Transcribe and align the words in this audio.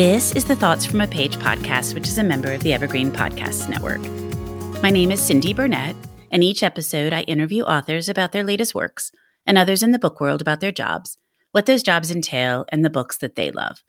This 0.00 0.32
is 0.32 0.46
the 0.46 0.56
Thoughts 0.56 0.86
from 0.86 1.02
a 1.02 1.06
Page 1.06 1.36
podcast, 1.36 1.92
which 1.92 2.08
is 2.08 2.16
a 2.16 2.24
member 2.24 2.52
of 2.52 2.62
the 2.62 2.72
Evergreen 2.72 3.10
Podcasts 3.10 3.68
Network. 3.68 4.00
My 4.82 4.88
name 4.88 5.10
is 5.10 5.20
Cindy 5.20 5.52
Burnett, 5.52 5.94
and 6.30 6.42
each 6.42 6.62
episode 6.62 7.12
I 7.12 7.20
interview 7.24 7.64
authors 7.64 8.08
about 8.08 8.32
their 8.32 8.42
latest 8.42 8.74
works 8.74 9.12
and 9.44 9.58
others 9.58 9.82
in 9.82 9.92
the 9.92 9.98
book 9.98 10.18
world 10.18 10.40
about 10.40 10.60
their 10.60 10.72
jobs, 10.72 11.18
what 11.52 11.66
those 11.66 11.82
jobs 11.82 12.10
entail, 12.10 12.64
and 12.70 12.82
the 12.82 12.88
books 12.88 13.18
that 13.18 13.34
they 13.34 13.50
love. 13.50 13.82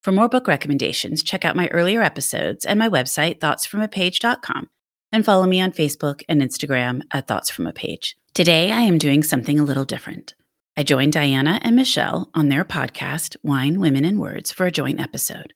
For 0.00 0.10
more 0.10 0.26
book 0.26 0.48
recommendations, 0.48 1.22
check 1.22 1.44
out 1.44 1.54
my 1.54 1.68
earlier 1.68 2.00
episodes 2.00 2.64
and 2.64 2.78
my 2.78 2.88
website, 2.88 3.40
thoughtsfromapage.com, 3.40 4.70
and 5.12 5.22
follow 5.22 5.46
me 5.46 5.60
on 5.60 5.72
Facebook 5.72 6.22
and 6.30 6.40
Instagram 6.40 7.02
at 7.12 7.28
Thoughts 7.28 7.50
From 7.50 7.66
a 7.66 7.74
Page. 7.74 8.16
Today, 8.32 8.72
I 8.72 8.80
am 8.80 8.96
doing 8.96 9.22
something 9.22 9.60
a 9.60 9.64
little 9.64 9.84
different. 9.84 10.34
I 10.74 10.84
joined 10.84 11.12
Diana 11.12 11.60
and 11.62 11.76
Michelle 11.76 12.30
on 12.32 12.48
their 12.48 12.64
podcast, 12.64 13.36
Wine, 13.42 13.78
Women, 13.78 14.06
and 14.06 14.18
Words, 14.18 14.50
for 14.50 14.64
a 14.64 14.70
joint 14.70 15.00
episode. 15.00 15.52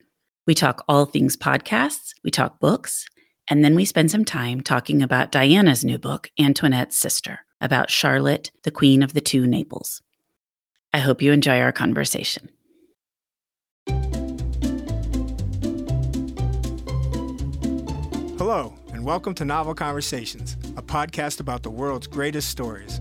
We 0.46 0.54
talk 0.54 0.84
all 0.86 1.06
things 1.06 1.38
podcasts, 1.38 2.10
we 2.22 2.30
talk 2.30 2.60
books, 2.60 3.06
and 3.48 3.64
then 3.64 3.74
we 3.74 3.86
spend 3.86 4.10
some 4.10 4.26
time 4.26 4.60
talking 4.60 5.00
about 5.00 5.32
Diana's 5.32 5.86
new 5.86 5.96
book, 5.96 6.28
Antoinette's 6.38 6.98
Sister, 6.98 7.40
about 7.62 7.88
Charlotte, 7.88 8.50
the 8.64 8.70
Queen 8.70 9.02
of 9.02 9.14
the 9.14 9.22
Two 9.22 9.46
Naples. 9.46 10.02
I 10.92 10.98
hope 10.98 11.22
you 11.22 11.32
enjoy 11.32 11.60
our 11.60 11.72
conversation. 11.72 12.50
Hello, 18.36 18.74
and 18.92 19.02
welcome 19.02 19.34
to 19.36 19.46
Novel 19.46 19.74
Conversations, 19.74 20.58
a 20.76 20.82
podcast 20.82 21.40
about 21.40 21.62
the 21.62 21.70
world's 21.70 22.06
greatest 22.06 22.50
stories. 22.50 23.00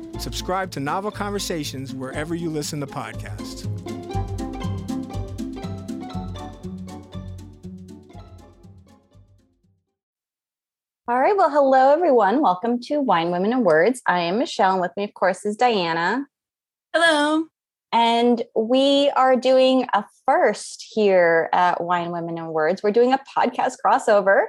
Subscribe 0.21 0.69
to 0.71 0.79
Novel 0.79 1.09
Conversations 1.09 1.95
wherever 1.95 2.35
you 2.35 2.51
listen 2.51 2.79
to 2.79 2.85
podcasts. 2.85 3.65
All 11.07 11.19
right. 11.19 11.35
Well, 11.35 11.49
hello, 11.49 11.91
everyone. 11.91 12.39
Welcome 12.39 12.79
to 12.81 13.01
Wine, 13.01 13.31
Women, 13.31 13.51
and 13.51 13.65
Words. 13.65 14.03
I 14.05 14.19
am 14.19 14.37
Michelle, 14.37 14.73
and 14.73 14.81
with 14.81 14.91
me, 14.95 15.05
of 15.05 15.13
course, 15.15 15.43
is 15.43 15.57
Diana. 15.57 16.27
Hello. 16.93 17.47
And 17.91 18.43
we 18.55 19.09
are 19.15 19.35
doing 19.35 19.87
a 19.93 20.05
first 20.27 20.85
here 20.93 21.49
at 21.51 21.81
Wine, 21.81 22.11
Women, 22.11 22.37
and 22.37 22.49
Words. 22.49 22.83
We're 22.83 22.91
doing 22.91 23.11
a 23.11 23.19
podcast 23.35 23.77
crossover. 23.83 24.45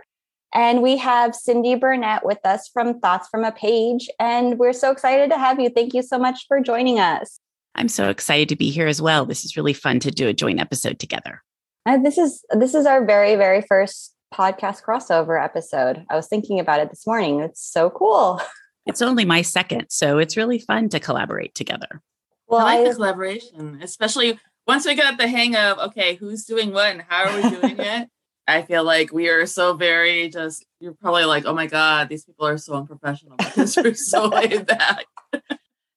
And 0.55 0.83
we 0.83 0.99
have 0.99 1.35
Cindy 1.35 1.75
Burnett 1.75 2.25
with 2.25 2.45
us 2.45 2.69
from 2.69 3.01
Thoughts 3.01 3.29
from 3.29 3.45
a 3.45 3.53
Page. 3.53 4.09
And 4.21 4.59
we're 4.59 4.73
so 4.73 4.91
excited 4.91 5.31
to 5.31 5.39
have 5.39 5.59
you. 5.59 5.71
Thank 5.71 5.95
you 5.95 6.03
so 6.03 6.19
much 6.19 6.47
for 6.47 6.61
joining 6.61 6.99
us. 6.99 7.39
I'm 7.75 7.89
so 7.89 8.11
excited 8.11 8.49
to 8.51 8.57
be 8.57 8.71
here 8.71 8.87
as 8.87 9.01
well. 9.01 9.25
This 9.25 9.45
is 9.45 9.57
really 9.57 9.73
fun 9.73 9.99
to 10.01 10.11
do 10.11 10.29
a 10.29 10.35
joint 10.35 10.61
episode 10.61 10.99
together. 10.99 11.43
Uh, 11.87 11.99
this 11.99 12.19
is 12.19 12.45
this 12.51 12.75
is 12.75 12.87
our 12.87 13.05
very 13.05 13.35
very 13.35 13.63
first 13.63 14.15
podcast 14.33 14.83
crossover 14.85 15.43
episode. 15.43 16.05
I 16.11 16.17
was 16.17 16.29
thinking 16.29 16.61
about 16.61 16.81
it 16.81 16.91
this 16.91 17.07
morning. 17.07 17.41
It's 17.41 17.63
so 17.63 17.91
cool. 17.91 18.41
It's 18.85 19.01
only 19.01 19.25
my 19.25 19.43
second, 19.43 19.91
so 19.91 20.19
it's 20.19 20.37
really 20.37 20.59
fun 20.59 20.89
to 20.89 20.99
collaborate 20.99 21.55
together. 21.55 22.03
Well, 22.49 22.67
I 22.67 22.79
like 22.79 22.87
I, 22.87 22.89
the 22.89 22.95
collaboration, 22.97 23.79
especially 23.81 24.41
once 24.67 24.85
we 24.85 24.97
got 24.97 25.19
the 25.19 25.29
hang 25.29 25.55
of 25.55 25.79
okay, 25.79 26.17
who's 26.17 26.45
doing 26.47 26.73
what 26.73 26.91
and 26.91 27.05
how 27.07 27.27
are 27.27 27.37
we 27.37 27.49
doing 27.49 27.77
it. 27.79 28.09
I 28.49 28.63
feel 28.63 28.85
like 28.85 29.13
we 29.13 29.29
are 29.29 29.47
so 29.47 29.75
very 29.75 30.29
just, 30.29 30.67
you're 30.81 30.95
probably 30.95 31.25
like, 31.25 31.45
oh 31.47 31.55
my 31.55 31.67
God, 31.67 32.09
these 32.09 32.25
people 32.25 32.47
are 32.47 32.59
so 32.59 32.75
unprofessional 32.75 33.37
because 33.37 33.77
we're 33.77 33.95
so 33.95 34.27
laid 34.29 34.67
back. 34.67 35.07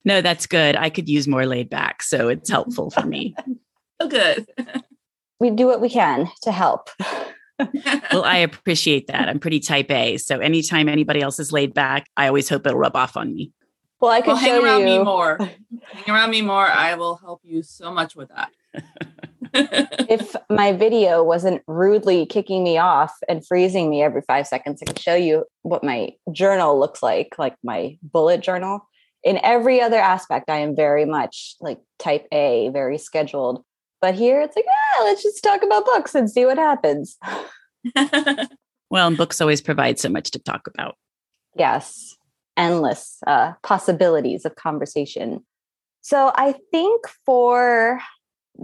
No, 0.04 0.22
that's 0.22 0.46
good. 0.46 0.76
I 0.76 0.90
could 0.90 1.10
use 1.10 1.28
more 1.28 1.46
laid 1.46 1.70
back. 1.70 2.04
So 2.04 2.30
it's 2.30 2.50
helpful 2.50 2.92
for 2.92 3.06
me. 3.06 3.36
oh, 4.00 4.08
good. 4.08 4.46
we 5.40 5.50
do 5.50 5.66
what 5.66 5.82
we 5.82 5.90
can 5.90 6.30
to 6.44 6.52
help. 6.52 6.90
well, 7.60 8.24
I 8.24 8.38
appreciate 8.38 9.08
that. 9.08 9.28
I'm 9.28 9.40
pretty 9.40 9.60
type 9.60 9.90
A. 9.90 10.18
So 10.18 10.40
anytime 10.40 10.88
anybody 10.88 11.22
else 11.22 11.40
is 11.40 11.52
laid 11.52 11.74
back, 11.74 12.08
I 12.16 12.28
always 12.28 12.48
hope 12.48 12.68
it'll 12.68 12.78
rub 12.78 12.96
off 12.96 13.18
on 13.18 13.34
me. 13.34 13.52
Well, 14.00 14.12
I 14.12 14.22
could 14.22 14.28
well, 14.28 14.38
hang 14.38 14.64
around 14.64 14.82
you. 14.82 14.86
me 14.86 15.00
more. 15.00 15.38
hang 15.92 16.16
around 16.16 16.30
me 16.30 16.44
more. 16.44 16.68
I 16.68 16.94
will 16.94 17.16
help 17.16 17.42
you 17.44 17.64
so 17.64 17.92
much 17.92 18.16
with 18.16 18.30
that 18.30 18.52
if 19.54 20.36
my 20.50 20.72
video 20.74 21.24
wasn't 21.24 21.62
rudely 21.68 22.26
kicking 22.26 22.64
me 22.64 22.78
off 22.78 23.14
and 23.28 23.46
freezing 23.46 23.90
me 23.90 24.02
every 24.02 24.22
five 24.22 24.48
seconds, 24.48 24.82
I 24.82 24.86
could 24.86 25.00
show 25.00 25.16
you 25.16 25.46
what 25.62 25.84
my 25.84 26.12
journal 26.32 26.80
looks 26.80 27.02
like, 27.04 27.36
like 27.38 27.56
my 27.64 27.98
bullet 28.02 28.42
journal. 28.42 28.88
In 29.24 29.40
every 29.44 29.82
other 29.82 30.00
aspect, 30.00 30.50
I 30.50 30.58
am 30.58 30.76
very 30.76 31.06
much 31.06 31.56
like 31.60 31.80
type 32.00 32.28
A, 32.32 32.70
very 32.70 32.98
scheduled. 32.98 33.64
But 34.02 34.16
here 34.16 34.42
it's 34.42 34.56
like, 34.56 34.66
ah, 34.70 35.04
let's 35.04 35.24
just 35.24 35.44
talk 35.44 35.64
about 35.64 35.86
books 35.86 36.14
and 36.14 36.30
see 36.30 36.46
what 36.46 36.58
happens. 36.58 37.18
well, 38.90 39.08
and 39.08 39.18
books 39.18 39.42
always 39.42 39.62
provide 39.62 40.00
so 40.00 40.10
much 40.10 40.32
to 40.32 40.40
talk 40.40 40.68
about. 40.68 40.96
Yes, 41.58 42.16
endless 42.58 43.18
uh, 43.26 43.54
possibilities 43.64 44.46
of 44.46 44.56
conversation. 44.56 45.44
So 46.02 46.32
I 46.36 46.54
think 46.72 47.08
for 47.26 48.00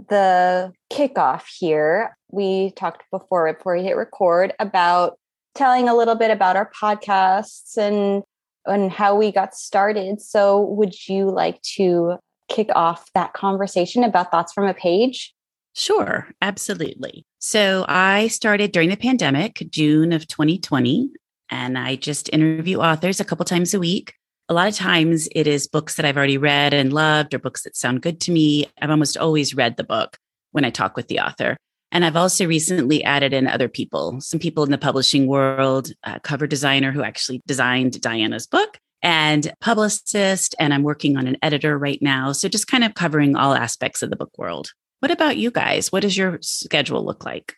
the 0.08 0.72
kickoff 0.92 1.44
here, 1.58 2.16
we 2.30 2.72
talked 2.72 3.04
before 3.10 3.52
before 3.52 3.76
we 3.76 3.82
hit 3.82 3.96
record 3.96 4.52
about 4.58 5.18
telling 5.54 5.88
a 5.88 5.94
little 5.94 6.14
bit 6.14 6.30
about 6.30 6.56
our 6.56 6.70
podcasts 6.80 7.76
and 7.76 8.22
and 8.66 8.92
how 8.92 9.16
we 9.16 9.32
got 9.32 9.54
started. 9.54 10.20
So, 10.20 10.60
would 10.60 11.08
you 11.08 11.30
like 11.30 11.60
to 11.76 12.16
kick 12.48 12.68
off 12.74 13.10
that 13.14 13.32
conversation 13.32 14.04
about 14.04 14.30
thoughts 14.30 14.52
from 14.52 14.66
a 14.66 14.74
page? 14.74 15.34
Sure, 15.74 16.28
absolutely. 16.40 17.24
So, 17.38 17.84
I 17.88 18.28
started 18.28 18.72
during 18.72 18.88
the 18.88 18.96
pandemic, 18.96 19.66
June 19.70 20.12
of 20.12 20.28
2020, 20.28 21.10
and 21.50 21.78
I 21.78 21.96
just 21.96 22.28
interview 22.32 22.78
authors 22.78 23.20
a 23.20 23.24
couple 23.24 23.44
times 23.44 23.74
a 23.74 23.80
week 23.80 24.14
a 24.52 24.54
lot 24.54 24.68
of 24.68 24.74
times 24.74 25.30
it 25.34 25.46
is 25.46 25.66
books 25.66 25.94
that 25.94 26.04
I've 26.04 26.18
already 26.18 26.36
read 26.36 26.74
and 26.74 26.92
loved 26.92 27.32
or 27.32 27.38
books 27.38 27.62
that 27.62 27.74
sound 27.74 28.02
good 28.02 28.20
to 28.20 28.30
me. 28.30 28.66
I've 28.82 28.90
almost 28.90 29.16
always 29.16 29.54
read 29.54 29.78
the 29.78 29.82
book 29.82 30.18
when 30.50 30.62
I 30.62 30.68
talk 30.68 30.94
with 30.94 31.08
the 31.08 31.20
author. 31.20 31.56
And 31.90 32.04
I've 32.04 32.16
also 32.16 32.46
recently 32.46 33.02
added 33.02 33.32
in 33.32 33.46
other 33.46 33.66
people, 33.66 34.20
some 34.20 34.38
people 34.38 34.62
in 34.62 34.70
the 34.70 34.76
publishing 34.76 35.26
world, 35.26 35.90
a 36.04 36.20
cover 36.20 36.46
designer 36.46 36.92
who 36.92 37.02
actually 37.02 37.40
designed 37.46 37.98
Diana's 38.02 38.46
book, 38.46 38.76
and 39.02 39.50
publicist. 39.62 40.54
And 40.58 40.74
I'm 40.74 40.82
working 40.82 41.16
on 41.16 41.26
an 41.26 41.38
editor 41.40 41.78
right 41.78 42.00
now. 42.02 42.32
So 42.32 42.46
just 42.46 42.66
kind 42.66 42.84
of 42.84 42.92
covering 42.92 43.36
all 43.36 43.54
aspects 43.54 44.02
of 44.02 44.10
the 44.10 44.16
book 44.16 44.36
world. 44.36 44.72
What 45.00 45.10
about 45.10 45.38
you 45.38 45.50
guys? 45.50 45.90
What 45.90 46.02
does 46.02 46.14
your 46.14 46.38
schedule 46.42 47.02
look 47.02 47.24
like? 47.24 47.54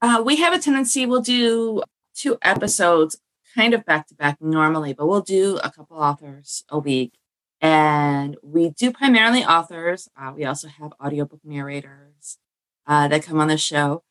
Uh, 0.00 0.20
we 0.26 0.34
have 0.36 0.52
a 0.52 0.58
tendency, 0.58 1.06
we'll 1.06 1.20
do 1.20 1.84
two 2.16 2.36
episodes 2.42 3.16
kind 3.54 3.74
of 3.74 3.84
back 3.84 4.06
to 4.08 4.14
back 4.14 4.38
normally, 4.40 4.92
but 4.92 5.06
we'll 5.06 5.20
do 5.20 5.58
a 5.62 5.70
couple 5.70 5.96
authors 5.96 6.64
a 6.68 6.78
week. 6.78 7.14
And 7.60 8.36
we 8.42 8.70
do 8.70 8.92
primarily 8.92 9.44
authors. 9.44 10.08
Uh, 10.16 10.32
we 10.34 10.44
also 10.44 10.68
have 10.68 10.92
audiobook 11.04 11.40
narrators 11.44 12.38
uh, 12.86 13.08
that 13.08 13.22
come 13.22 13.40
on 13.40 13.48
the 13.48 13.56
show. 13.56 14.02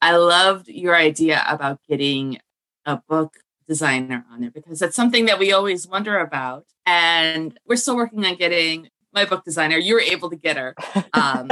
I 0.00 0.16
loved 0.16 0.68
your 0.68 0.94
idea 0.94 1.44
about 1.48 1.80
getting 1.88 2.38
a 2.86 2.96
book 3.08 3.38
designer 3.66 4.24
on 4.30 4.40
there 4.40 4.50
because 4.50 4.78
that's 4.78 4.96
something 4.96 5.26
that 5.26 5.38
we 5.38 5.52
always 5.52 5.86
wonder 5.86 6.18
about. 6.18 6.66
And 6.86 7.58
we're 7.66 7.76
still 7.76 7.96
working 7.96 8.24
on 8.24 8.36
getting 8.36 8.88
my 9.12 9.24
book 9.24 9.44
designer. 9.44 9.78
You 9.78 9.94
were 9.94 10.00
able 10.00 10.30
to 10.30 10.36
get 10.36 10.56
her. 10.56 10.74
Um, 11.14 11.50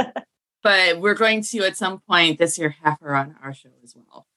but 0.63 0.99
we're 0.99 1.15
going 1.15 1.41
to, 1.41 1.63
at 1.63 1.75
some 1.75 2.01
point 2.07 2.37
this 2.37 2.59
year, 2.59 2.75
have 2.83 2.99
her 3.01 3.15
on 3.15 3.35
our 3.41 3.51
show 3.51 3.69
as 3.83 3.95
well 3.95 4.27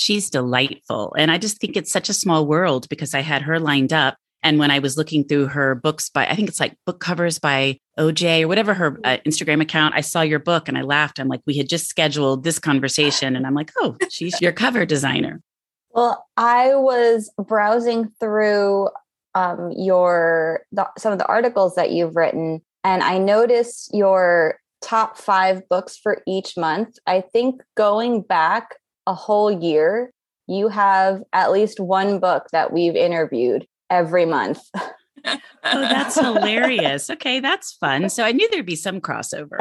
she's 0.00 0.30
delightful. 0.30 1.14
And 1.18 1.30
I 1.30 1.38
just 1.38 1.58
think 1.60 1.76
it's 1.76 1.92
such 1.92 2.08
a 2.08 2.14
small 2.14 2.46
world 2.46 2.88
because 2.88 3.14
I 3.14 3.20
had 3.20 3.42
her 3.42 3.60
lined 3.60 3.92
up. 3.92 4.16
And 4.42 4.58
when 4.58 4.70
I 4.70 4.78
was 4.78 4.96
looking 4.96 5.24
through 5.24 5.48
her 5.48 5.74
books 5.74 6.08
by, 6.08 6.26
I 6.26 6.34
think 6.34 6.48
it's 6.48 6.60
like 6.60 6.74
book 6.86 6.98
covers 6.98 7.38
by 7.38 7.78
OJ 7.98 8.42
or 8.42 8.48
whatever 8.48 8.72
her 8.72 8.98
uh, 9.04 9.18
Instagram 9.26 9.60
account, 9.60 9.94
I 9.94 10.00
saw 10.00 10.22
your 10.22 10.38
book 10.38 10.66
and 10.66 10.78
I 10.78 10.80
laughed. 10.80 11.18
I'm 11.18 11.28
like, 11.28 11.42
we 11.46 11.58
had 11.58 11.68
just 11.68 11.88
scheduled 11.88 12.42
this 12.42 12.58
conversation. 12.58 13.36
And 13.36 13.46
I'm 13.46 13.52
like, 13.52 13.70
oh, 13.76 13.98
she's 14.08 14.40
your 14.40 14.52
cover 14.52 14.86
designer. 14.86 15.42
Well, 15.90 16.26
I 16.38 16.74
was 16.74 17.30
browsing 17.36 18.10
through 18.18 18.88
um, 19.34 19.72
your 19.76 20.64
the, 20.72 20.88
some 20.96 21.12
of 21.12 21.18
the 21.18 21.26
articles 21.26 21.74
that 21.74 21.90
you've 21.90 22.16
written, 22.16 22.62
and 22.82 23.02
I 23.02 23.18
noticed 23.18 23.90
your 23.92 24.58
top 24.82 25.18
five 25.18 25.68
books 25.68 25.96
for 25.96 26.22
each 26.26 26.56
month. 26.56 26.96
I 27.06 27.20
think 27.20 27.62
going 27.76 28.22
back 28.22 28.76
a 29.06 29.14
whole 29.14 29.50
year, 29.50 30.10
you 30.46 30.68
have 30.68 31.22
at 31.32 31.52
least 31.52 31.80
one 31.80 32.18
book 32.18 32.46
that 32.52 32.72
we've 32.72 32.96
interviewed 32.96 33.66
every 33.88 34.26
month. 34.26 34.60
oh, 35.24 35.38
that's 35.62 36.18
hilarious. 36.18 37.10
Okay, 37.20 37.40
that's 37.40 37.72
fun. 37.72 38.08
So 38.08 38.24
I 38.24 38.32
knew 38.32 38.48
there'd 38.50 38.64
be 38.66 38.76
some 38.76 39.00
crossover. 39.00 39.58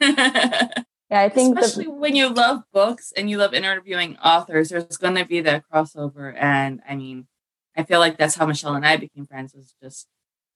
yeah, 0.00 1.20
I 1.20 1.28
think 1.28 1.58
especially 1.58 1.84
the- 1.84 1.90
when 1.92 2.16
you 2.16 2.28
love 2.28 2.62
books 2.72 3.12
and 3.16 3.30
you 3.30 3.38
love 3.38 3.54
interviewing 3.54 4.16
authors, 4.18 4.70
there's 4.70 4.96
going 4.96 5.14
to 5.16 5.24
be 5.24 5.40
that 5.42 5.64
crossover. 5.72 6.34
And 6.38 6.80
I 6.88 6.96
mean, 6.96 7.26
I 7.76 7.82
feel 7.84 8.00
like 8.00 8.18
that's 8.18 8.34
how 8.34 8.46
Michelle 8.46 8.74
and 8.74 8.86
I 8.86 8.96
became 8.96 9.26
friends. 9.26 9.54
Was 9.54 9.74
just 9.82 10.06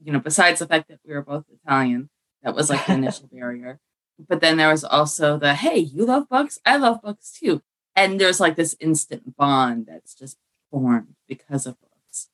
you 0.01 0.13
know, 0.13 0.21
besides 0.21 0.61
the 0.61 0.67
fact 0.67 0.89
that 0.89 1.01
we 1.05 1.13
were 1.15 1.23
both 1.23 1.45
Italian, 1.65 2.09
that 2.43 2.55
was 2.55 2.71
like 2.71 2.87
the 2.87 2.93
initial 2.95 3.29
barrier. 3.33 3.81
But 4.29 4.41
then 4.41 4.57
there 4.57 4.71
was 4.71 4.85
also 4.85 5.39
the 5.39 5.55
hey, 5.55 5.79
you 5.79 6.05
love 6.05 6.29
books, 6.29 6.59
I 6.65 6.77
love 6.77 7.03
books 7.03 7.31
too, 7.33 7.63
and 7.99 8.21
there's 8.21 8.41
like 8.41 8.57
this 8.57 8.77
instant 8.81 9.37
bond 9.37 9.87
that's 9.89 10.15
just 10.15 10.37
formed 10.71 11.15
because 11.27 11.67
of 11.67 11.77
books. 11.81 12.29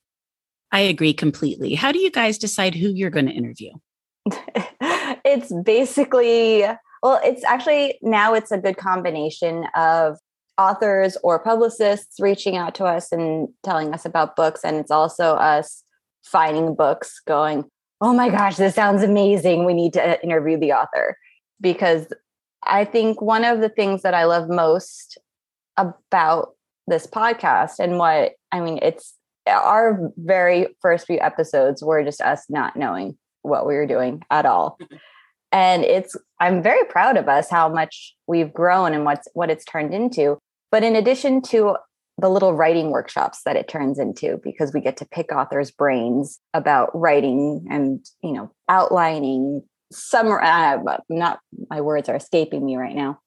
I 0.71 0.81
agree 0.81 1.13
completely. 1.13 1.75
How 1.75 1.91
do 1.91 1.99
you 1.99 2.11
guys 2.11 2.37
decide 2.37 2.75
who 2.75 2.89
you're 2.89 3.09
going 3.09 3.27
to 3.27 3.31
interview? 3.31 3.71
it's 5.25 5.51
basically 5.63 6.65
well, 7.03 7.19
it's 7.23 7.43
actually 7.43 7.99
now 8.01 8.33
it's 8.33 8.51
a 8.51 8.57
good 8.57 8.77
combination 8.77 9.65
of 9.75 10.17
authors 10.57 11.17
or 11.21 11.37
publicists 11.37 12.19
reaching 12.19 12.57
out 12.57 12.73
to 12.75 12.85
us 12.85 13.11
and 13.11 13.47
telling 13.63 13.93
us 13.93 14.05
about 14.05 14.35
books, 14.35 14.61
and 14.63 14.77
it's 14.77 14.91
also 14.91 15.35
us 15.35 15.83
finding 16.23 16.73
books 16.73 17.21
going, 17.27 17.65
oh 18.01 18.13
my 18.13 18.29
gosh, 18.29 18.57
this 18.57 18.75
sounds 18.75 19.03
amazing. 19.03 19.65
We 19.65 19.73
need 19.73 19.93
to 19.93 20.01
uh, 20.01 20.17
interview 20.23 20.57
the 20.57 20.73
author. 20.73 21.17
Because 21.61 22.07
I 22.63 22.85
think 22.85 23.21
one 23.21 23.45
of 23.45 23.61
the 23.61 23.69
things 23.69 24.01
that 24.01 24.13
I 24.13 24.25
love 24.25 24.49
most 24.49 25.17
about 25.77 26.55
this 26.87 27.07
podcast 27.07 27.79
and 27.79 27.97
what 27.97 28.33
I 28.51 28.59
mean, 28.61 28.79
it's 28.81 29.13
our 29.47 30.11
very 30.17 30.67
first 30.81 31.07
few 31.07 31.19
episodes 31.19 31.83
were 31.83 32.03
just 32.03 32.21
us 32.21 32.45
not 32.49 32.75
knowing 32.75 33.17
what 33.41 33.67
we 33.67 33.75
were 33.75 33.87
doing 33.87 34.21
at 34.29 34.45
all. 34.45 34.77
And 35.51 35.85
it's 35.85 36.17
I'm 36.41 36.61
very 36.61 36.83
proud 36.83 37.15
of 37.15 37.29
us 37.29 37.49
how 37.49 37.69
much 37.69 38.13
we've 38.27 38.51
grown 38.51 38.93
and 38.93 39.05
what's 39.05 39.29
what 39.33 39.49
it's 39.49 39.63
turned 39.63 39.93
into. 39.93 40.37
But 40.69 40.83
in 40.83 40.97
addition 40.97 41.41
to 41.43 41.77
the 42.17 42.29
little 42.29 42.53
writing 42.53 42.91
workshops 42.91 43.41
that 43.45 43.55
it 43.55 43.69
turns 43.69 43.97
into 43.97 44.39
because 44.43 44.73
we 44.73 44.81
get 44.81 44.97
to 44.97 45.05
pick 45.05 45.31
authors 45.31 45.71
brains 45.71 46.39
about 46.53 46.89
writing 46.93 47.65
and 47.69 48.05
you 48.21 48.33
know 48.33 48.51
outlining 48.67 49.63
some 49.93 50.27
uh, 50.27 50.77
not 51.09 51.39
my 51.69 51.79
words 51.79 52.09
are 52.09 52.15
escaping 52.15 52.65
me 52.65 52.75
right 52.75 52.95
now 52.95 53.19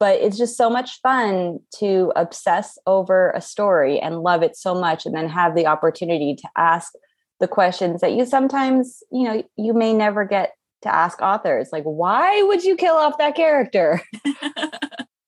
but 0.00 0.20
it's 0.20 0.38
just 0.38 0.56
so 0.56 0.68
much 0.68 1.00
fun 1.02 1.60
to 1.78 2.12
obsess 2.16 2.78
over 2.86 3.30
a 3.36 3.40
story 3.40 4.00
and 4.00 4.22
love 4.22 4.42
it 4.42 4.56
so 4.56 4.74
much 4.74 5.06
and 5.06 5.14
then 5.14 5.28
have 5.28 5.54
the 5.54 5.66
opportunity 5.66 6.34
to 6.34 6.48
ask 6.56 6.92
the 7.38 7.46
questions 7.46 8.00
that 8.00 8.12
you 8.12 8.26
sometimes 8.26 9.02
you 9.12 9.22
know 9.22 9.42
you 9.56 9.72
may 9.72 9.92
never 9.92 10.24
get 10.24 10.54
to 10.82 10.92
ask 10.92 11.20
authors 11.20 11.68
like 11.72 11.84
why 11.84 12.42
would 12.42 12.64
you 12.64 12.74
kill 12.74 12.96
off 12.96 13.18
that 13.18 13.36
character 13.36 14.02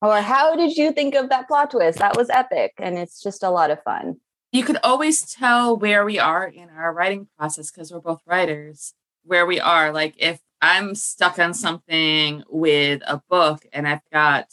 or 0.02 0.20
how 0.20 0.56
did 0.56 0.76
you 0.76 0.92
think 0.92 1.14
of 1.14 1.28
that 1.28 1.46
plot 1.46 1.70
twist? 1.70 2.00
That 2.00 2.16
was 2.16 2.28
epic. 2.28 2.74
And 2.78 2.98
it's 2.98 3.22
just 3.22 3.44
a 3.44 3.50
lot 3.50 3.70
of 3.70 3.82
fun. 3.84 4.16
You 4.50 4.64
could 4.64 4.78
always 4.82 5.22
tell 5.32 5.76
where 5.76 6.04
we 6.04 6.18
are 6.18 6.46
in 6.46 6.68
our 6.70 6.92
writing 6.92 7.28
process 7.38 7.70
because 7.70 7.92
we're 7.92 8.00
both 8.00 8.20
writers, 8.26 8.94
where 9.24 9.46
we 9.46 9.60
are. 9.60 9.92
Like 9.92 10.14
if 10.18 10.40
I'm 10.60 10.96
stuck 10.96 11.38
on 11.38 11.54
something 11.54 12.42
with 12.50 13.00
a 13.06 13.22
book 13.30 13.64
and 13.72 13.86
I've 13.86 14.02
got 14.12 14.52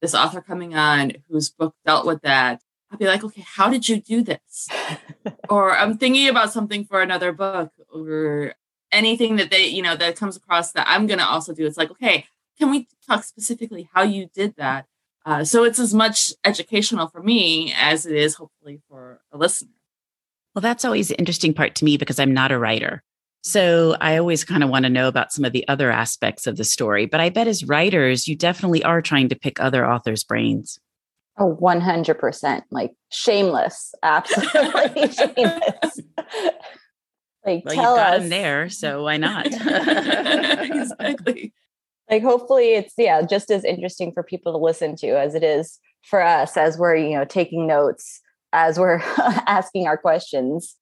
this 0.00 0.14
author 0.14 0.40
coming 0.40 0.74
on 0.74 1.12
whose 1.28 1.50
book 1.50 1.74
dealt 1.84 2.06
with 2.06 2.22
that, 2.22 2.62
I'd 2.90 2.98
be 2.98 3.06
like, 3.06 3.24
okay, 3.24 3.44
how 3.46 3.68
did 3.68 3.88
you 3.88 4.00
do 4.00 4.22
this? 4.22 4.68
or 5.48 5.76
I'm 5.76 5.98
thinking 5.98 6.28
about 6.28 6.52
something 6.52 6.84
for 6.84 7.02
another 7.02 7.32
book 7.32 7.72
or 7.92 8.54
anything 8.90 9.36
that 9.36 9.50
they, 9.50 9.66
you 9.66 9.82
know, 9.82 9.96
that 9.96 10.16
comes 10.16 10.36
across 10.36 10.72
that 10.72 10.86
I'm 10.88 11.06
going 11.06 11.18
to 11.18 11.26
also 11.26 11.52
do. 11.52 11.66
It's 11.66 11.76
like, 11.76 11.90
okay, 11.90 12.26
can 12.58 12.70
we 12.70 12.88
talk 13.06 13.24
specifically 13.24 13.88
how 13.92 14.02
you 14.02 14.28
did 14.34 14.56
that? 14.56 14.86
Uh, 15.26 15.44
so 15.44 15.64
it's 15.64 15.78
as 15.78 15.92
much 15.92 16.32
educational 16.44 17.08
for 17.08 17.22
me 17.22 17.74
as 17.76 18.06
it 18.06 18.16
is 18.16 18.34
hopefully 18.34 18.80
for 18.88 19.20
a 19.32 19.36
listener. 19.36 19.70
Well, 20.54 20.62
that's 20.62 20.84
always 20.84 21.08
the 21.08 21.18
interesting 21.18 21.52
part 21.52 21.74
to 21.76 21.84
me 21.84 21.98
because 21.98 22.18
I'm 22.18 22.32
not 22.32 22.50
a 22.50 22.58
writer. 22.58 23.02
So 23.48 23.96
I 23.98 24.18
always 24.18 24.44
kind 24.44 24.62
of 24.62 24.68
want 24.68 24.84
to 24.84 24.90
know 24.90 25.08
about 25.08 25.32
some 25.32 25.46
of 25.46 25.52
the 25.52 25.66
other 25.68 25.90
aspects 25.90 26.46
of 26.46 26.58
the 26.58 26.64
story. 26.64 27.06
But 27.06 27.20
I 27.20 27.30
bet 27.30 27.48
as 27.48 27.64
writers, 27.64 28.28
you 28.28 28.36
definitely 28.36 28.84
are 28.84 29.00
trying 29.00 29.30
to 29.30 29.34
pick 29.34 29.58
other 29.58 29.88
authors' 29.88 30.22
brains. 30.22 30.78
Oh, 31.38 31.56
100%. 31.58 32.62
Like 32.70 32.92
shameless. 33.10 33.94
Absolutely 34.02 35.12
shameless. 35.12 36.00
like, 37.46 37.64
well, 37.64 37.74
tell 37.74 37.74
you've 37.74 37.96
got 37.96 38.14
us. 38.16 38.22
him 38.22 38.28
there. 38.28 38.68
So 38.68 39.04
why 39.04 39.16
not? 39.16 39.46
exactly 40.66 41.54
like 42.10 42.22
hopefully 42.22 42.74
it's 42.74 42.94
yeah 42.96 43.20
just 43.22 43.50
as 43.50 43.64
interesting 43.64 44.12
for 44.12 44.22
people 44.22 44.52
to 44.52 44.58
listen 44.58 44.96
to 44.96 45.08
as 45.08 45.34
it 45.34 45.42
is 45.42 45.78
for 46.02 46.22
us 46.22 46.56
as 46.56 46.78
we're 46.78 46.96
you 46.96 47.14
know 47.14 47.24
taking 47.24 47.66
notes 47.66 48.22
as 48.54 48.78
we're 48.78 49.00
asking 49.46 49.86
our 49.86 49.98
questions 49.98 50.76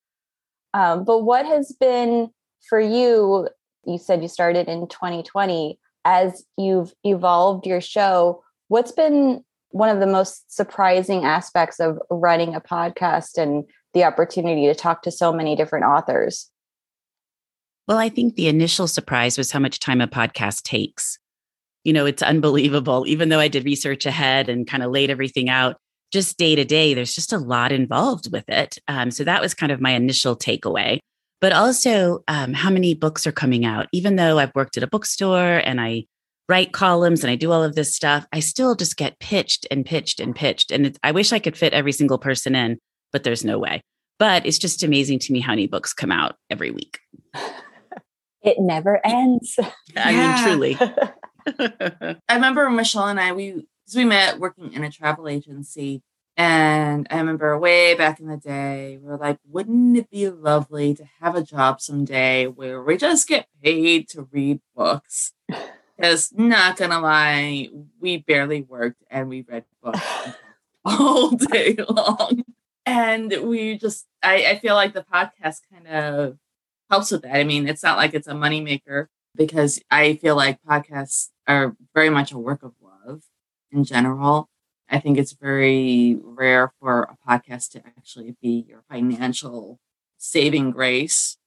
um, 0.74 1.04
but 1.04 1.24
what 1.24 1.46
has 1.46 1.74
been 1.80 2.30
for 2.68 2.80
you 2.80 3.48
you 3.84 3.98
said 3.98 4.22
you 4.22 4.28
started 4.28 4.68
in 4.68 4.88
2020 4.88 5.78
as 6.04 6.44
you've 6.56 6.92
evolved 7.04 7.66
your 7.66 7.80
show 7.80 8.42
what's 8.68 8.92
been 8.92 9.42
one 9.70 9.88
of 9.88 10.00
the 10.00 10.06
most 10.06 10.54
surprising 10.54 11.24
aspects 11.24 11.80
of 11.80 11.98
running 12.10 12.54
a 12.54 12.60
podcast 12.60 13.36
and 13.36 13.64
the 13.94 14.04
opportunity 14.04 14.66
to 14.66 14.74
talk 14.74 15.02
to 15.02 15.10
so 15.10 15.32
many 15.32 15.56
different 15.56 15.84
authors 15.84 16.50
well, 17.86 17.98
I 17.98 18.08
think 18.08 18.34
the 18.34 18.48
initial 18.48 18.88
surprise 18.88 19.38
was 19.38 19.52
how 19.52 19.60
much 19.60 19.78
time 19.78 20.00
a 20.00 20.08
podcast 20.08 20.62
takes. 20.62 21.18
You 21.84 21.92
know, 21.92 22.04
it's 22.04 22.22
unbelievable. 22.22 23.04
Even 23.06 23.28
though 23.28 23.38
I 23.38 23.48
did 23.48 23.64
research 23.64 24.06
ahead 24.06 24.48
and 24.48 24.66
kind 24.66 24.82
of 24.82 24.90
laid 24.90 25.08
everything 25.08 25.48
out, 25.48 25.76
just 26.12 26.36
day 26.36 26.56
to 26.56 26.64
day, 26.64 26.94
there's 26.94 27.14
just 27.14 27.32
a 27.32 27.38
lot 27.38 27.70
involved 27.70 28.32
with 28.32 28.48
it. 28.48 28.78
Um, 28.88 29.12
so 29.12 29.22
that 29.22 29.40
was 29.40 29.54
kind 29.54 29.70
of 29.70 29.80
my 29.80 29.92
initial 29.92 30.36
takeaway. 30.36 30.98
But 31.40 31.52
also, 31.52 32.20
um, 32.28 32.54
how 32.54 32.70
many 32.70 32.94
books 32.94 33.26
are 33.26 33.32
coming 33.32 33.64
out? 33.64 33.86
Even 33.92 34.16
though 34.16 34.38
I've 34.38 34.54
worked 34.54 34.76
at 34.76 34.82
a 34.82 34.88
bookstore 34.88 35.58
and 35.58 35.80
I 35.80 36.06
write 36.48 36.72
columns 36.72 37.22
and 37.22 37.30
I 37.30 37.36
do 37.36 37.52
all 37.52 37.62
of 37.62 37.74
this 37.74 37.94
stuff, 37.94 38.26
I 38.32 38.40
still 38.40 38.74
just 38.74 38.96
get 38.96 39.18
pitched 39.18 39.66
and 39.70 39.84
pitched 39.84 40.20
and 40.20 40.34
pitched. 40.34 40.70
And 40.70 40.96
I 41.02 41.12
wish 41.12 41.32
I 41.32 41.38
could 41.38 41.56
fit 41.56 41.74
every 41.74 41.92
single 41.92 42.18
person 42.18 42.54
in, 42.54 42.78
but 43.12 43.22
there's 43.22 43.44
no 43.44 43.58
way. 43.58 43.82
But 44.18 44.46
it's 44.46 44.58
just 44.58 44.82
amazing 44.82 45.18
to 45.20 45.32
me 45.32 45.40
how 45.40 45.52
many 45.52 45.66
books 45.66 45.92
come 45.92 46.10
out 46.10 46.36
every 46.48 46.70
week. 46.70 47.00
it 48.42 48.58
never 48.58 49.04
ends. 49.04 49.58
I 49.96 50.12
mean, 50.12 50.42
truly. 50.42 50.78
I 52.28 52.34
remember 52.34 52.68
Michelle 52.70 53.08
and 53.08 53.20
I, 53.20 53.32
we, 53.32 53.66
we 53.94 54.04
met 54.04 54.38
working 54.38 54.72
in 54.72 54.84
a 54.84 54.90
travel 54.90 55.28
agency. 55.28 56.02
And 56.36 57.06
I 57.10 57.16
remember 57.18 57.58
way 57.58 57.94
back 57.94 58.20
in 58.20 58.26
the 58.28 58.36
day, 58.36 58.98
we 59.00 59.08
are 59.10 59.16
like, 59.16 59.38
wouldn't 59.48 59.96
it 59.96 60.10
be 60.10 60.28
lovely 60.28 60.94
to 60.94 61.04
have 61.20 61.34
a 61.34 61.42
job 61.42 61.80
someday 61.80 62.46
where 62.46 62.82
we 62.82 62.98
just 62.98 63.26
get 63.26 63.48
paid 63.62 64.08
to 64.10 64.28
read 64.32 64.60
books? 64.74 65.32
Because, 65.98 66.30
not 66.34 66.76
gonna 66.76 67.00
lie, 67.00 67.70
we 68.00 68.18
barely 68.18 68.60
worked 68.60 69.02
and 69.10 69.30
we 69.30 69.40
read 69.48 69.64
books 69.82 70.00
all 70.84 71.30
day 71.30 71.74
long. 71.88 72.44
And 72.84 73.34
we 73.42 73.78
just, 73.78 74.06
I, 74.22 74.44
I 74.46 74.58
feel 74.58 74.74
like 74.74 74.92
the 74.92 75.06
podcast 75.10 75.60
kind 75.72 75.86
of 75.88 76.36
helps 76.90 77.10
with 77.10 77.22
that. 77.22 77.34
I 77.36 77.44
mean, 77.44 77.66
it's 77.68 77.82
not 77.82 77.96
like 77.96 78.14
it's 78.14 78.28
a 78.28 78.32
moneymaker 78.34 79.06
because 79.34 79.80
I 79.90 80.16
feel 80.16 80.36
like 80.36 80.62
podcasts 80.68 81.30
are 81.48 81.74
very 81.94 82.10
much 82.10 82.32
a 82.32 82.38
work 82.38 82.62
of 82.62 82.74
love 82.82 83.22
in 83.72 83.84
general. 83.84 84.50
I 84.88 84.98
think 85.00 85.18
it's 85.18 85.32
very 85.32 86.18
rare 86.22 86.72
for 86.80 87.02
a 87.02 87.16
podcast 87.28 87.72
to 87.72 87.86
actually 87.86 88.36
be 88.40 88.64
your 88.68 88.82
financial 88.88 89.80
saving 90.18 90.70
grace. 90.70 91.38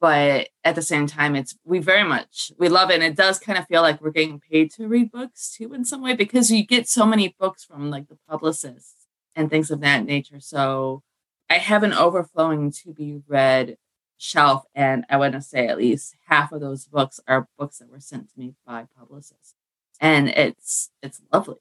But 0.00 0.48
at 0.64 0.74
the 0.74 0.82
same 0.82 1.06
time, 1.06 1.34
it's 1.34 1.56
we 1.64 1.78
very 1.78 2.04
much 2.04 2.52
we 2.58 2.68
love 2.68 2.90
it. 2.90 2.94
And 2.94 3.02
it 3.04 3.16
does 3.16 3.38
kind 3.38 3.58
of 3.58 3.66
feel 3.66 3.82
like 3.82 4.00
we're 4.00 4.10
getting 4.10 4.40
paid 4.40 4.70
to 4.72 4.86
read 4.86 5.10
books 5.10 5.54
too 5.56 5.72
in 5.72 5.84
some 5.84 6.02
way 6.02 6.14
because 6.14 6.50
you 6.50 6.64
get 6.66 6.88
so 6.88 7.06
many 7.06 7.34
books 7.38 7.64
from 7.64 7.90
like 7.90 8.08
the 8.08 8.18
publicists 8.28 9.06
and 9.34 9.50
things 9.50 9.70
of 9.70 9.80
that 9.80 10.04
nature. 10.04 10.40
So 10.40 11.02
I 11.48 11.54
have 11.58 11.82
an 11.82 11.92
overflowing 11.92 12.70
to 12.82 12.92
be 12.92 13.22
read 13.26 13.76
shelf 14.16 14.64
and 14.74 15.04
i 15.10 15.16
want 15.16 15.32
to 15.32 15.40
say 15.40 15.66
at 15.66 15.76
least 15.76 16.14
half 16.28 16.52
of 16.52 16.60
those 16.60 16.86
books 16.86 17.20
are 17.26 17.48
books 17.58 17.78
that 17.78 17.90
were 17.90 18.00
sent 18.00 18.32
to 18.32 18.38
me 18.38 18.54
by 18.66 18.86
publicists 18.96 19.54
and 20.00 20.28
it's 20.28 20.90
it's 21.02 21.20
lovely 21.32 21.58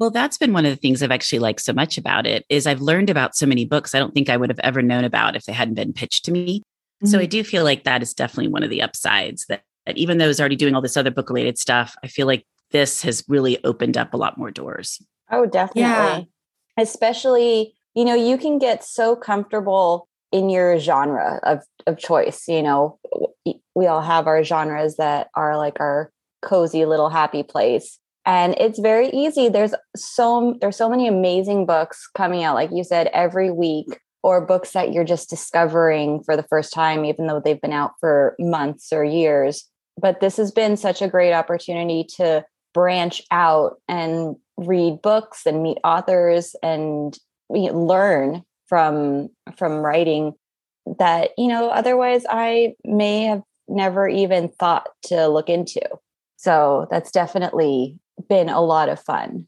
well 0.00 0.10
that's 0.10 0.36
been 0.36 0.52
one 0.52 0.66
of 0.66 0.70
the 0.70 0.76
things 0.76 1.02
i've 1.02 1.12
actually 1.12 1.38
liked 1.38 1.60
so 1.60 1.72
much 1.72 1.96
about 1.96 2.26
it 2.26 2.44
is 2.48 2.66
i've 2.66 2.80
learned 2.80 3.08
about 3.08 3.36
so 3.36 3.46
many 3.46 3.64
books 3.64 3.94
i 3.94 3.98
don't 3.98 4.14
think 4.14 4.28
i 4.28 4.36
would 4.36 4.50
have 4.50 4.60
ever 4.60 4.82
known 4.82 5.04
about 5.04 5.36
if 5.36 5.44
they 5.44 5.52
hadn't 5.52 5.74
been 5.74 5.92
pitched 5.92 6.24
to 6.24 6.32
me 6.32 6.58
mm-hmm. 6.58 7.06
so 7.06 7.18
i 7.18 7.26
do 7.26 7.44
feel 7.44 7.62
like 7.62 7.84
that 7.84 8.02
is 8.02 8.12
definitely 8.12 8.48
one 8.48 8.64
of 8.64 8.70
the 8.70 8.82
upsides 8.82 9.46
that, 9.46 9.62
that 9.86 9.96
even 9.96 10.18
though 10.18 10.24
i 10.24 10.28
was 10.28 10.40
already 10.40 10.56
doing 10.56 10.74
all 10.74 10.82
this 10.82 10.96
other 10.96 11.12
book 11.12 11.30
related 11.30 11.56
stuff 11.58 11.94
i 12.02 12.08
feel 12.08 12.26
like 12.26 12.44
this 12.72 13.02
has 13.02 13.22
really 13.28 13.62
opened 13.64 13.96
up 13.96 14.12
a 14.12 14.16
lot 14.16 14.36
more 14.36 14.50
doors 14.50 15.00
oh 15.30 15.46
definitely 15.46 15.82
yeah. 15.82 16.22
especially 16.76 17.74
you 17.94 18.04
know, 18.04 18.14
you 18.14 18.38
can 18.38 18.58
get 18.58 18.84
so 18.84 19.16
comfortable 19.16 20.08
in 20.32 20.48
your 20.48 20.78
genre 20.78 21.40
of, 21.42 21.62
of 21.86 21.98
choice. 21.98 22.46
You 22.46 22.62
know, 22.62 22.98
we 23.74 23.86
all 23.86 24.02
have 24.02 24.26
our 24.26 24.44
genres 24.44 24.96
that 24.96 25.28
are 25.34 25.56
like 25.56 25.80
our 25.80 26.12
cozy 26.42 26.86
little 26.86 27.08
happy 27.08 27.42
place. 27.42 27.98
And 28.30 28.54
it's 28.60 28.78
very 28.78 29.08
easy. 29.08 29.48
There's 29.48 29.74
so 29.96 30.56
there's 30.60 30.76
so 30.76 30.88
many 30.88 31.08
amazing 31.08 31.66
books 31.66 32.08
coming 32.16 32.44
out, 32.44 32.54
like 32.54 32.70
you 32.72 32.84
said, 32.84 33.08
every 33.08 33.50
week, 33.50 33.98
or 34.22 34.46
books 34.46 34.70
that 34.70 34.92
you're 34.92 35.02
just 35.02 35.28
discovering 35.28 36.22
for 36.22 36.36
the 36.36 36.44
first 36.44 36.72
time, 36.72 37.04
even 37.04 37.26
though 37.26 37.40
they've 37.40 37.60
been 37.60 37.72
out 37.72 37.94
for 37.98 38.36
months 38.38 38.92
or 38.92 39.02
years. 39.02 39.68
But 40.00 40.20
this 40.20 40.36
has 40.36 40.52
been 40.52 40.76
such 40.76 41.02
a 41.02 41.08
great 41.08 41.32
opportunity 41.32 42.06
to 42.18 42.44
branch 42.72 43.20
out 43.32 43.80
and 43.88 44.36
read 44.56 45.02
books 45.02 45.44
and 45.44 45.60
meet 45.60 45.78
authors 45.82 46.54
and 46.62 47.18
learn 47.48 48.44
from 48.68 49.30
from 49.56 49.78
writing 49.78 50.34
that 51.00 51.30
you 51.36 51.48
know 51.48 51.68
otherwise 51.70 52.24
i 52.30 52.74
may 52.84 53.24
have 53.24 53.42
never 53.66 54.06
even 54.08 54.48
thought 54.48 54.86
to 55.02 55.26
look 55.26 55.48
into 55.48 55.80
so 56.36 56.86
that's 56.92 57.10
definitely 57.10 57.98
been 58.28 58.48
a 58.48 58.60
lot 58.60 58.88
of 58.88 59.00
fun 59.00 59.46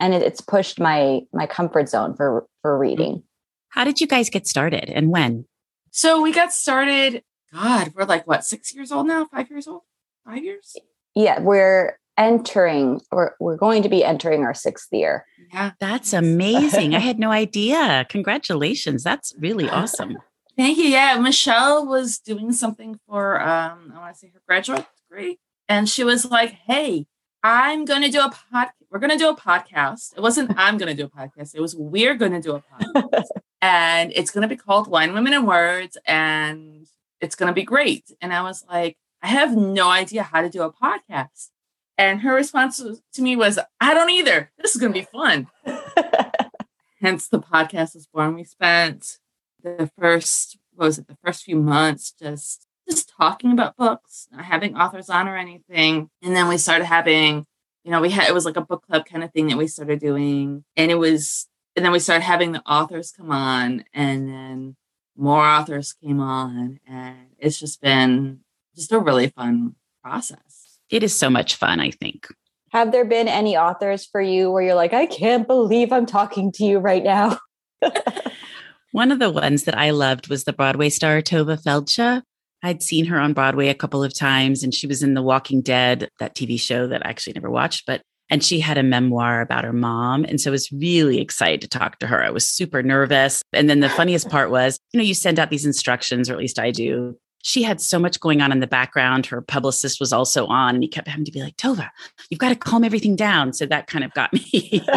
and 0.00 0.14
it, 0.14 0.22
it's 0.22 0.40
pushed 0.40 0.80
my 0.80 1.20
my 1.32 1.46
comfort 1.46 1.88
zone 1.88 2.14
for 2.14 2.46
for 2.62 2.78
reading 2.78 3.22
how 3.70 3.84
did 3.84 4.00
you 4.00 4.06
guys 4.06 4.30
get 4.30 4.46
started 4.46 4.88
and 4.88 5.10
when 5.10 5.44
so 5.90 6.20
we 6.20 6.32
got 6.32 6.52
started 6.52 7.22
god 7.52 7.92
we're 7.94 8.04
like 8.04 8.26
what 8.26 8.44
six 8.44 8.74
years 8.74 8.92
old 8.92 9.06
now 9.06 9.26
five 9.26 9.50
years 9.50 9.66
old 9.66 9.82
five 10.24 10.44
years 10.44 10.76
yeah 11.14 11.40
we're 11.40 11.98
entering 12.18 13.00
or 13.10 13.36
we're 13.40 13.56
going 13.56 13.82
to 13.82 13.88
be 13.88 14.04
entering 14.04 14.42
our 14.42 14.54
sixth 14.54 14.88
year. 14.92 15.26
Yeah. 15.52 15.72
That's 15.80 16.12
amazing. 16.12 16.94
I 16.94 16.98
had 16.98 17.18
no 17.18 17.30
idea. 17.30 18.06
Congratulations. 18.08 19.02
That's 19.02 19.34
really 19.38 19.68
awesome. 19.70 20.16
Thank 20.56 20.78
you. 20.78 20.84
Yeah. 20.84 21.18
Michelle 21.18 21.86
was 21.86 22.18
doing 22.18 22.52
something 22.52 22.98
for 23.08 23.40
um 23.40 23.92
I 23.94 23.98
want 23.98 24.14
to 24.14 24.18
say 24.18 24.30
her 24.34 24.42
graduate 24.46 24.86
degree. 25.08 25.38
And 25.68 25.88
she 25.88 26.04
was 26.04 26.30
like, 26.30 26.50
Hey, 26.66 27.06
I'm 27.42 27.84
gonna 27.84 28.10
do 28.10 28.20
a 28.20 28.30
pod 28.30 28.68
we're 28.90 28.98
gonna 28.98 29.18
do 29.18 29.28
a 29.28 29.36
podcast. 29.36 30.16
It 30.16 30.20
wasn't 30.20 30.52
I'm 30.56 30.78
gonna 30.78 30.94
do 30.94 31.04
a 31.04 31.08
podcast, 31.08 31.54
it 31.54 31.60
was 31.60 31.74
we're 31.76 32.14
gonna 32.14 32.40
do 32.40 32.56
a 32.56 32.62
podcast. 32.62 33.26
and 33.60 34.12
it's 34.14 34.30
gonna 34.30 34.48
be 34.48 34.56
called 34.56 34.88
Wine 34.88 35.14
Women 35.14 35.32
and 35.32 35.46
Words, 35.46 35.96
and 36.06 36.86
it's 37.20 37.34
gonna 37.34 37.52
be 37.52 37.62
great. 37.64 38.10
And 38.20 38.32
I 38.32 38.42
was 38.42 38.64
like, 38.68 38.96
I 39.22 39.28
have 39.28 39.56
no 39.56 39.88
idea 39.88 40.24
how 40.24 40.42
to 40.42 40.50
do 40.50 40.62
a 40.62 40.72
podcast. 40.72 41.50
And 41.96 42.22
her 42.22 42.34
response 42.34 42.82
to 43.12 43.22
me 43.22 43.36
was, 43.36 43.58
I 43.80 43.94
don't 43.94 44.10
either. 44.10 44.50
This 44.58 44.74
is 44.74 44.80
going 44.80 44.92
to 44.92 44.98
be 44.98 45.06
fun. 45.06 45.46
Hence, 47.00 47.28
the 47.28 47.38
podcast 47.38 47.94
was 47.94 48.08
born. 48.12 48.34
We 48.34 48.44
spent 48.44 49.18
the 49.62 49.90
first, 49.98 50.58
what 50.74 50.86
was 50.86 50.98
it, 50.98 51.06
the 51.06 51.16
first 51.24 51.44
few 51.44 51.56
months 51.56 52.12
just 52.12 52.66
just 52.92 53.12
talking 53.16 53.52
about 53.52 53.76
books, 53.76 54.28
not 54.32 54.44
having 54.44 54.76
authors 54.76 55.10
on 55.10 55.28
or 55.28 55.36
anything. 55.36 56.08
And 56.22 56.34
then 56.34 56.48
we 56.48 56.58
started 56.58 56.84
having, 56.84 57.46
you 57.84 57.90
know, 57.90 58.00
we 58.00 58.10
had 58.10 58.28
it 58.28 58.34
was 58.34 58.44
like 58.44 58.56
a 58.56 58.62
book 58.62 58.86
club 58.86 59.06
kind 59.06 59.24
of 59.24 59.32
thing 59.32 59.48
that 59.48 59.58
we 59.58 59.66
started 59.66 60.00
doing. 60.00 60.64
And 60.76 60.90
it 60.90 60.96
was, 60.96 61.48
and 61.76 61.84
then 61.84 61.92
we 61.92 61.98
started 61.98 62.24
having 62.24 62.52
the 62.52 62.62
authors 62.62 63.12
come 63.12 63.30
on, 63.30 63.84
and 63.94 64.28
then 64.28 64.76
more 65.16 65.44
authors 65.44 65.92
came 65.92 66.20
on. 66.20 66.80
And 66.86 67.28
it's 67.38 67.58
just 67.58 67.80
been 67.80 68.40
just 68.74 68.92
a 68.92 68.98
really 68.98 69.28
fun 69.28 69.74
process 70.02 70.62
it 70.92 71.02
is 71.02 71.14
so 71.14 71.30
much 71.30 71.56
fun, 71.56 71.80
I 71.80 71.90
think. 71.90 72.28
Have 72.70 72.92
there 72.92 73.04
been 73.04 73.26
any 73.26 73.56
authors 73.56 74.04
for 74.04 74.20
you 74.20 74.50
where 74.50 74.62
you're 74.62 74.74
like, 74.74 74.92
I 74.92 75.06
can't 75.06 75.46
believe 75.46 75.92
I'm 75.92 76.06
talking 76.06 76.52
to 76.52 76.64
you 76.64 76.78
right 76.78 77.02
now? 77.02 77.38
One 78.92 79.10
of 79.10 79.18
the 79.18 79.30
ones 79.30 79.64
that 79.64 79.76
I 79.76 79.90
loved 79.90 80.28
was 80.28 80.44
the 80.44 80.52
Broadway 80.52 80.90
star 80.90 81.22
Tovah 81.22 81.62
Feldshuh. 81.62 82.22
I'd 82.62 82.82
seen 82.82 83.06
her 83.06 83.18
on 83.18 83.32
Broadway 83.32 83.68
a 83.68 83.74
couple 83.74 84.04
of 84.04 84.14
times, 84.14 84.62
and 84.62 84.74
she 84.74 84.86
was 84.86 85.02
in 85.02 85.14
The 85.14 85.22
Walking 85.22 85.62
Dead, 85.62 86.08
that 86.18 86.34
TV 86.34 86.60
show 86.60 86.86
that 86.86 87.04
I 87.04 87.10
actually 87.10 87.34
never 87.34 87.50
watched, 87.50 87.86
but 87.86 88.02
and 88.30 88.42
she 88.42 88.60
had 88.60 88.78
a 88.78 88.82
memoir 88.82 89.42
about 89.42 89.64
her 89.64 89.74
mom. 89.74 90.24
And 90.24 90.40
so 90.40 90.50
I 90.50 90.52
was 90.52 90.72
really 90.72 91.20
excited 91.20 91.60
to 91.60 91.68
talk 91.68 91.98
to 91.98 92.06
her. 92.06 92.24
I 92.24 92.30
was 92.30 92.48
super 92.48 92.82
nervous. 92.82 93.42
And 93.52 93.68
then 93.68 93.80
the 93.80 93.90
funniest 93.90 94.30
part 94.30 94.50
was, 94.50 94.78
you 94.92 94.98
know, 94.98 95.04
you 95.04 95.12
send 95.12 95.38
out 95.38 95.50
these 95.50 95.66
instructions, 95.66 96.30
or 96.30 96.32
at 96.32 96.38
least 96.38 96.58
I 96.58 96.70
do, 96.70 97.18
she 97.42 97.62
had 97.62 97.80
so 97.80 97.98
much 97.98 98.20
going 98.20 98.40
on 98.40 98.52
in 98.52 98.60
the 98.60 98.66
background. 98.66 99.26
Her 99.26 99.42
publicist 99.42 100.00
was 100.00 100.12
also 100.12 100.46
on, 100.46 100.76
and 100.76 100.82
he 100.82 100.88
kept 100.88 101.08
having 101.08 101.24
to 101.24 101.32
be 101.32 101.42
like, 101.42 101.56
Tovah, 101.56 101.90
you've 102.30 102.40
got 102.40 102.50
to 102.50 102.56
calm 102.56 102.84
everything 102.84 103.16
down. 103.16 103.52
So 103.52 103.66
that 103.66 103.88
kind 103.88 104.04
of 104.04 104.14
got 104.14 104.32
me 104.32 104.82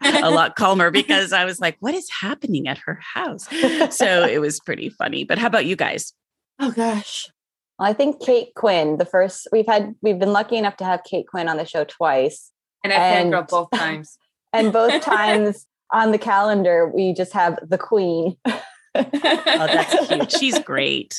a 0.00 0.30
lot 0.30 0.56
calmer 0.56 0.90
because 0.90 1.32
I 1.32 1.44
was 1.44 1.60
like, 1.60 1.76
what 1.80 1.94
is 1.94 2.08
happening 2.08 2.68
at 2.68 2.78
her 2.78 2.98
house? 3.02 3.46
So 3.94 4.24
it 4.24 4.40
was 4.40 4.60
pretty 4.60 4.88
funny. 4.88 5.24
But 5.24 5.38
how 5.38 5.48
about 5.48 5.66
you 5.66 5.76
guys? 5.76 6.12
Oh, 6.60 6.70
gosh. 6.70 7.30
Well, 7.78 7.88
I 7.88 7.92
think 7.92 8.20
Kate 8.20 8.54
Quinn, 8.54 8.98
the 8.98 9.04
first 9.04 9.48
we've 9.52 9.66
had, 9.66 9.94
we've 10.02 10.18
been 10.18 10.32
lucky 10.32 10.56
enough 10.56 10.76
to 10.78 10.84
have 10.84 11.02
Kate 11.04 11.26
Quinn 11.26 11.48
on 11.48 11.56
the 11.56 11.64
show 11.64 11.84
twice. 11.84 12.52
And 12.84 12.92
I 12.92 12.96
fangirl 12.96 13.48
both 13.48 13.70
times. 13.74 14.18
and 14.52 14.72
both 14.72 15.02
times 15.02 15.66
on 15.92 16.12
the 16.12 16.18
calendar, 16.18 16.86
we 16.88 17.12
just 17.12 17.32
have 17.32 17.58
the 17.66 17.78
queen. 17.78 18.36
oh, 18.46 18.60
that's 18.94 20.08
cute. 20.08 20.32
She's 20.32 20.58
great. 20.58 21.16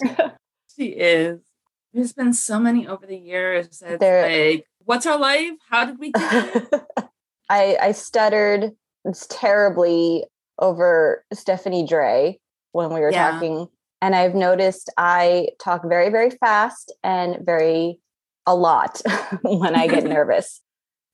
She 0.75 0.87
is. 0.87 1.39
There's 1.93 2.13
been 2.13 2.33
so 2.33 2.59
many 2.59 2.87
over 2.87 3.05
the 3.05 3.17
years. 3.17 3.81
It's 3.81 3.99
there, 3.99 4.51
like, 4.53 4.65
what's 4.85 5.05
our 5.05 5.17
life? 5.19 5.51
How 5.69 5.85
did 5.85 5.99
we 5.99 6.11
get 6.11 6.87
I, 7.49 7.77
I 7.81 7.91
stuttered 7.91 8.71
terribly 9.29 10.25
over 10.57 11.25
Stephanie 11.33 11.85
Dray 11.85 12.39
when 12.71 12.93
we 12.93 13.01
were 13.01 13.11
yeah. 13.11 13.31
talking. 13.31 13.67
And 14.01 14.15
I've 14.15 14.33
noticed 14.33 14.89
I 14.97 15.49
talk 15.59 15.83
very, 15.87 16.09
very 16.09 16.31
fast 16.31 16.93
and 17.03 17.37
very 17.45 17.99
a 18.47 18.55
lot 18.55 19.01
when 19.43 19.75
I 19.75 19.87
get 19.87 20.03
nervous. 20.05 20.61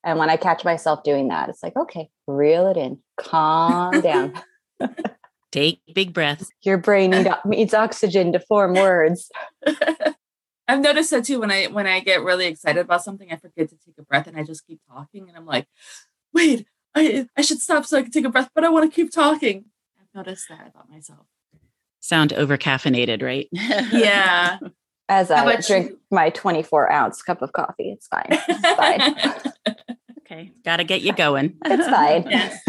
And 0.04 0.18
when 0.18 0.30
I 0.30 0.38
catch 0.38 0.64
myself 0.64 1.04
doing 1.04 1.28
that, 1.28 1.50
it's 1.50 1.62
like, 1.62 1.76
okay, 1.76 2.10
reel 2.28 2.68
it 2.68 2.78
in, 2.78 3.00
calm 3.18 4.00
down. 4.02 4.34
Take 5.52 5.82
big 5.94 6.14
breaths. 6.14 6.50
Your 6.62 6.78
brain 6.78 7.12
need, 7.12 7.28
needs 7.46 7.74
oxygen 7.74 8.32
to 8.34 8.40
form 8.40 8.74
words. 8.74 9.30
I've 10.68 10.82
noticed 10.82 11.12
that 11.12 11.24
too 11.24 11.40
when 11.40 11.52
I 11.52 11.66
when 11.66 11.88
I 11.88 12.02
get 12.02 12.22
really 12.22 12.46
excited 12.46 12.82
about 12.82 13.04
something, 13.04 13.32
I 13.32 13.38
forget 13.38 13.70
to 13.70 13.78
take 13.78 13.96
a 13.98 14.04
breath 14.04 14.28
and 14.28 14.38
I 14.38 14.44
just 14.44 14.68
keep 14.68 14.82
talking 14.90 15.28
and 15.30 15.38
I'm 15.38 15.46
like, 15.46 15.66
wait, 16.34 16.68
I 16.94 17.28
I 17.38 17.42
should 17.42 17.62
stop 17.62 17.86
so 17.86 17.98
I 17.98 18.02
can 18.02 18.12
take 18.12 18.26
a 18.26 18.30
breath, 18.30 18.50
but 18.54 18.66
I 18.66 18.70
want 18.70 18.92
to 18.92 18.94
keep 18.94 19.12
talking. 19.12 19.66
I've 20.00 20.14
noticed 20.14 20.50
that 20.50 20.68
about 20.68 20.90
myself. 20.90 21.26
Sound 22.08 22.32
over 22.32 22.58
caffeinated, 22.58 23.22
right? 23.22 23.50
yeah. 23.52 24.60
As 25.10 25.30
I 25.30 25.60
drink 25.60 25.92
you? 25.92 26.00
my 26.10 26.30
24 26.30 26.90
ounce 26.90 27.22
cup 27.22 27.42
of 27.42 27.52
coffee, 27.52 27.92
it's 27.92 28.08
fine. 28.08 28.28
It's 28.30 28.76
fine. 28.78 29.76
okay, 30.20 30.54
got 30.64 30.78
to 30.78 30.86
get 30.86 31.02
you 31.02 31.12
going. 31.12 31.58
it's 31.66 31.88
fine. 31.90 32.26
Yes. 32.30 32.62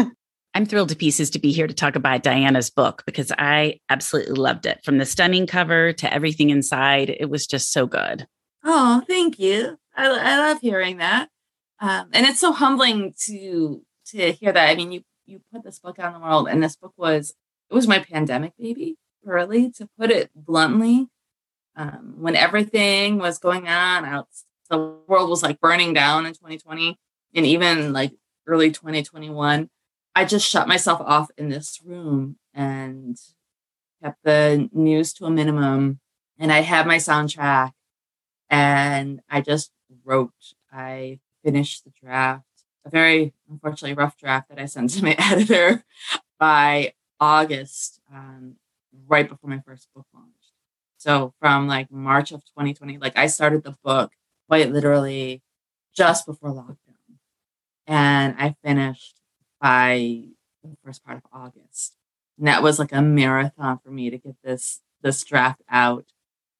I'm 0.53 0.65
thrilled 0.65 0.89
to 0.89 0.97
pieces 0.97 1.29
to 1.29 1.39
be 1.39 1.53
here 1.53 1.67
to 1.67 1.73
talk 1.73 1.95
about 1.95 2.21
Diana's 2.21 2.69
book 2.69 3.03
because 3.05 3.31
I 3.37 3.79
absolutely 3.89 4.33
loved 4.33 4.65
it. 4.65 4.81
From 4.83 4.97
the 4.97 5.05
stunning 5.05 5.47
cover 5.47 5.93
to 5.93 6.13
everything 6.13 6.49
inside, 6.49 7.09
it 7.09 7.29
was 7.29 7.47
just 7.47 7.71
so 7.71 7.85
good. 7.85 8.27
Oh, 8.65 9.03
thank 9.07 9.39
you. 9.39 9.77
I, 9.95 10.07
I 10.07 10.37
love 10.37 10.59
hearing 10.59 10.97
that. 10.97 11.29
Um, 11.79 12.09
and 12.11 12.25
it's 12.25 12.41
so 12.41 12.51
humbling 12.51 13.13
to 13.27 13.81
to 14.07 14.33
hear 14.33 14.51
that. 14.51 14.69
I 14.69 14.75
mean, 14.75 14.91
you 14.91 15.03
you 15.25 15.39
put 15.53 15.63
this 15.63 15.79
book 15.79 15.97
out 15.97 16.13
in 16.13 16.19
the 16.19 16.27
world, 16.27 16.49
and 16.49 16.61
this 16.61 16.75
book 16.75 16.91
was 16.97 17.35
it 17.69 17.73
was 17.73 17.87
my 17.87 17.99
pandemic 17.99 18.51
baby, 18.57 18.97
really, 19.23 19.71
to 19.71 19.89
put 19.97 20.11
it 20.11 20.31
bluntly. 20.35 21.07
Um, 21.75 22.15
when 22.17 22.35
everything 22.35 23.19
was 23.19 23.39
going 23.39 23.67
on 23.67 24.03
out, 24.05 24.27
the 24.69 24.77
world 25.07 25.29
was 25.29 25.43
like 25.43 25.61
burning 25.61 25.93
down 25.93 26.25
in 26.25 26.33
2020, 26.33 26.97
and 27.33 27.45
even 27.45 27.93
like 27.93 28.11
early 28.47 28.71
2021 28.71 29.69
I 30.19 30.25
just 30.25 30.45
shut 30.45 30.67
myself 30.67 30.99
off 30.99 31.31
in 31.37 31.47
this 31.47 31.79
room 31.81 32.37
and 32.53 33.17
kept 34.03 34.21
the 34.23 34.69
news 34.73 35.13
to 35.13 35.25
a 35.25 35.29
minimum. 35.29 36.01
And 36.37 36.51
I 36.51 36.59
had 36.59 36.87
my 36.87 36.97
soundtrack 36.97 37.71
and 38.49 39.21
I 39.29 39.39
just 39.39 39.71
wrote. 40.03 40.33
I 40.73 41.19
finished 41.43 41.85
the 41.85 41.91
draft, 42.01 42.43
a 42.83 42.89
very 42.89 43.33
unfortunately 43.49 43.95
rough 43.95 44.17
draft 44.17 44.49
that 44.49 44.59
I 44.59 44.65
sent 44.65 44.89
to 44.91 45.03
my 45.03 45.15
editor 45.19 45.85
by 46.37 46.93
August, 47.21 48.01
um, 48.13 48.55
right 49.09 49.27
before 49.27 49.49
my 49.49 49.59
first 49.65 49.87
book 49.93 50.05
launched. 50.13 50.53
So 50.97 51.33
from 51.39 51.67
like 51.67 51.91
March 51.91 52.31
of 52.31 52.43
2020, 52.45 52.97
like 52.97 53.17
I 53.17 53.27
started 53.27 53.63
the 53.63 53.75
book 53.83 54.11
quite 54.47 54.71
literally 54.71 55.41
just 55.95 56.25
before 56.25 56.51
lockdown. 56.51 56.77
And 57.87 58.35
I 58.37 58.55
finished 58.63 59.15
by 59.59 60.23
the 60.63 60.75
first 60.83 61.03
part 61.03 61.17
of 61.17 61.23
August. 61.33 61.95
And 62.37 62.47
that 62.47 62.63
was 62.63 62.79
like 62.79 62.91
a 62.91 63.01
marathon 63.01 63.79
for 63.83 63.89
me 63.91 64.09
to 64.09 64.17
get 64.17 64.35
this 64.43 64.81
this 65.01 65.23
draft 65.23 65.61
out. 65.69 66.05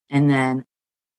And 0.10 0.30
then 0.30 0.66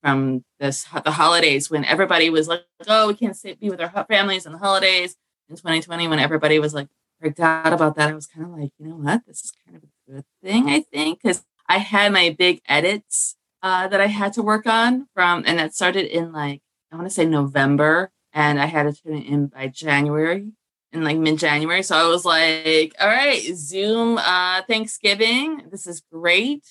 from 0.03 0.45
this 0.59 0.87
the 1.05 1.13
holidays 1.13 1.71
when 1.71 1.85
everybody 1.85 2.31
was 2.31 2.49
like, 2.49 2.65
oh, 2.89 3.09
we 3.09 3.15
can't 3.15 3.37
stay, 3.37 3.55
be 3.55 3.71
with 3.71 3.81
our 3.81 4.07
families 4.09 4.47
in 4.47 4.53
the 4.53 4.59
holidays 4.59 5.17
in 5.49 5.57
2020 5.57 6.09
when 6.09 6.19
everybody 6.19 6.59
was 6.59 6.75
like 6.75 6.89
freaked 7.21 7.41
out 7.41 7.73
about 7.73 7.97
that. 7.97 8.09
I 8.11 8.15
was 8.15 8.27
kind 8.27 8.47
of 8.47 8.59
like, 8.59 8.73
you 8.79 8.87
know 8.89 8.97
what? 8.97 9.27
This 9.27 9.45
is 9.45 9.53
kind 9.65 9.77
of 9.77 9.83
good 10.11 10.25
thing, 10.43 10.69
I 10.69 10.81
think, 10.81 11.23
because 11.23 11.45
I 11.69 11.79
had 11.79 12.13
my 12.13 12.35
big 12.37 12.61
edits 12.69 13.37
uh, 13.63 13.89
that 13.89 14.01
I 14.01 14.07
had 14.07 14.33
to 14.35 14.43
work 14.43 14.67
on 14.67 15.09
from, 15.15 15.45
and 15.47 15.59
that 15.59 15.75
started 15.75 16.07
in 16.07 16.33
like, 16.33 16.63
I 16.93 16.97
want 16.97 17.07
to 17.07 17.15
say 17.15 17.27
November, 17.27 18.11
and 18.33 18.61
I 18.61 18.67
had 18.67 18.85
to 18.85 18.93
turn 18.93 19.17
it 19.17 19.27
in 19.27 19.47
by 19.47 19.69
January, 19.69 20.53
in 20.93 21.05
like 21.05 21.19
mid 21.19 21.39
January. 21.39 21.83
So 21.83 21.97
I 21.97 22.09
was 22.09 22.25
like, 22.25 22.95
all 23.01 23.09
right, 23.09 23.43
Zoom 23.55 24.19
uh, 24.19 24.63
Thanksgiving. 24.63 25.69
This 25.71 25.87
is 25.87 26.03
great. 26.13 26.65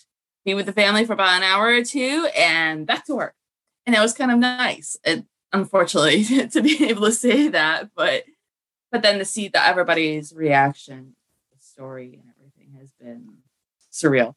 Be 0.45 0.53
with 0.53 0.65
the 0.65 0.73
family 0.73 1.05
for 1.05 1.13
about 1.13 1.37
an 1.37 1.43
hour 1.43 1.67
or 1.67 1.83
two 1.83 2.27
and 2.35 2.85
back 2.85 3.05
to 3.05 3.15
work. 3.15 3.35
And 3.85 3.95
it 3.95 3.99
was 3.99 4.13
kind 4.13 4.31
of 4.31 4.37
nice. 4.37 4.97
It, 5.03 5.25
unfortunately, 5.53 6.23
to 6.47 6.61
be 6.61 6.89
able 6.89 7.05
to 7.05 7.11
say 7.11 7.47
that, 7.49 7.89
but 7.95 8.23
but 8.91 9.03
then 9.03 9.19
to 9.19 9.25
see 9.25 9.47
that 9.49 9.69
everybody's 9.69 10.33
reaction, 10.33 11.15
the 11.51 11.59
story 11.59 12.19
been 12.99 13.37
surreal. 13.91 14.33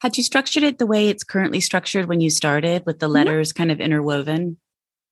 Had 0.00 0.16
you 0.16 0.22
structured 0.22 0.62
it 0.62 0.78
the 0.78 0.86
way 0.86 1.08
it's 1.08 1.24
currently 1.24 1.60
structured 1.60 2.06
when 2.06 2.20
you 2.20 2.30
started 2.30 2.84
with 2.84 2.98
the 2.98 3.06
mm-hmm. 3.06 3.14
letters 3.14 3.52
kind 3.52 3.70
of 3.70 3.80
interwoven? 3.80 4.58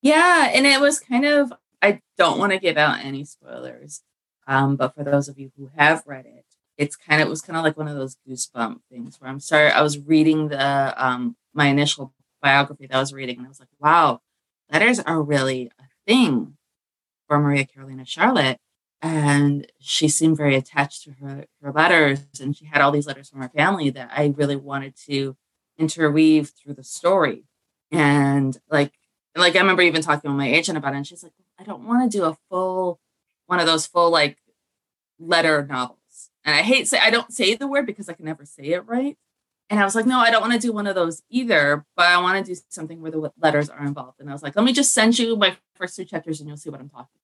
Yeah, 0.02 0.50
and 0.52 0.66
it 0.66 0.80
was 0.80 1.00
kind 1.00 1.24
of 1.24 1.52
I 1.80 2.00
don't 2.16 2.38
want 2.38 2.52
to 2.52 2.58
give 2.58 2.76
out 2.76 3.04
any 3.04 3.24
spoilers. 3.24 4.02
Um, 4.46 4.76
but 4.76 4.94
for 4.94 5.04
those 5.04 5.28
of 5.28 5.38
you 5.38 5.52
who 5.56 5.70
have 5.76 6.02
read 6.06 6.26
it, 6.26 6.44
it's 6.76 6.96
kind 6.96 7.20
of 7.20 7.28
it 7.28 7.30
was 7.30 7.42
kind 7.42 7.56
of 7.56 7.64
like 7.64 7.76
one 7.76 7.88
of 7.88 7.96
those 7.96 8.16
goosebump 8.28 8.80
things 8.90 9.20
where 9.20 9.30
I'm 9.30 9.40
sorry, 9.40 9.70
I 9.70 9.82
was 9.82 9.98
reading 9.98 10.48
the 10.48 10.94
um 11.02 11.36
my 11.54 11.66
initial 11.66 12.12
biography 12.40 12.86
that 12.86 12.96
I 12.96 13.00
was 13.00 13.12
reading, 13.12 13.38
and 13.38 13.46
I 13.46 13.48
was 13.48 13.60
like, 13.60 13.68
wow, 13.78 14.20
letters 14.70 15.00
are 15.00 15.22
really 15.22 15.70
a 15.78 15.84
thing 16.06 16.56
for 17.28 17.38
Maria 17.38 17.64
Carolina 17.64 18.04
Charlotte. 18.04 18.58
And 19.02 19.66
she 19.80 20.08
seemed 20.08 20.36
very 20.36 20.54
attached 20.54 21.02
to 21.02 21.12
her, 21.20 21.46
her 21.60 21.72
letters, 21.72 22.20
and 22.40 22.56
she 22.56 22.66
had 22.66 22.80
all 22.80 22.92
these 22.92 23.06
letters 23.06 23.28
from 23.28 23.40
her 23.40 23.48
family 23.48 23.90
that 23.90 24.10
I 24.16 24.32
really 24.36 24.54
wanted 24.54 24.94
to 25.08 25.36
interweave 25.76 26.50
through 26.50 26.74
the 26.74 26.84
story. 26.84 27.44
And 27.90 28.58
like 28.70 28.92
like 29.34 29.56
I 29.56 29.60
remember 29.60 29.82
even 29.82 30.02
talking 30.02 30.30
with 30.30 30.38
my 30.38 30.48
agent 30.48 30.78
about 30.78 30.94
it, 30.94 30.98
and 30.98 31.06
she's 31.06 31.22
like, 31.22 31.32
I 31.58 31.64
don't 31.64 31.86
want 31.86 32.10
to 32.10 32.18
do 32.18 32.24
a 32.24 32.36
full 32.48 33.00
one 33.46 33.58
of 33.58 33.66
those 33.66 33.86
full 33.86 34.10
like 34.10 34.38
letter 35.18 35.66
novels. 35.66 36.30
And 36.44 36.54
I 36.54 36.62
hate 36.62 36.86
say 36.86 36.98
I 36.98 37.10
don't 37.10 37.32
say 37.32 37.54
the 37.54 37.66
word 37.66 37.86
because 37.86 38.08
I 38.08 38.12
can 38.12 38.24
never 38.24 38.44
say 38.44 38.68
it 38.68 38.86
right. 38.86 39.16
And 39.68 39.80
I 39.80 39.84
was 39.84 39.94
like, 39.94 40.06
no, 40.06 40.18
I 40.18 40.30
don't 40.30 40.42
want 40.42 40.52
to 40.52 40.58
do 40.58 40.72
one 40.72 40.86
of 40.86 40.94
those 40.94 41.22
either, 41.30 41.86
but 41.96 42.06
I 42.06 42.20
want 42.20 42.44
to 42.44 42.54
do 42.54 42.60
something 42.68 43.00
where 43.00 43.10
the 43.10 43.32
letters 43.40 43.70
are 43.70 43.84
involved. 43.84 44.20
And 44.20 44.28
I 44.28 44.32
was 44.32 44.42
like, 44.42 44.54
let 44.54 44.66
me 44.66 44.72
just 44.72 44.92
send 44.92 45.18
you 45.18 45.34
my 45.34 45.56
first 45.74 45.96
two 45.96 46.04
chapters 46.04 46.40
and 46.40 46.48
you'll 46.48 46.58
see 46.58 46.68
what 46.68 46.80
I'm 46.80 46.90
talking. 46.90 47.21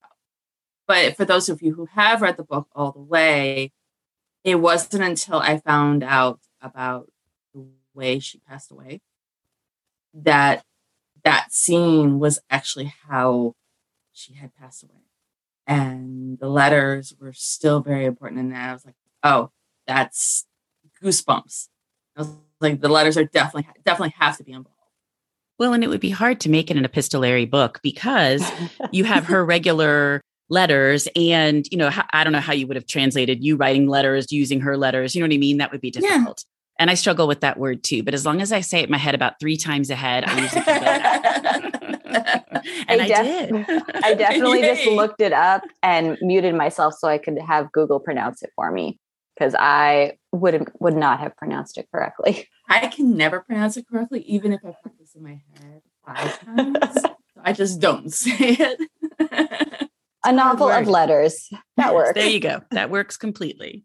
But 0.89 1.17
for 1.17 1.27
those 1.27 1.51
of 1.51 1.61
you 1.63 1.75
who 1.75 1.87
have 1.93 2.23
read 2.23 2.39
the 2.39 2.43
book 2.43 2.67
all 2.75 2.93
the 2.93 2.99
way, 2.99 3.73
it 4.43 4.57
wasn't 4.57 5.05
until 5.05 5.39
I 5.39 5.59
found 5.59 6.03
out 6.03 6.41
about 6.63 7.13
the 7.55 7.67
way 7.95 8.19
she 8.19 8.39
passed 8.39 8.73
away 8.73 9.03
that 10.15 10.65
that 11.25 11.53
scene 11.53 12.19
was 12.19 12.41
actually 12.49 12.93
how 13.07 13.55
she 14.13 14.33
had 14.35 14.57
passed 14.57 14.83
away. 14.83 15.03
And 15.67 16.39
the 16.39 16.49
letters 16.49 17.15
were 17.21 17.35
still 17.35 17.81
very 17.81 18.07
important 18.07 18.41
in 18.41 18.49
that. 18.51 18.71
I 18.71 18.73
was 18.73 18.87
like, 18.87 18.95
oh, 19.23 19.51
that's 19.87 20.47
goosebumps. 21.03 21.69
I 22.17 22.21
was 22.23 22.31
like, 22.61 22.81
the 22.81 22.89
letters 22.89 23.19
are 23.19 23.25
definitely 23.25 23.71
definitely 23.85 24.15
have 24.19 24.39
to 24.39 24.45
be 24.45 24.53
involved. 24.53 24.75
Well, 25.59 25.75
and 25.75 25.85
it 25.85 25.89
would 25.89 26.01
be 26.01 26.11
hard 26.11 26.41
to 26.41 26.49
make 26.49 26.71
it 26.71 26.79
an 26.79 26.85
epistolary 26.87 27.45
book 27.45 27.81
because 27.83 28.51
you 28.93 29.05
have 29.05 29.27
her 29.27 29.45
regular 29.45 30.23
letters 30.51 31.09
and 31.15 31.67
you 31.71 31.77
know 31.77 31.91
i 32.13 32.25
don't 32.25 32.33
know 32.33 32.41
how 32.41 32.53
you 32.53 32.67
would 32.67 32.77
have 32.77 32.87
translated 32.87 33.45
you 33.45 33.57
writing 33.57 33.87
letters 33.87 34.33
using 34.33 34.61
her 34.61 34.77
letters 34.77 35.15
you 35.15 35.21
know 35.21 35.27
what 35.27 35.35
i 35.35 35.39
mean 35.39 35.59
that 35.59 35.71
would 35.71 35.81
be 35.81 35.91
difficult 35.91 36.45
yeah. 36.47 36.83
and 36.83 36.91
i 36.91 36.95
struggle 36.95 37.29
with 37.29 37.41
that 37.41 37.59
word 37.59 37.83
too 37.83 38.03
but 38.03 38.15
as 38.15 38.25
long 38.25 38.41
as 38.41 38.51
i 38.51 38.61
say 38.61 38.81
it 38.81 38.85
in 38.85 38.91
my 38.91 38.99
head 38.99 39.15
about 39.15 39.35
three 39.39 39.57
times 39.57 39.91
ahead 39.91 40.25
i 40.25 40.41
usually 40.41 41.79
and 42.89 43.01
I, 43.01 43.05
I, 43.05 43.09
def- 43.09 43.49
did. 43.49 43.83
I 44.05 44.15
definitely 44.15 44.63
just 44.63 44.87
looked 44.91 45.21
it 45.21 45.33
up 45.33 45.63
and 45.83 46.17
muted 46.21 46.55
myself 46.55 46.95
so 46.95 47.09
I 47.09 47.19
could 47.19 47.39
have 47.39 47.73
Google 47.73 48.01
pronounce 48.01 48.43
it 48.43 48.51
for 48.57 48.71
me 48.71 48.99
because 49.35 49.55
I 49.59 50.19
would 50.33 50.71
would 50.81 50.97
not 50.97 51.21
have 51.21 51.37
pronounced 51.37 51.79
it 51.79 51.89
correctly. 51.93 52.49
I 52.69 52.89
can 52.89 53.17
never 53.17 53.41
pronounce 53.41 53.77
it 53.77 53.87
correctly, 53.91 54.21
even 54.23 54.53
if 54.53 54.61
I 54.65 54.75
practice 54.83 55.15
in 55.15 55.23
my 55.23 55.41
head 55.55 55.83
five 56.05 56.41
times. 56.45 57.05
I 57.43 57.53
just 57.53 57.81
don't 57.81 58.13
say 58.13 58.57
it. 59.21 59.88
A 60.25 60.33
novel 60.33 60.69
of 60.69 60.89
letters. 60.89 61.49
That 61.77 61.95
works. 61.95 62.15
There 62.15 62.29
you 62.29 62.41
go. 62.41 62.63
That 62.71 62.91
works 62.91 63.17
completely. 63.17 63.85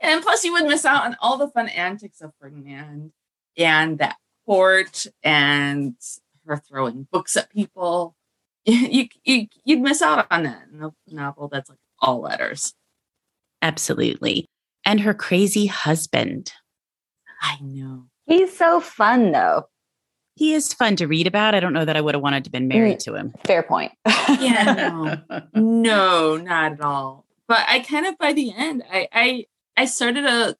And 0.00 0.22
plus, 0.22 0.44
you 0.44 0.52
would 0.52 0.64
miss 0.64 0.84
out 0.84 1.04
on 1.04 1.16
all 1.20 1.36
the 1.36 1.48
fun 1.48 1.68
antics 1.68 2.20
of 2.20 2.32
Ferdinand 2.40 3.12
and 3.56 3.98
that 3.98 4.16
court 4.46 5.06
and 5.22 5.94
her 6.46 6.56
throwing 6.56 7.06
books 7.10 7.36
at 7.36 7.50
people. 7.50 8.16
You, 8.66 9.08
you, 9.24 9.46
you'd 9.64 9.80
miss 9.80 10.02
out 10.02 10.26
on 10.30 10.42
that 10.42 10.64
in 10.70 10.82
a 10.82 10.90
novel 11.06 11.48
that's 11.48 11.70
like 11.70 11.78
all 11.98 12.20
letters. 12.20 12.74
Absolutely. 13.62 14.50
And 14.84 15.00
her 15.00 15.14
crazy 15.14 15.64
husband. 15.64 16.52
I 17.40 17.56
know. 17.62 18.04
He's 18.26 18.54
so 18.54 18.80
fun, 18.80 19.32
though. 19.32 19.64
He 20.34 20.54
is 20.54 20.72
fun 20.72 20.96
to 20.96 21.06
read 21.06 21.26
about. 21.26 21.54
I 21.54 21.60
don't 21.60 21.72
know 21.72 21.84
that 21.84 21.96
I 21.96 22.00
would 22.00 22.14
have 22.14 22.22
wanted 22.22 22.44
to 22.44 22.50
been 22.50 22.68
married 22.68 22.98
mm, 22.98 23.04
to 23.04 23.14
him. 23.14 23.34
Fair 23.44 23.62
point. 23.62 23.92
yeah, 24.28 25.20
no, 25.24 25.42
no, 25.54 26.36
not 26.36 26.72
at 26.72 26.80
all. 26.80 27.26
But 27.46 27.64
I 27.68 27.80
kind 27.80 28.06
of 28.06 28.16
by 28.16 28.32
the 28.32 28.52
end, 28.56 28.82
I 28.90 29.08
I 29.12 29.44
I 29.76 29.84
started 29.84 30.22
to 30.22 30.56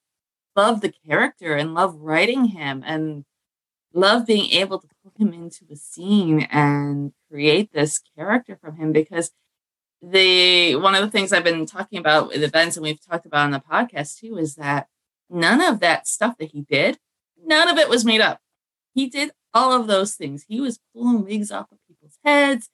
love 0.57 0.81
the 0.81 0.93
character 1.07 1.55
and 1.55 1.75
love 1.75 1.95
writing 1.97 2.47
him 2.47 2.83
and 2.85 3.25
love 3.93 4.27
being 4.27 4.51
able 4.51 4.79
to 4.79 4.89
put 5.03 5.17
him 5.17 5.33
into 5.33 5.65
a 5.71 5.77
scene 5.77 6.43
and 6.51 7.13
create 7.31 7.73
this 7.73 8.01
character 8.17 8.59
from 8.61 8.77
him 8.77 8.93
because 8.93 9.33
the 10.03 10.77
one 10.77 10.95
of 10.95 11.03
the 11.03 11.11
things 11.11 11.33
I've 11.33 11.45
been 11.45 11.67
talking 11.67 11.99
about 11.99 12.29
with 12.29 12.43
events 12.43 12.77
and 12.77 12.85
we've 12.85 13.05
talked 13.05 13.27
about 13.27 13.45
on 13.45 13.51
the 13.51 13.61
podcast 13.61 14.19
too 14.19 14.39
is 14.39 14.55
that 14.55 14.89
none 15.29 15.61
of 15.61 15.81
that 15.81 16.09
stuff 16.09 16.37
that 16.39 16.53
he 16.53 16.63
did, 16.63 16.99
none 17.45 17.69
of 17.69 17.79
it 17.79 17.89
was 17.89 18.05
made 18.05 18.21
up. 18.21 18.41
He 18.95 19.09
did 19.09 19.31
all 19.55 19.73
of 19.73 19.87
those 19.87 20.15
things. 20.15 20.45
He 20.49 20.61
was 20.61 20.81
pulling 20.95 21.25
wigs 21.25 21.51
off 21.51 21.71
of 21.73 21.79
people's 21.87 22.19
heads, 22.25 22.71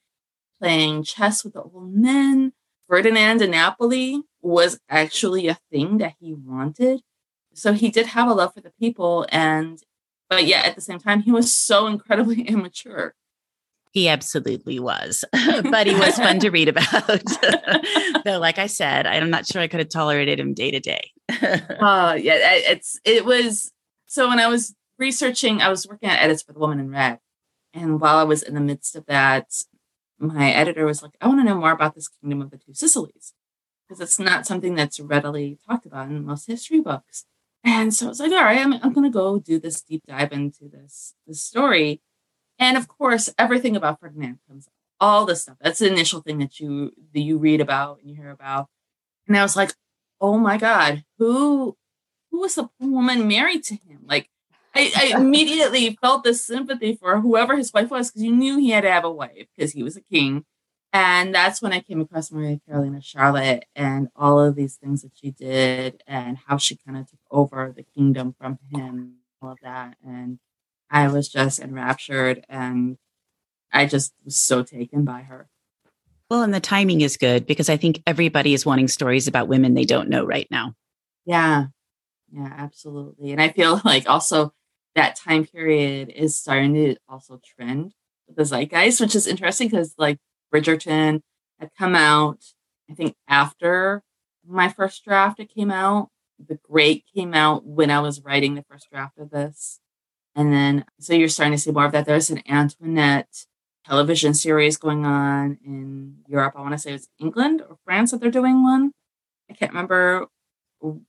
playing 0.60 1.04
chess 1.04 1.44
with 1.44 1.54
the 1.54 1.62
old 1.62 1.92
men. 1.92 2.52
Ferdinand 2.88 3.38
de 3.38 3.48
Napoli 3.48 4.22
was 4.40 4.78
actually 4.88 5.48
a 5.48 5.58
thing 5.70 5.98
that 5.98 6.14
he 6.20 6.34
wanted. 6.34 7.00
So 7.54 7.72
he 7.72 7.90
did 7.90 8.06
have 8.06 8.28
a 8.28 8.34
love 8.34 8.54
for 8.54 8.60
the 8.60 8.72
people 8.78 9.26
and 9.30 9.82
but 10.28 10.44
yet 10.44 10.64
at 10.64 10.74
the 10.74 10.80
same 10.80 10.98
time, 10.98 11.22
he 11.22 11.30
was 11.30 11.52
so 11.52 11.86
incredibly 11.86 12.42
immature. 12.48 13.14
He 13.92 14.08
absolutely 14.08 14.78
was, 14.78 15.24
but 15.32 15.86
he 15.86 15.94
was 15.94 16.16
fun 16.16 16.38
to 16.40 16.50
read 16.50 16.68
about. 16.68 17.22
Though, 18.24 18.38
like 18.38 18.58
I 18.58 18.66
said, 18.66 19.06
I'm 19.06 19.30
not 19.30 19.46
sure 19.46 19.62
I 19.62 19.68
could 19.68 19.80
have 19.80 19.88
tolerated 19.88 20.38
him 20.38 20.52
day 20.52 20.70
to 20.70 20.80
day. 20.80 21.12
Oh 21.80 22.12
yeah, 22.12 22.36
it's 22.36 22.98
it 23.04 23.24
was. 23.24 23.72
So 24.06 24.28
when 24.28 24.38
I 24.38 24.48
was 24.48 24.74
researching, 24.98 25.60
I 25.60 25.68
was 25.68 25.86
working 25.86 26.08
at 26.08 26.22
edits 26.22 26.42
for 26.42 26.52
The 26.52 26.58
Woman 26.58 26.80
in 26.80 26.90
Red, 26.90 27.18
and 27.72 28.00
while 28.00 28.16
I 28.16 28.24
was 28.24 28.42
in 28.42 28.54
the 28.54 28.60
midst 28.60 28.96
of 28.96 29.06
that, 29.06 29.52
my 30.18 30.50
editor 30.50 30.86
was 30.86 31.02
like, 31.02 31.16
"I 31.20 31.28
want 31.28 31.40
to 31.40 31.44
know 31.44 31.58
more 31.60 31.72
about 31.72 31.94
this 31.94 32.08
Kingdom 32.08 32.42
of 32.42 32.50
the 32.50 32.58
Two 32.58 32.74
Sicilies." 32.74 33.34
Because 33.86 34.00
it's 34.00 34.18
not 34.18 34.46
something 34.46 34.74
that's 34.74 34.98
readily 34.98 35.58
talked 35.68 35.86
about 35.86 36.08
in 36.08 36.24
most 36.24 36.46
history 36.48 36.80
books. 36.80 37.24
And 37.66 37.92
so 37.92 38.06
I 38.06 38.08
was 38.10 38.20
like, 38.20 38.30
all 38.30 38.44
right, 38.44 38.60
I'm, 38.60 38.74
I'm 38.74 38.92
going 38.92 39.10
to 39.10 39.10
go 39.10 39.40
do 39.40 39.58
this 39.58 39.80
deep 39.82 40.04
dive 40.06 40.32
into 40.32 40.68
this, 40.68 41.14
this 41.26 41.42
story. 41.42 42.00
And 42.60 42.76
of 42.76 42.86
course, 42.86 43.28
everything 43.38 43.74
about 43.74 43.98
Ferdinand 43.98 44.38
comes 44.48 44.68
up, 44.68 44.72
all 45.00 45.26
the 45.26 45.34
stuff. 45.34 45.56
That's 45.60 45.80
the 45.80 45.90
initial 45.90 46.20
thing 46.20 46.38
that 46.38 46.60
you 46.60 46.92
that 47.12 47.20
you 47.20 47.38
read 47.38 47.60
about 47.60 47.98
and 47.98 48.08
you 48.08 48.14
hear 48.14 48.30
about. 48.30 48.68
And 49.26 49.36
I 49.36 49.42
was 49.42 49.56
like, 49.56 49.74
oh 50.20 50.38
my 50.38 50.58
God, 50.58 51.04
who 51.18 51.76
who 52.30 52.40
was 52.40 52.54
the 52.54 52.68
woman 52.78 53.26
married 53.26 53.64
to 53.64 53.74
him? 53.74 54.00
Like 54.04 54.30
I, 54.78 54.92
I 54.96 55.18
immediately 55.18 55.96
felt 56.00 56.24
this 56.24 56.44
sympathy 56.44 56.96
for 56.96 57.20
whoever 57.20 57.56
his 57.56 57.72
wife 57.72 57.90
was 57.90 58.10
because 58.10 58.22
you 58.22 58.34
knew 58.34 58.58
he 58.58 58.70
had 58.70 58.82
to 58.82 58.90
have 58.90 59.04
a 59.04 59.10
wife 59.10 59.46
because 59.56 59.72
he 59.72 59.82
was 59.82 59.96
a 59.96 60.02
king. 60.02 60.44
And 60.92 61.34
that's 61.34 61.60
when 61.60 61.72
I 61.72 61.80
came 61.80 62.00
across 62.00 62.32
Maria 62.32 62.58
Carolina 62.66 63.02
Charlotte 63.02 63.66
and 63.74 64.08
all 64.16 64.40
of 64.40 64.54
these 64.54 64.76
things 64.76 65.02
that 65.02 65.12
she 65.14 65.30
did 65.30 66.02
and 66.06 66.38
how 66.46 66.56
she 66.56 66.76
kind 66.76 66.96
of 66.96 67.10
took 67.10 67.20
over 67.30 67.72
the 67.76 67.82
kingdom 67.82 68.34
from 68.40 68.58
him, 68.72 69.16
all 69.42 69.52
of 69.52 69.58
that. 69.62 69.96
And 70.02 70.38
I 70.90 71.08
was 71.08 71.28
just 71.28 71.58
enraptured 71.58 72.44
and 72.48 72.96
I 73.72 73.86
just 73.86 74.14
was 74.24 74.36
so 74.36 74.62
taken 74.62 75.04
by 75.04 75.22
her. 75.22 75.48
Well, 76.30 76.42
and 76.42 76.54
the 76.54 76.60
timing 76.60 77.02
is 77.02 77.16
good 77.16 77.46
because 77.46 77.68
I 77.68 77.76
think 77.76 78.02
everybody 78.06 78.54
is 78.54 78.66
wanting 78.66 78.88
stories 78.88 79.28
about 79.28 79.48
women 79.48 79.74
they 79.74 79.84
don't 79.84 80.08
know 80.08 80.24
right 80.24 80.48
now. 80.50 80.74
Yeah. 81.24 81.66
Yeah, 82.32 82.52
absolutely. 82.56 83.32
And 83.32 83.40
I 83.40 83.50
feel 83.50 83.80
like 83.84 84.08
also 84.08 84.52
that 84.96 85.14
time 85.14 85.46
period 85.46 86.08
is 86.08 86.34
starting 86.34 86.74
to 86.74 86.96
also 87.08 87.40
trend 87.44 87.94
with 88.26 88.36
the 88.36 88.44
zeitgeist, 88.44 89.00
which 89.00 89.14
is 89.14 89.26
interesting 89.26 89.68
because 89.68 89.94
like 89.98 90.18
Bridgerton 90.52 91.20
had 91.60 91.70
come 91.78 91.94
out, 91.94 92.42
I 92.90 92.94
think, 92.94 93.14
after 93.28 94.02
my 94.44 94.68
first 94.68 95.04
draft 95.04 95.38
it 95.38 95.54
came 95.54 95.70
out. 95.70 96.08
The 96.44 96.58
Great 96.62 97.04
came 97.14 97.34
out 97.34 97.64
when 97.64 97.90
I 97.90 98.00
was 98.00 98.22
writing 98.22 98.54
the 98.54 98.64
first 98.68 98.90
draft 98.90 99.18
of 99.18 99.30
this. 99.30 99.80
And 100.34 100.52
then, 100.52 100.84
so 101.00 101.14
you're 101.14 101.28
starting 101.28 101.56
to 101.56 101.58
see 101.58 101.70
more 101.70 101.86
of 101.86 101.92
that. 101.92 102.04
There's 102.04 102.30
an 102.30 102.42
Antoinette 102.48 103.46
television 103.86 104.34
series 104.34 104.76
going 104.76 105.06
on 105.06 105.58
in 105.64 106.16
Europe. 106.26 106.54
I 106.56 106.60
want 106.60 106.72
to 106.72 106.78
say 106.78 106.92
it's 106.92 107.08
England 107.18 107.62
or 107.66 107.76
France 107.84 108.10
that 108.10 108.20
they're 108.20 108.30
doing 108.30 108.62
one. 108.62 108.92
I 109.50 109.54
can't 109.54 109.72
remember 109.72 110.26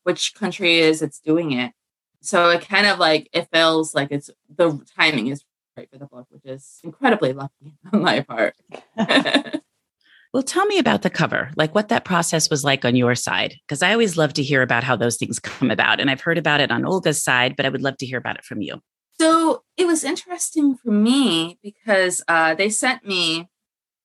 which 0.04 0.34
country 0.34 0.80
is 0.80 1.02
it's 1.02 1.20
doing 1.20 1.52
it. 1.52 1.74
So 2.22 2.50
it 2.50 2.68
kind 2.68 2.88
of 2.88 3.00
like 3.00 3.30
it 3.34 3.48
feels 3.52 3.94
like 3.96 4.10
it's 4.12 4.30
the 4.50 4.84
timing 4.98 5.28
is 5.28 5.44
right 5.78 5.90
for 5.90 5.98
the 5.98 6.06
book, 6.06 6.28
which 6.30 6.46
is 6.46 6.80
incredibly 6.84 7.34
lucky 7.34 7.78
on 7.94 8.02
my 8.02 8.22
part. 8.22 8.56
well, 10.34 10.44
tell 10.44 10.66
me 10.66 10.80
about 10.80 11.04
the 11.04 11.10
cover, 11.10 11.52
like 11.56 11.76
what 11.76 11.90
that 11.90 12.06
process 12.06 12.50
was 12.50 12.64
like 12.64 12.84
on 12.84 12.96
your 12.96 13.16
side, 13.16 13.56
because 13.68 13.84
I 13.84 13.92
always 13.92 14.18
love 14.18 14.34
to 14.34 14.44
hear 14.44 14.62
about 14.62 14.84
how 14.84 14.96
those 14.96 15.18
things 15.18 15.40
come 15.40 15.72
about. 15.72 16.00
And 16.00 16.10
I've 16.10 16.22
heard 16.22 16.38
about 16.38 16.62
it 16.62 16.72
on 16.72 16.86
Olga's 16.86 17.24
side, 17.24 17.56
but 17.56 17.66
I 17.66 17.70
would 17.70 17.82
love 17.82 17.98
to 17.98 18.06
hear 18.06 18.18
about 18.18 18.38
it 18.38 18.44
from 18.44 18.62
you. 18.62 18.82
So 19.20 19.64
it 19.78 19.88
was 19.88 20.04
interesting 20.04 20.76
for 20.76 20.92
me 20.92 21.58
because 21.64 22.22
uh, 22.28 22.54
they 22.54 22.70
sent 22.70 23.06
me 23.06 23.50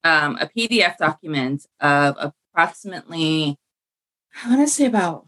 um, 0.04 0.38
a 0.40 0.48
PDF 0.48 0.96
document 0.96 1.66
of 1.80 2.32
approximately, 2.54 3.58
I 4.42 4.48
want 4.48 4.66
to 4.66 4.72
say 4.72 4.86
about 4.86 5.26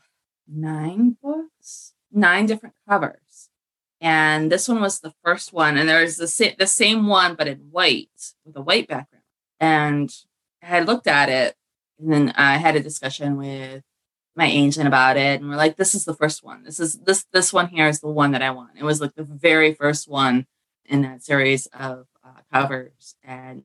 nine 0.49 1.16
books, 1.23 1.93
nine 2.14 2.46
different 2.46 2.74
covers. 2.88 3.50
And 4.00 4.50
this 4.50 4.68
one 4.68 4.81
was 4.81 5.00
the 5.00 5.14
first 5.24 5.53
one. 5.53 5.77
And 5.77 5.88
there 5.88 6.03
was 6.03 6.16
the, 6.16 6.29
sa- 6.29 6.57
the 6.59 6.66
same 6.66 7.07
one, 7.07 7.35
but 7.35 7.48
in 7.48 7.68
white 7.70 8.33
with 8.44 8.57
a 8.57 8.62
white 8.62 8.88
background. 8.88 9.24
And 9.61 10.14
I 10.62 10.81
looked 10.81 11.07
at 11.07 11.29
it 11.29 11.57
and 11.98 12.12
then 12.12 12.35
I 12.37 12.57
had 12.57 12.77
a 12.77 12.81
discussion 12.81 13.37
with 13.37 13.83
my 14.37 14.46
agent 14.46 14.88
about 14.88 15.16
it 15.16 15.40
and 15.40 15.48
we're 15.48 15.57
like 15.57 15.77
this 15.77 15.94
is 15.94 16.05
the 16.05 16.14
first 16.14 16.42
one 16.42 16.64
this 16.64 16.81
is 16.81 16.98
this 17.00 17.24
this 17.33 17.53
one 17.53 17.68
here 17.68 17.87
is 17.87 18.00
the 18.00 18.09
one 18.09 18.33
that 18.33 18.42
i 18.42 18.50
want 18.50 18.70
it 18.77 18.83
was 18.85 19.00
like 19.00 19.14
the 19.14 19.24
very 19.24 19.72
first 19.72 20.09
one 20.09 20.46
in 20.85 21.03
that 21.03 21.22
series 21.22 21.66
of 21.66 22.07
uh, 22.24 22.40
covers 22.53 23.14
and 23.22 23.64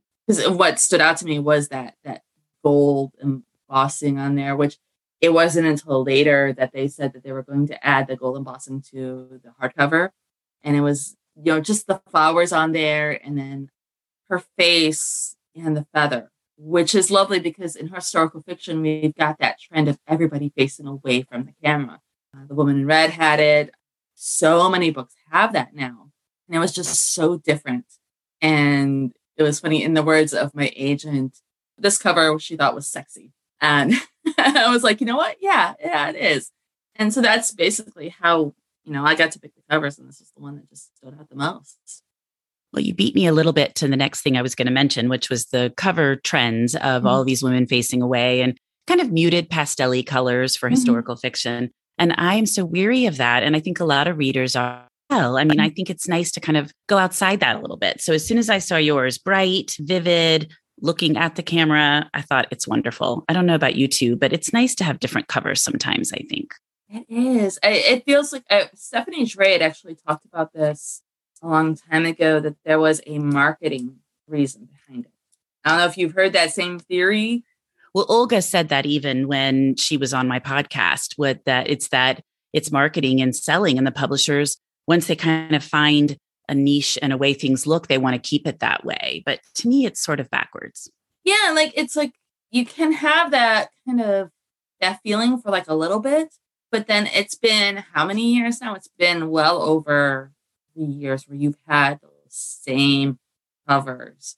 what 0.49 0.79
stood 0.79 1.01
out 1.01 1.17
to 1.17 1.25
me 1.25 1.39
was 1.39 1.69
that 1.69 1.95
that 2.03 2.21
gold 2.63 3.13
embossing 3.21 4.19
on 4.19 4.35
there 4.35 4.55
which 4.55 4.77
it 5.21 5.29
wasn't 5.29 5.67
until 5.67 6.03
later 6.03 6.53
that 6.53 6.71
they 6.71 6.87
said 6.87 7.13
that 7.13 7.23
they 7.23 7.31
were 7.31 7.43
going 7.43 7.67
to 7.67 7.85
add 7.85 8.07
the 8.07 8.15
gold 8.15 8.37
embossing 8.37 8.81
to 8.81 9.41
the 9.43 9.51
hardcover 9.61 10.09
and 10.63 10.75
it 10.75 10.81
was 10.81 11.15
you 11.35 11.51
know 11.51 11.59
just 11.59 11.87
the 11.87 12.01
flowers 12.09 12.51
on 12.51 12.71
there 12.71 13.19
and 13.25 13.37
then 13.37 13.69
her 14.29 14.43
face 14.57 15.35
and 15.55 15.75
the 15.75 15.85
feather 15.93 16.31
which 16.59 16.93
is 16.93 17.09
lovely 17.09 17.39
because 17.39 17.75
in 17.75 17.87
historical 17.87 18.41
fiction, 18.41 18.81
we've 18.81 19.15
got 19.15 19.39
that 19.39 19.59
trend 19.59 19.87
of 19.87 19.97
everybody 20.05 20.51
facing 20.55 20.85
away 20.85 21.21
from 21.21 21.45
the 21.45 21.53
camera. 21.63 22.01
Uh, 22.35 22.45
the 22.47 22.53
Woman 22.53 22.75
in 22.75 22.85
Red 22.85 23.11
had 23.11 23.39
it. 23.39 23.71
So 24.13 24.69
many 24.69 24.91
books 24.91 25.15
have 25.31 25.53
that 25.53 25.73
now. 25.73 26.11
And 26.47 26.57
it 26.57 26.59
was 26.59 26.73
just 26.73 27.13
so 27.13 27.37
different. 27.37 27.85
And 28.41 29.13
it 29.37 29.43
was 29.43 29.61
funny, 29.61 29.81
in 29.81 29.93
the 29.93 30.03
words 30.03 30.33
of 30.33 30.53
my 30.53 30.73
agent, 30.75 31.37
this 31.77 31.97
cover 31.97 32.37
she 32.39 32.57
thought 32.57 32.75
was 32.75 32.87
sexy. 32.87 33.31
And 33.61 33.93
I 34.37 34.69
was 34.69 34.83
like, 34.83 34.99
you 34.99 35.07
know 35.07 35.17
what? 35.17 35.37
Yeah, 35.39 35.73
yeah, 35.79 36.09
it 36.09 36.15
is. 36.15 36.51
And 36.95 37.13
so 37.13 37.21
that's 37.21 37.51
basically 37.53 38.09
how, 38.09 38.53
you 38.83 38.93
know, 38.93 39.05
I 39.05 39.15
got 39.15 39.31
to 39.31 39.39
pick 39.39 39.55
the 39.55 39.61
covers, 39.69 39.97
and 39.97 40.07
this 40.07 40.21
is 40.21 40.31
the 40.35 40.41
one 40.41 40.55
that 40.55 40.69
just 40.69 40.95
stood 40.97 41.15
out 41.19 41.29
the 41.29 41.35
most. 41.35 42.03
Well, 42.73 42.83
you 42.83 42.93
beat 42.93 43.15
me 43.15 43.25
a 43.25 43.33
little 43.33 43.53
bit 43.53 43.75
to 43.75 43.87
the 43.87 43.97
next 43.97 44.21
thing 44.21 44.37
I 44.37 44.41
was 44.41 44.53
going 44.53 44.67
to 44.67 44.71
mention, 44.71 45.09
which 45.09 45.29
was 45.29 45.45
the 45.45 45.73
cover 45.75 46.17
trends 46.17 46.75
of 46.75 46.81
mm-hmm. 46.81 47.07
all 47.07 47.23
these 47.23 47.41
women 47.41 47.65
facing 47.65 48.01
away 48.01 48.41
and 48.41 48.57
kind 48.87 49.01
of 49.01 49.11
muted 49.11 49.49
pastelly 49.49 50.05
colors 50.05 50.55
for 50.55 50.67
mm-hmm. 50.67 50.75
historical 50.75 51.15
fiction. 51.15 51.71
And 51.97 52.13
I'm 52.17 52.45
so 52.45 52.65
weary 52.65 53.05
of 53.05 53.17
that. 53.17 53.43
And 53.43 53.55
I 53.55 53.59
think 53.59 53.79
a 53.79 53.85
lot 53.85 54.07
of 54.07 54.17
readers 54.17 54.55
are. 54.55 54.85
Well, 55.09 55.37
I 55.37 55.43
mean, 55.43 55.59
I 55.59 55.69
think 55.69 55.89
it's 55.89 56.07
nice 56.07 56.31
to 56.33 56.39
kind 56.39 56.57
of 56.57 56.71
go 56.87 56.99
outside 56.99 57.39
that 57.39 57.55
a 57.55 57.59
little 57.59 57.77
bit. 57.77 57.99
So 57.99 58.13
as 58.13 58.25
soon 58.25 58.37
as 58.37 58.47
I 58.47 58.59
saw 58.59 58.77
yours, 58.77 59.17
bright, 59.17 59.75
vivid, 59.79 60.53
looking 60.81 61.17
at 61.17 61.35
the 61.35 61.43
camera, 61.43 62.09
I 62.13 62.21
thought 62.21 62.47
it's 62.51 62.67
wonderful. 62.67 63.25
I 63.27 63.33
don't 63.33 63.45
know 63.45 63.55
about 63.55 63.75
you 63.75 63.87
too, 63.87 64.15
but 64.15 64.33
it's 64.33 64.53
nice 64.53 64.75
to 64.75 64.83
have 64.83 64.99
different 64.99 65.27
covers 65.27 65.61
sometimes, 65.61 66.11
I 66.13 66.25
think. 66.29 66.53
It 66.89 67.05
is. 67.07 67.59
It 67.61 68.03
feels 68.05 68.33
like 68.33 68.43
uh, 68.49 68.63
Stephanie 68.73 69.25
had 69.25 69.61
actually 69.61 69.95
talked 69.95 70.25
about 70.25 70.53
this 70.53 71.01
a 71.41 71.47
long 71.47 71.75
time 71.75 72.05
ago 72.05 72.39
that 72.39 72.55
there 72.65 72.79
was 72.79 73.01
a 73.05 73.19
marketing 73.19 73.97
reason 74.27 74.67
behind 74.87 75.05
it. 75.05 75.11
I 75.63 75.69
don't 75.69 75.79
know 75.79 75.85
if 75.85 75.97
you've 75.97 76.13
heard 76.13 76.33
that 76.33 76.51
same 76.51 76.79
theory. 76.79 77.43
Well, 77.93 78.05
Olga 78.09 78.41
said 78.41 78.69
that 78.69 78.85
even 78.85 79.27
when 79.27 79.75
she 79.75 79.97
was 79.97 80.13
on 80.13 80.27
my 80.27 80.39
podcast, 80.39 81.17
with 81.17 81.43
that 81.45 81.69
it's 81.69 81.89
that 81.89 82.23
it's 82.53 82.71
marketing 82.71 83.21
and 83.21 83.35
selling, 83.35 83.77
and 83.77 83.85
the 83.85 83.91
publishers 83.91 84.57
once 84.87 85.07
they 85.07 85.15
kind 85.15 85.55
of 85.55 85.63
find 85.63 86.17
a 86.49 86.55
niche 86.55 86.97
and 87.01 87.13
a 87.13 87.17
way 87.17 87.33
things 87.33 87.65
look, 87.65 87.87
they 87.87 87.97
want 87.97 88.15
to 88.15 88.29
keep 88.29 88.45
it 88.47 88.59
that 88.59 88.83
way. 88.83 89.23
But 89.25 89.39
to 89.55 89.67
me, 89.67 89.85
it's 89.85 90.01
sort 90.01 90.19
of 90.19 90.29
backwards. 90.29 90.91
Yeah, 91.23 91.51
like 91.53 91.71
it's 91.75 91.95
like 91.95 92.13
you 92.51 92.65
can 92.65 92.91
have 92.91 93.31
that 93.31 93.69
kind 93.85 94.01
of 94.01 94.31
that 94.81 94.99
feeling 95.03 95.39
for 95.39 95.51
like 95.51 95.67
a 95.67 95.75
little 95.75 95.99
bit, 95.99 96.35
but 96.71 96.87
then 96.87 97.07
it's 97.07 97.35
been 97.35 97.83
how 97.93 98.05
many 98.05 98.33
years 98.33 98.59
now? 98.61 98.73
It's 98.75 98.89
been 98.97 99.29
well 99.29 99.61
over 99.61 100.31
years 100.75 101.27
where 101.27 101.37
you've 101.37 101.57
had 101.67 102.01
those 102.01 102.11
same 102.29 103.19
covers. 103.67 104.37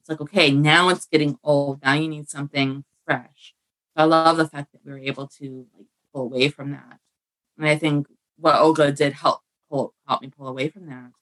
It's 0.00 0.08
like, 0.08 0.20
okay, 0.20 0.50
now 0.50 0.88
it's 0.88 1.06
getting 1.06 1.38
old. 1.44 1.82
Now 1.82 1.92
you 1.92 2.08
need 2.08 2.28
something 2.28 2.84
fresh. 3.04 3.54
So 3.96 4.02
I 4.02 4.04
love 4.04 4.36
the 4.36 4.48
fact 4.48 4.72
that 4.72 4.84
we 4.84 4.90
were 4.90 4.98
able 4.98 5.28
to 5.38 5.66
like 5.76 5.86
pull 6.12 6.22
away 6.22 6.48
from 6.48 6.72
that. 6.72 6.98
And 7.58 7.68
I 7.68 7.76
think 7.76 8.08
what 8.36 8.56
Olga 8.56 8.90
did 8.90 9.12
help 9.12 9.40
pull 9.70 9.94
help 10.08 10.22
me 10.22 10.32
pull 10.36 10.48
away 10.48 10.68
from 10.68 10.86
that. 10.86 11.12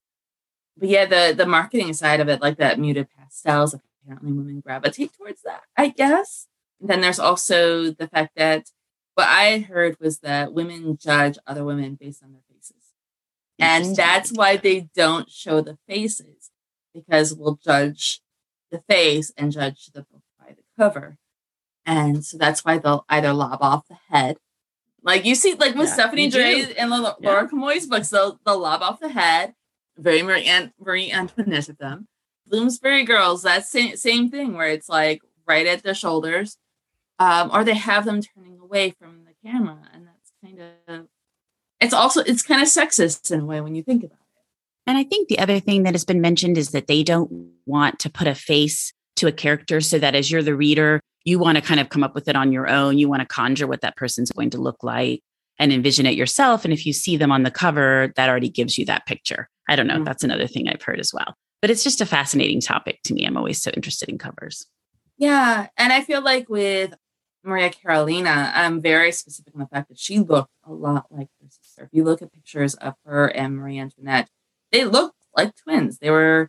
But 0.80 0.88
yeah, 0.88 1.04
the 1.04 1.34
the 1.36 1.46
marketing 1.46 1.92
side 1.92 2.20
of 2.20 2.28
it, 2.28 2.40
like 2.40 2.56
that 2.56 2.80
muted 2.80 3.08
pastels, 3.16 3.74
apparently 3.74 4.32
women 4.32 4.60
gravitate 4.60 5.12
towards 5.12 5.42
that, 5.42 5.62
I 5.76 5.88
guess. 5.88 6.46
And 6.80 6.88
then 6.88 7.02
there's 7.02 7.18
also 7.18 7.90
the 7.90 8.08
fact 8.08 8.32
that 8.36 8.70
what 9.14 9.28
I 9.28 9.58
heard 9.58 10.00
was 10.00 10.20
that 10.20 10.54
women 10.54 10.96
judge 10.96 11.36
other 11.46 11.64
women 11.64 11.96
based 12.00 12.22
on 12.22 12.32
their 12.32 12.40
faces. 12.50 12.94
and 13.58 13.94
that's 13.94 14.32
why 14.32 14.56
they 14.56 14.88
don't 14.94 15.30
show 15.30 15.60
the 15.60 15.76
faces 15.86 16.50
because 16.94 17.34
we'll 17.34 17.60
judge 17.62 18.22
the 18.70 18.82
face 18.88 19.32
and 19.36 19.52
judge 19.52 19.90
the 19.92 20.00
book 20.00 20.22
by 20.38 20.52
the 20.52 20.62
cover. 20.78 21.18
And 21.84 22.24
so 22.24 22.38
that's 22.38 22.64
why 22.64 22.78
they'll 22.78 23.04
either 23.08 23.34
lob 23.34 23.58
off 23.60 23.88
the 23.88 23.98
head. 24.08 24.38
Like 25.02 25.24
you 25.24 25.34
see, 25.34 25.54
like 25.54 25.74
with 25.74 25.88
yeah, 25.88 25.94
Stephanie 25.94 26.30
Dray 26.30 26.74
and 26.74 26.90
Laura 26.90 27.16
yeah. 27.20 27.46
Kamoie's 27.46 27.86
books, 27.86 28.10
they'll, 28.10 28.38
they'll 28.44 28.58
lob 28.58 28.82
off 28.82 29.00
the 29.00 29.08
head. 29.08 29.54
Very 29.96 30.22
Marie, 30.22 30.46
Ant- 30.46 30.72
Marie 30.78 31.12
Antoinette 31.12 31.68
of 31.68 31.78
them. 31.78 32.08
Bloomsbury 32.46 33.04
Girls, 33.04 33.42
that 33.42 33.66
same, 33.66 33.96
same 33.96 34.30
thing 34.30 34.54
where 34.54 34.68
it's 34.68 34.88
like 34.88 35.22
right 35.46 35.66
at 35.66 35.82
their 35.82 35.94
shoulders. 35.94 36.56
Um, 37.18 37.50
or 37.52 37.64
they 37.64 37.74
have 37.74 38.06
them 38.06 38.22
turning 38.22 38.58
away 38.58 38.94
from 38.98 39.24
the 39.24 39.48
camera. 39.48 39.78
And 39.92 40.06
that's 40.06 40.32
kind 40.42 40.60
of 40.88 41.06
it's 41.80 41.94
also 41.94 42.20
it's 42.20 42.42
kind 42.42 42.62
of 42.62 42.68
sexist 42.68 43.30
in 43.30 43.40
a 43.40 43.44
way 43.44 43.60
when 43.60 43.74
you 43.74 43.82
think 43.82 44.04
about 44.04 44.14
it. 44.14 44.18
And 44.86 44.98
I 44.98 45.04
think 45.04 45.28
the 45.28 45.38
other 45.38 45.60
thing 45.60 45.82
that 45.84 45.94
has 45.94 46.04
been 46.04 46.20
mentioned 46.20 46.58
is 46.58 46.70
that 46.70 46.86
they 46.86 47.02
don't 47.02 47.52
want 47.66 47.98
to 48.00 48.10
put 48.10 48.26
a 48.26 48.34
face 48.34 48.92
to 49.16 49.26
a 49.26 49.32
character 49.32 49.80
so 49.80 49.98
that 49.98 50.14
as 50.14 50.30
you're 50.30 50.42
the 50.42 50.54
reader, 50.54 51.00
you 51.24 51.38
want 51.38 51.56
to 51.56 51.62
kind 51.62 51.80
of 51.80 51.88
come 51.88 52.02
up 52.02 52.14
with 52.14 52.28
it 52.28 52.36
on 52.36 52.52
your 52.52 52.68
own. 52.68 52.98
You 52.98 53.08
want 53.08 53.20
to 53.20 53.26
conjure 53.26 53.66
what 53.66 53.82
that 53.82 53.96
person's 53.96 54.30
going 54.30 54.50
to 54.50 54.58
look 54.58 54.82
like 54.82 55.22
and 55.60 55.72
envision 55.72 56.06
it 56.06 56.16
yourself. 56.16 56.64
And 56.64 56.72
if 56.72 56.86
you 56.86 56.92
see 56.92 57.16
them 57.16 57.30
on 57.30 57.44
the 57.44 57.50
cover, 57.50 58.12
that 58.16 58.30
already 58.30 58.48
gives 58.48 58.78
you 58.78 58.86
that 58.86 59.06
picture. 59.06 59.48
I 59.68 59.76
don't 59.76 59.86
know. 59.86 59.96
Mm-hmm. 59.96 60.04
That's 60.04 60.24
another 60.24 60.46
thing 60.48 60.68
I've 60.68 60.82
heard 60.82 60.98
as 60.98 61.12
well. 61.12 61.34
But 61.60 61.70
it's 61.70 61.84
just 61.84 62.00
a 62.00 62.06
fascinating 62.06 62.62
topic 62.62 63.00
to 63.04 63.14
me. 63.14 63.26
I'm 63.26 63.36
always 63.36 63.62
so 63.62 63.70
interested 63.76 64.08
in 64.08 64.16
covers. 64.16 64.66
Yeah. 65.18 65.68
And 65.76 65.92
I 65.92 66.00
feel 66.00 66.22
like 66.22 66.48
with 66.48 66.94
Maria 67.44 67.68
Carolina, 67.68 68.50
I'm 68.54 68.80
very 68.80 69.12
specific 69.12 69.52
on 69.54 69.60
the 69.60 69.66
fact 69.66 69.90
that 69.90 69.98
she 69.98 70.18
looked 70.18 70.50
a 70.64 70.72
lot 70.72 71.06
like 71.10 71.28
her 71.42 71.48
sister. 71.50 71.84
If 71.84 71.90
you 71.92 72.04
look 72.04 72.22
at 72.22 72.32
pictures 72.32 72.74
of 72.74 72.94
her 73.04 73.26
and 73.26 73.58
Marie 73.58 73.78
Antoinette, 73.78 74.30
they 74.72 74.84
looked 74.84 75.26
like 75.36 75.54
twins. 75.56 75.98
They 75.98 76.10
were, 76.10 76.48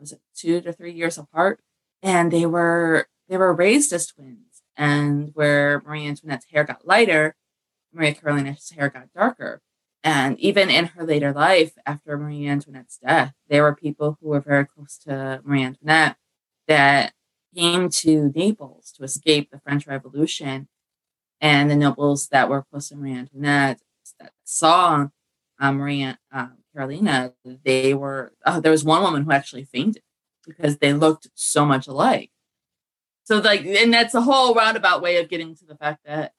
was 0.00 0.10
it 0.10 0.20
two 0.36 0.60
to 0.62 0.72
three 0.72 0.92
years 0.92 1.16
apart? 1.16 1.60
And 2.02 2.32
they 2.32 2.44
were 2.44 3.06
they 3.28 3.36
were 3.36 3.52
raised 3.54 3.92
as 3.92 4.08
twins. 4.08 4.62
And 4.76 5.30
where 5.34 5.80
Marie 5.86 6.08
Antoinette's 6.08 6.46
hair 6.50 6.64
got 6.64 6.86
lighter, 6.86 7.36
Maria 7.98 8.14
Carolina's 8.14 8.70
hair 8.70 8.88
got 8.88 9.12
darker. 9.12 9.60
And 10.04 10.38
even 10.38 10.70
in 10.70 10.86
her 10.86 11.04
later 11.04 11.32
life, 11.32 11.72
after 11.84 12.16
Marie 12.16 12.46
Antoinette's 12.46 12.98
death, 12.98 13.34
there 13.48 13.64
were 13.64 13.74
people 13.74 14.16
who 14.20 14.28
were 14.28 14.40
very 14.40 14.64
close 14.64 14.96
to 14.98 15.40
Marie 15.44 15.64
Antoinette 15.64 16.16
that 16.68 17.12
came 17.54 17.88
to 17.88 18.32
Naples 18.34 18.92
to 18.96 19.02
escape 19.02 19.50
the 19.50 19.58
French 19.58 19.86
Revolution, 19.86 20.68
and 21.40 21.70
the 21.70 21.76
nobles 21.76 22.28
that 22.28 22.48
were 22.48 22.64
close 22.70 22.88
to 22.88 22.96
Marie 22.96 23.14
Antoinette 23.14 23.80
that 24.20 24.32
saw 24.44 25.08
Maria 25.60 26.18
uh, 26.32 26.48
Carolina, 26.72 27.32
they 27.64 27.92
were 27.94 28.32
uh, 28.44 28.60
there 28.60 28.72
was 28.72 28.84
one 28.84 29.02
woman 29.02 29.24
who 29.24 29.32
actually 29.32 29.64
fainted 29.64 30.02
because 30.46 30.78
they 30.78 30.92
looked 30.92 31.28
so 31.34 31.66
much 31.66 31.88
alike. 31.88 32.30
So 33.24 33.38
like, 33.38 33.66
and 33.66 33.92
that's 33.92 34.14
a 34.14 34.22
whole 34.22 34.54
roundabout 34.54 35.02
way 35.02 35.16
of 35.18 35.28
getting 35.28 35.54
to 35.56 35.66
the 35.66 35.74
fact 35.74 36.00
that 36.06 36.32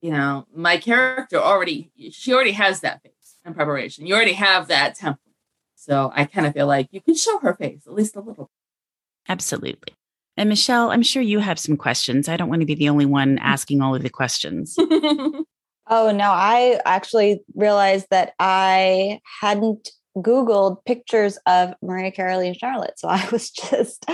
you 0.00 0.10
know, 0.10 0.46
my 0.54 0.76
character 0.76 1.36
already, 1.36 1.90
she 2.12 2.32
already 2.32 2.52
has 2.52 2.80
that 2.80 3.02
face 3.02 3.36
in 3.44 3.54
preparation. 3.54 4.06
You 4.06 4.14
already 4.14 4.34
have 4.34 4.68
that 4.68 4.96
template. 4.96 5.18
So 5.74 6.12
I 6.14 6.24
kind 6.24 6.46
of 6.46 6.52
feel 6.52 6.66
like 6.66 6.88
you 6.90 7.00
can 7.00 7.14
show 7.14 7.38
her 7.38 7.54
face 7.54 7.82
at 7.86 7.94
least 7.94 8.16
a 8.16 8.20
little. 8.20 8.50
Absolutely. 9.28 9.94
And 10.36 10.48
Michelle, 10.48 10.90
I'm 10.90 11.02
sure 11.02 11.22
you 11.22 11.40
have 11.40 11.58
some 11.58 11.76
questions. 11.76 12.28
I 12.28 12.36
don't 12.36 12.48
want 12.48 12.60
to 12.60 12.66
be 12.66 12.74
the 12.74 12.88
only 12.88 13.06
one 13.06 13.38
asking 13.42 13.82
all 13.82 13.94
of 13.94 14.02
the 14.02 14.10
questions. 14.10 14.76
oh, 14.78 15.44
no. 15.88 16.30
I 16.30 16.80
actually 16.84 17.40
realized 17.54 18.06
that 18.10 18.34
I 18.38 19.20
hadn't 19.40 19.90
Googled 20.16 20.84
pictures 20.84 21.38
of 21.46 21.74
Maria 21.82 22.10
Caroline 22.10 22.48
and 22.48 22.56
Charlotte. 22.56 22.98
So 22.98 23.08
I 23.08 23.26
was 23.30 23.50
just 23.70 24.04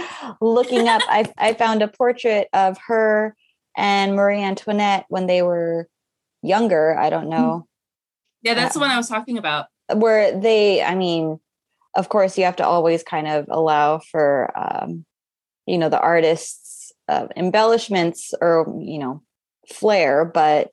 looking 0.40 0.88
up, 0.88 1.02
I, 1.08 1.30
I 1.38 1.54
found 1.54 1.82
a 1.82 1.88
portrait 1.88 2.48
of 2.52 2.78
her 2.86 3.36
and 3.76 4.14
Marie 4.14 4.42
Antoinette 4.42 5.06
when 5.08 5.26
they 5.26 5.42
were 5.42 5.88
younger. 6.42 6.96
I 6.98 7.10
don't 7.10 7.24
hmm. 7.24 7.30
know. 7.30 7.66
Yeah, 8.42 8.54
that's 8.54 8.76
uh, 8.76 8.78
the 8.78 8.80
one 8.80 8.90
I 8.90 8.96
was 8.96 9.08
talking 9.08 9.38
about. 9.38 9.66
Where 9.92 10.38
they, 10.38 10.82
I 10.82 10.94
mean, 10.94 11.40
of 11.94 12.08
course, 12.08 12.36
you 12.38 12.44
have 12.44 12.56
to 12.56 12.66
always 12.66 13.02
kind 13.02 13.28
of 13.28 13.46
allow 13.48 13.98
for, 13.98 14.50
um, 14.56 15.04
you 15.66 15.78
know, 15.78 15.88
the 15.88 16.00
artist's 16.00 16.92
uh, 17.08 17.28
embellishments 17.36 18.34
or, 18.40 18.66
you 18.80 18.98
know, 18.98 19.22
flair, 19.68 20.24
but 20.24 20.72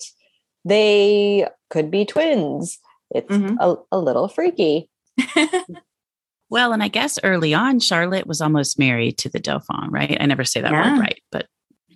they 0.66 1.48
could 1.70 1.92
be 1.92 2.06
twins. 2.06 2.80
It's 3.10 3.32
mm-hmm. 3.32 3.56
a, 3.60 3.76
a 3.92 4.00
little 4.00 4.28
freaky. 4.28 4.90
well, 6.50 6.74
and 6.74 6.82
I 6.82 6.88
guess 6.88 7.20
early 7.24 7.54
on, 7.54 7.80
Charlotte 7.80 8.28
was 8.28 8.42
almost 8.42 8.80
married 8.80 9.18
to 9.20 9.30
the 9.30 9.40
Dauphin, 9.40 9.90
right? 9.90 10.18
I 10.20 10.26
never 10.26 10.44
say 10.44 10.62
that 10.62 10.72
yeah. 10.72 10.94
word 10.94 11.00
right, 11.00 11.22
but 11.32 11.48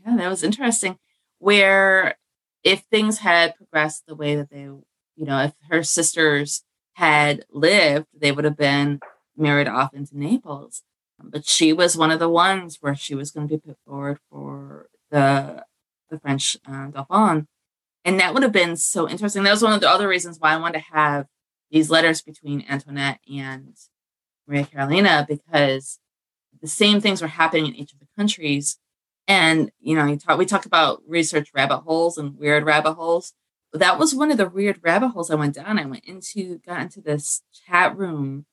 yeah, 0.05 0.15
that 0.17 0.29
was 0.29 0.43
interesting. 0.43 0.97
Where 1.39 2.15
if 2.63 2.81
things 2.91 3.19
had 3.19 3.55
progressed 3.55 4.05
the 4.07 4.15
way 4.15 4.35
that 4.35 4.49
they, 4.49 4.61
you 4.63 4.85
know, 5.17 5.39
if 5.43 5.53
her 5.69 5.83
sisters 5.83 6.63
had 6.93 7.45
lived, 7.51 8.07
they 8.15 8.31
would 8.31 8.45
have 8.45 8.57
been 8.57 8.99
married 9.37 9.67
off 9.67 9.93
into 9.93 10.17
Naples. 10.17 10.83
But 11.21 11.45
she 11.45 11.73
was 11.73 11.97
one 11.97 12.11
of 12.11 12.19
the 12.19 12.29
ones 12.29 12.77
where 12.81 12.95
she 12.95 13.15
was 13.15 13.31
going 13.31 13.47
to 13.47 13.55
be 13.55 13.59
put 13.59 13.77
forward 13.87 14.19
for 14.29 14.87
the 15.11 15.63
the 16.09 16.19
French 16.19 16.55
uh, 16.67 16.87
Dauphin, 16.87 17.47
and 18.03 18.19
that 18.19 18.33
would 18.33 18.43
have 18.43 18.51
been 18.51 18.75
so 18.75 19.09
interesting. 19.09 19.43
That 19.43 19.51
was 19.51 19.63
one 19.63 19.73
of 19.73 19.81
the 19.81 19.89
other 19.89 20.07
reasons 20.07 20.37
why 20.39 20.53
I 20.53 20.57
wanted 20.57 20.79
to 20.79 20.93
have 20.93 21.25
these 21.71 21.89
letters 21.89 22.21
between 22.21 22.65
Antoinette 22.69 23.19
and 23.31 23.75
Maria 24.47 24.65
Carolina 24.65 25.25
because 25.27 25.99
the 26.61 26.67
same 26.67 27.01
things 27.01 27.21
were 27.21 27.27
happening 27.27 27.67
in 27.67 27.75
each 27.75 27.93
of 27.93 27.99
the 27.99 28.07
countries 28.15 28.77
and 29.27 29.71
you 29.79 29.95
know, 29.95 30.05
you 30.05 30.17
talk 30.17 30.37
we 30.37 30.45
talk 30.45 30.65
about 30.65 31.01
research 31.07 31.49
rabbit 31.53 31.79
holes 31.79 32.17
and 32.17 32.37
weird 32.37 32.65
rabbit 32.65 32.93
holes. 32.93 33.33
That 33.73 33.99
was 33.99 34.15
one 34.15 34.31
of 34.31 34.37
the 34.37 34.47
weird 34.47 34.79
rabbit 34.81 35.09
holes 35.09 35.29
I 35.29 35.35
went 35.35 35.55
down. 35.55 35.79
I 35.79 35.85
went 35.85 36.05
into 36.05 36.59
got 36.59 36.81
into 36.81 37.01
this 37.01 37.41
chat 37.67 37.97
room 37.97 38.45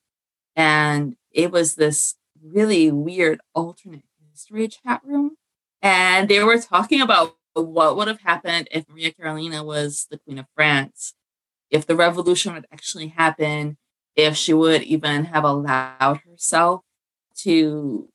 and 0.55 1.15
it 1.31 1.51
was 1.51 1.75
this 1.75 2.15
really 2.43 2.91
weird 2.91 3.39
alternate 3.55 4.03
history 4.31 4.67
chat 4.67 5.01
room. 5.03 5.37
And 5.81 6.29
they 6.29 6.43
were 6.43 6.59
talking 6.59 7.01
about 7.01 7.35
what 7.53 7.95
would 7.95 8.07
have 8.07 8.21
happened 8.21 8.67
if 8.71 8.89
Maria 8.89 9.11
Carolina 9.11 9.63
was 9.63 10.07
the 10.09 10.17
Queen 10.17 10.39
of 10.39 10.45
France, 10.55 11.13
if 11.69 11.85
the 11.85 11.95
revolution 11.95 12.53
would 12.53 12.65
actually 12.71 13.09
happen, 13.09 13.77
if 14.15 14.35
she 14.35 14.53
would 14.53 14.83
even 14.83 15.25
have 15.25 15.43
allowed 15.43 16.21
herself 16.29 16.81
to 17.37 18.09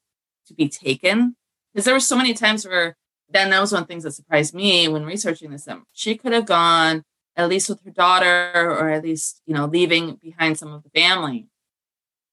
to 0.47 0.55
be 0.55 0.69
taken 0.69 1.37
because 1.73 1.85
there 1.85 1.95
were 1.95 2.01
so 2.01 2.17
many 2.17 2.35
times 2.35 2.67
where 2.67 2.97
then 3.31 3.51
that 3.51 3.61
was 3.61 3.73
one 3.73 3.83
of 3.83 3.89
the 3.89 3.93
things 3.93 4.05
that 4.05 4.13
surprised 4.13 4.55
me 4.55 4.89
when 4.89 5.05
researching 5.05 5.51
this. 5.51 5.65
That 5.65 5.81
she 5.93 6.17
could 6.17 6.33
have 6.33 6.47
gone 6.47 7.05
at 7.37 7.49
least 7.49 7.69
with 7.69 7.85
her 7.85 7.91
daughter, 7.91 8.53
or 8.55 8.91
at 8.91 9.05
least 9.05 9.43
you 9.47 9.55
know 9.55 9.67
leaving 9.67 10.17
behind 10.17 10.59
some 10.59 10.73
of 10.73 10.83
the 10.83 10.91
family. 10.91 11.47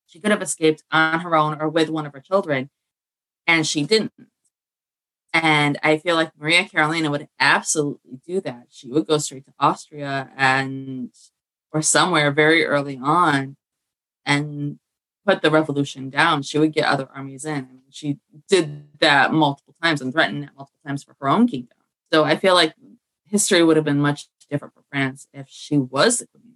She 0.07 0.19
could 0.19 0.31
have 0.31 0.41
escaped 0.41 0.83
on 0.91 1.21
her 1.21 1.35
own 1.35 1.59
or 1.61 1.69
with 1.69 1.89
one 1.89 2.05
of 2.05 2.13
her 2.13 2.21
children, 2.21 2.69
and 3.47 3.67
she 3.67 3.83
didn't. 3.83 4.13
And 5.33 5.77
I 5.83 5.97
feel 5.97 6.15
like 6.15 6.31
Maria 6.39 6.63
Carolina 6.63 7.11
would 7.11 7.27
absolutely 7.39 8.21
do 8.25 8.39
that. 8.41 8.67
She 8.69 8.89
would 8.89 9.05
go 9.05 9.17
straight 9.17 9.45
to 9.45 9.53
Austria 9.59 10.29
and 10.37 11.11
or 11.73 11.81
somewhere 11.81 12.31
very 12.31 12.65
early 12.65 12.97
on 13.03 13.57
and 14.25 14.79
put 15.25 15.41
the 15.41 15.51
revolution 15.51 16.09
down, 16.09 16.43
she 16.43 16.59
would 16.59 16.73
get 16.73 16.85
other 16.85 17.07
armies 17.13 17.45
in. 17.45 17.55
I 17.55 17.61
mean, 17.61 17.81
she 17.89 18.19
did 18.47 18.99
that 18.99 19.33
multiple 19.33 19.75
times 19.81 20.01
and 20.01 20.13
threatened 20.13 20.43
that 20.43 20.55
multiple 20.55 20.79
times 20.85 21.03
for 21.03 21.15
her 21.19 21.27
own 21.27 21.47
kingdom. 21.47 21.77
So 22.13 22.23
I 22.23 22.35
feel 22.35 22.53
like 22.53 22.73
history 23.25 23.63
would 23.63 23.75
have 23.75 23.85
been 23.85 23.99
much 23.99 24.27
different 24.49 24.73
for 24.73 24.83
France 24.91 25.27
if 25.33 25.47
she 25.49 25.77
was 25.77 26.19
the 26.19 26.27
queen. 26.27 26.53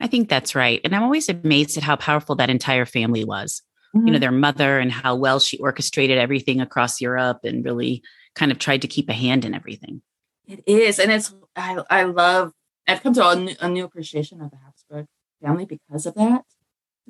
I 0.00 0.06
think 0.06 0.28
that's 0.28 0.54
right. 0.54 0.80
And 0.84 0.94
I'm 0.94 1.02
always 1.02 1.28
amazed 1.28 1.76
at 1.76 1.82
how 1.82 1.96
powerful 1.96 2.36
that 2.36 2.48
entire 2.48 2.86
family 2.86 3.24
was. 3.24 3.62
Mm-hmm. 3.94 4.06
You 4.06 4.12
know, 4.12 4.16
mm-hmm. 4.16 4.20
their 4.20 4.32
mother 4.32 4.78
and 4.78 4.92
how 4.92 5.16
well 5.16 5.40
she 5.40 5.58
orchestrated 5.58 6.16
everything 6.16 6.60
across 6.60 7.00
Europe 7.00 7.40
and 7.44 7.64
really 7.64 8.02
kind 8.34 8.52
of 8.52 8.58
tried 8.58 8.82
to 8.82 8.88
keep 8.88 9.08
a 9.08 9.12
hand 9.12 9.44
in 9.44 9.52
everything. 9.52 10.00
It 10.46 10.62
is. 10.66 10.98
And 10.98 11.10
it's, 11.10 11.34
I, 11.56 11.82
I 11.90 12.04
love, 12.04 12.52
I've 12.86 13.02
come 13.02 13.12
to 13.14 13.28
a 13.28 13.36
new, 13.36 13.54
a 13.60 13.68
new 13.68 13.84
appreciation 13.84 14.40
of 14.40 14.50
the 14.50 14.58
Habsburg 14.64 15.06
family 15.42 15.64
because 15.64 16.06
of 16.06 16.14
that 16.14 16.44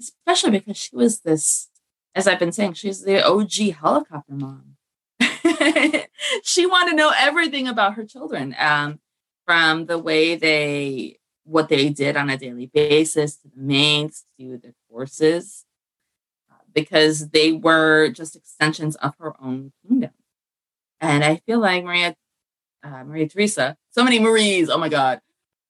especially 0.00 0.52
because 0.52 0.76
she 0.76 0.96
was 0.96 1.20
this, 1.20 1.68
as 2.14 2.26
I've 2.26 2.38
been 2.38 2.52
saying, 2.52 2.74
she's 2.74 3.02
the 3.02 3.24
OG 3.24 3.74
helicopter 3.80 4.32
mom. 4.32 4.76
she 6.42 6.66
wanted 6.66 6.90
to 6.90 6.96
know 6.96 7.12
everything 7.16 7.68
about 7.68 7.94
her 7.94 8.04
children, 8.04 8.54
um, 8.58 9.00
from 9.46 9.86
the 9.86 9.98
way 9.98 10.36
they, 10.36 11.18
what 11.44 11.68
they 11.68 11.88
did 11.88 12.16
on 12.16 12.30
a 12.30 12.36
daily 12.36 12.66
basis, 12.66 13.36
to 13.36 13.48
the 13.48 13.60
maids, 13.60 14.24
to 14.38 14.58
the 14.58 14.74
courses, 14.88 15.64
uh, 16.50 16.54
because 16.74 17.30
they 17.30 17.52
were 17.52 18.08
just 18.08 18.36
extensions 18.36 18.96
of 18.96 19.14
her 19.18 19.34
own 19.42 19.72
kingdom. 19.86 20.12
And 21.00 21.24
I 21.24 21.36
feel 21.36 21.60
like 21.60 21.84
Maria, 21.84 22.14
uh, 22.82 23.04
Maria 23.04 23.28
Theresa, 23.28 23.76
so 23.90 24.04
many 24.04 24.18
Maries, 24.18 24.68
oh 24.68 24.78
my 24.78 24.88
God, 24.88 25.20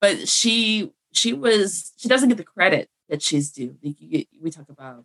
but 0.00 0.28
she 0.28 0.92
she 1.12 1.32
was 1.32 1.92
she 1.96 2.08
doesn't 2.08 2.28
get 2.28 2.38
the 2.38 2.44
credit 2.44 2.88
that 3.10 3.20
she's 3.20 3.50
due. 3.50 3.76
We 3.82 4.50
talk 4.50 4.70
about 4.70 5.04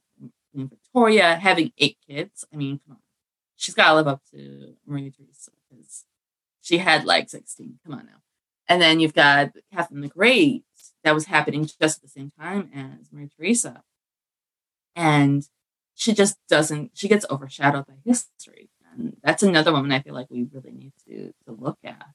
Queen 0.54 0.70
Victoria 0.70 1.36
having 1.36 1.74
eight 1.78 1.98
kids. 2.08 2.46
I 2.54 2.56
mean, 2.56 2.80
come 2.86 2.96
on, 2.98 3.02
she's 3.58 3.74
got 3.74 3.90
to 3.90 3.96
live 3.96 4.08
up 4.08 4.22
to 4.32 4.76
Maria 4.86 5.12
Theresa 5.12 5.52
because 5.70 6.06
she 6.62 6.78
had 6.78 7.04
like 7.04 7.30
sixteen. 7.30 7.80
Come 7.84 7.96
on 7.96 8.06
now. 8.06 8.22
And 8.70 8.82
then 8.82 9.00
you've 9.00 9.14
got 9.14 9.52
Catherine 9.74 10.02
the 10.02 10.08
Great 10.08 10.64
that 11.04 11.14
was 11.14 11.26
happening 11.26 11.66
just 11.66 11.98
at 11.98 12.02
the 12.02 12.08
same 12.08 12.32
time 12.40 12.70
as 12.74 13.12
Maria 13.12 13.30
Theresa, 13.36 13.84
and 14.96 15.48
she 15.96 16.14
just 16.14 16.38
doesn't. 16.48 16.92
She 16.94 17.08
gets 17.08 17.26
overshadowed 17.30 17.88
by 17.88 17.96
history, 18.06 18.70
and 18.92 19.18
that's 19.24 19.44
another 19.44 19.72
woman 19.72 19.92
I 19.92 20.00
feel 20.00 20.14
like 20.14 20.28
we 20.30 20.48
really 20.52 20.72
need 20.72 20.94
to 21.08 21.34
to 21.46 21.52
look 21.52 21.80
at. 21.84 22.06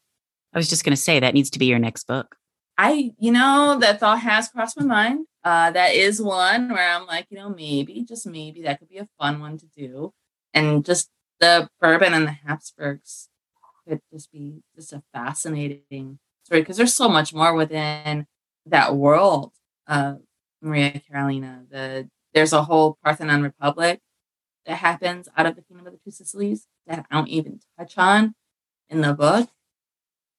I 0.53 0.59
was 0.59 0.69
just 0.69 0.85
going 0.85 0.97
to 0.97 1.01
say 1.01 1.21
that 1.21 1.35
needs 1.35 1.51
to 1.51 1.59
be 1.59 1.67
your 1.67 1.79
next 1.79 2.09
book. 2.09 2.37
I, 2.83 3.13
you 3.19 3.31
know, 3.31 3.77
that 3.79 4.01
thought 4.01 4.21
has 4.21 4.49
crossed 4.49 4.81
my 4.81 4.87
mind. 4.87 5.27
Uh, 5.45 5.71
that 5.71 5.95
is 5.95 6.21
one 6.21 6.71
where 6.71 6.95
I'm 6.95 7.05
like, 7.05 7.27
you 7.29 7.37
know, 7.37 7.51
maybe, 7.51 8.07
just 8.09 8.27
maybe 8.27 8.63
that 8.63 8.79
could 8.79 8.89
be 8.89 8.97
a 8.97 9.09
fun 9.19 9.39
one 9.39 9.59
to 9.59 9.67
do. 9.77 10.15
And 10.55 10.83
just 10.83 11.11
the 11.41 11.69
bourbon 11.79 12.15
and 12.15 12.27
the 12.27 12.31
Habsburgs 12.31 13.29
could 13.87 14.01
just 14.11 14.33
be 14.33 14.63
just 14.75 14.95
a 14.95 15.03
fascinating 15.13 16.21
story 16.43 16.63
because 16.63 16.79
there's 16.79 16.95
so 16.95 17.07
much 17.07 17.35
more 17.35 17.55
within 17.55 18.27
that 18.65 18.97
world 18.97 19.53
of 19.87 20.23
Maria 20.63 21.03
Carolina. 21.07 21.65
The 21.71 22.09
there's 22.33 22.55
a 22.55 22.63
whole 22.63 22.97
Parthenopean 23.05 23.43
Republic 23.43 24.01
that 24.65 24.77
happens 24.77 25.29
out 25.37 25.45
of 25.45 25.55
the 25.55 25.63
Kingdom 25.63 25.87
of 25.87 25.93
the 25.93 25.99
Two 26.03 26.13
Sicilies 26.13 26.67
that 26.87 27.05
I 27.11 27.15
don't 27.15 27.29
even 27.29 27.61
touch 27.79 27.99
on 27.99 28.35
in 28.89 29.03
the 29.03 29.13
book. 29.13 29.51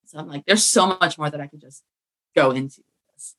So 0.06 0.18
I'm 0.18 0.26
like, 0.26 0.44
there's 0.44 0.66
so 0.66 0.88
much 0.88 1.18
more 1.18 1.30
that 1.30 1.40
I 1.40 1.46
could 1.46 1.60
just 1.60 1.84
go 2.34 2.50
into 2.50 2.82
this. 3.14 3.36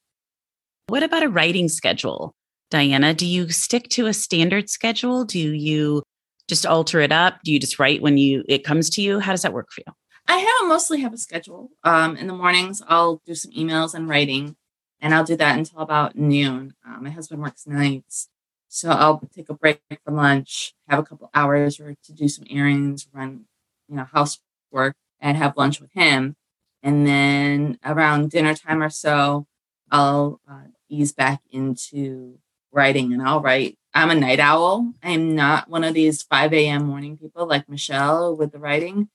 What 0.87 1.03
about 1.03 1.23
a 1.23 1.29
writing 1.29 1.69
schedule? 1.69 2.35
Diana, 2.69 3.13
do 3.13 3.25
you 3.25 3.49
stick 3.49 3.89
to 3.89 4.07
a 4.07 4.13
standard 4.13 4.69
schedule? 4.69 5.25
Do 5.25 5.39
you 5.39 6.03
just 6.47 6.65
alter 6.65 6.99
it 6.99 7.11
up? 7.11 7.39
Do 7.43 7.53
you 7.53 7.59
just 7.59 7.79
write 7.79 8.01
when 8.01 8.17
you 8.17 8.43
it 8.47 8.63
comes 8.63 8.89
to 8.91 9.01
you? 9.01 9.19
How 9.19 9.31
does 9.31 9.43
that 9.43 9.53
work 9.53 9.71
for 9.71 9.81
you? 9.85 9.93
I 10.27 10.37
have 10.37 10.69
mostly 10.69 11.01
have 11.01 11.13
a 11.13 11.17
schedule. 11.17 11.69
Um, 11.83 12.15
in 12.15 12.27
the 12.27 12.33
mornings, 12.33 12.81
I'll 12.87 13.21
do 13.25 13.35
some 13.35 13.51
emails 13.51 13.93
and 13.93 14.07
writing, 14.07 14.55
and 15.01 15.13
I'll 15.13 15.23
do 15.23 15.35
that 15.35 15.57
until 15.57 15.79
about 15.79 16.15
noon. 16.15 16.73
Uh, 16.87 16.99
my 17.01 17.09
husband 17.09 17.41
works 17.41 17.67
nights, 17.67 18.29
so 18.69 18.89
I'll 18.89 19.21
take 19.35 19.49
a 19.49 19.53
break 19.53 19.81
for 20.03 20.11
lunch, 20.11 20.73
have 20.87 20.99
a 20.99 21.03
couple 21.03 21.29
hours 21.33 21.79
or 21.79 21.95
to 22.03 22.13
do 22.13 22.27
some 22.27 22.45
errands, 22.49 23.07
run, 23.13 23.45
you 23.87 23.97
know, 23.97 24.05
housework, 24.05 24.95
and 25.19 25.37
have 25.37 25.57
lunch 25.57 25.79
with 25.79 25.91
him. 25.91 26.35
And 26.83 27.07
then 27.07 27.79
around 27.83 28.29
dinner 28.29 28.53
time 28.53 28.83
or 28.83 28.89
so, 28.89 29.47
I'll 29.89 30.41
uh, 30.49 30.65
ease 30.89 31.13
back 31.13 31.41
into 31.49 32.39
writing 32.71 33.13
and 33.13 33.21
I'll 33.21 33.41
write. 33.41 33.77
I'm 33.93 34.09
a 34.09 34.15
night 34.15 34.39
owl. 34.39 34.91
I'm 35.01 35.35
not 35.35 35.69
one 35.69 35.83
of 35.83 35.93
these 35.93 36.23
5 36.23 36.53
a.m. 36.53 36.85
morning 36.85 37.17
people 37.17 37.45
like 37.47 37.69
Michelle 37.69 38.35
with 38.35 38.51
the 38.51 38.59
writing. 38.59 39.09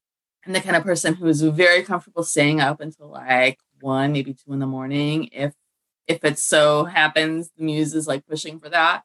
I'm 0.47 0.53
the 0.53 0.61
kind 0.61 0.77
of 0.77 0.85
person 0.85 1.15
who's 1.15 1.43
very 1.43 1.83
comfortable 1.83 2.23
staying 2.23 2.61
up 2.61 2.81
until 2.81 3.09
like 3.09 3.59
one, 3.81 4.13
maybe 4.13 4.33
two 4.33 4.53
in 4.53 4.61
the 4.61 4.67
morning. 4.67 5.29
If 5.33 5.53
if 6.07 6.25
it 6.25 6.39
so 6.39 6.85
happens 6.85 7.51
the 7.57 7.65
muse 7.65 7.93
is 7.93 8.07
like 8.07 8.27
pushing 8.27 8.59
for 8.59 8.71
that. 8.71 9.03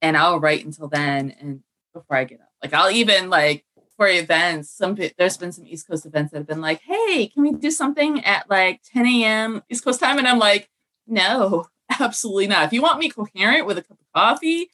And 0.00 0.16
I'll 0.16 0.40
write 0.40 0.64
until 0.64 0.88
then 0.88 1.34
and 1.40 1.62
before 1.92 2.16
I 2.16 2.24
get 2.24 2.40
up. 2.40 2.48
Like 2.62 2.72
I'll 2.72 2.90
even 2.90 3.28
like 3.28 3.64
for 3.98 4.06
events, 4.06 4.70
some 4.70 4.96
there's 5.18 5.36
been 5.36 5.50
some 5.50 5.66
East 5.66 5.88
Coast 5.88 6.06
events 6.06 6.30
that 6.30 6.38
have 6.38 6.46
been 6.46 6.60
like, 6.60 6.80
hey, 6.82 7.26
can 7.26 7.42
we 7.42 7.52
do 7.52 7.70
something 7.70 8.24
at 8.24 8.48
like 8.48 8.80
10 8.94 9.04
a.m. 9.06 9.62
East 9.68 9.84
Coast 9.84 9.98
time? 9.98 10.18
And 10.18 10.28
I'm 10.28 10.38
like, 10.38 10.70
no, 11.08 11.66
absolutely 12.00 12.46
not. 12.46 12.64
If 12.64 12.72
you 12.72 12.80
want 12.80 13.00
me 13.00 13.10
coherent 13.10 13.66
with 13.66 13.76
a 13.76 13.82
cup 13.82 13.98
of 14.00 14.06
coffee, 14.14 14.60
it 14.62 14.70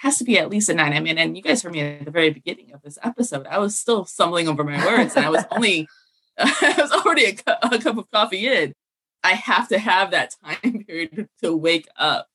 has 0.00 0.18
to 0.18 0.24
be 0.24 0.40
at 0.40 0.50
least 0.50 0.68
a 0.68 0.74
nine. 0.74 0.92
I 0.92 0.98
mean, 0.98 1.18
and 1.18 1.36
you 1.36 1.42
guys 1.42 1.62
heard 1.62 1.72
me 1.72 1.82
at 1.82 2.04
the 2.04 2.10
very 2.10 2.30
beginning 2.30 2.72
of 2.72 2.82
this 2.82 2.98
episode. 3.04 3.46
I 3.46 3.58
was 3.58 3.78
still 3.78 4.04
stumbling 4.06 4.48
over 4.48 4.64
my 4.64 4.84
words 4.84 5.14
and 5.14 5.24
I 5.24 5.30
was 5.30 5.44
only 5.52 5.88
I 6.38 6.74
was 6.76 6.90
already 6.90 7.26
a, 7.26 7.32
cu- 7.32 7.52
a 7.62 7.78
cup 7.78 7.96
of 7.96 8.10
coffee 8.10 8.48
in. 8.48 8.74
I 9.22 9.34
have 9.34 9.68
to 9.68 9.78
have 9.78 10.10
that 10.10 10.34
time 10.44 10.84
period 10.88 11.28
to 11.44 11.56
wake 11.56 11.86
up. 11.96 12.26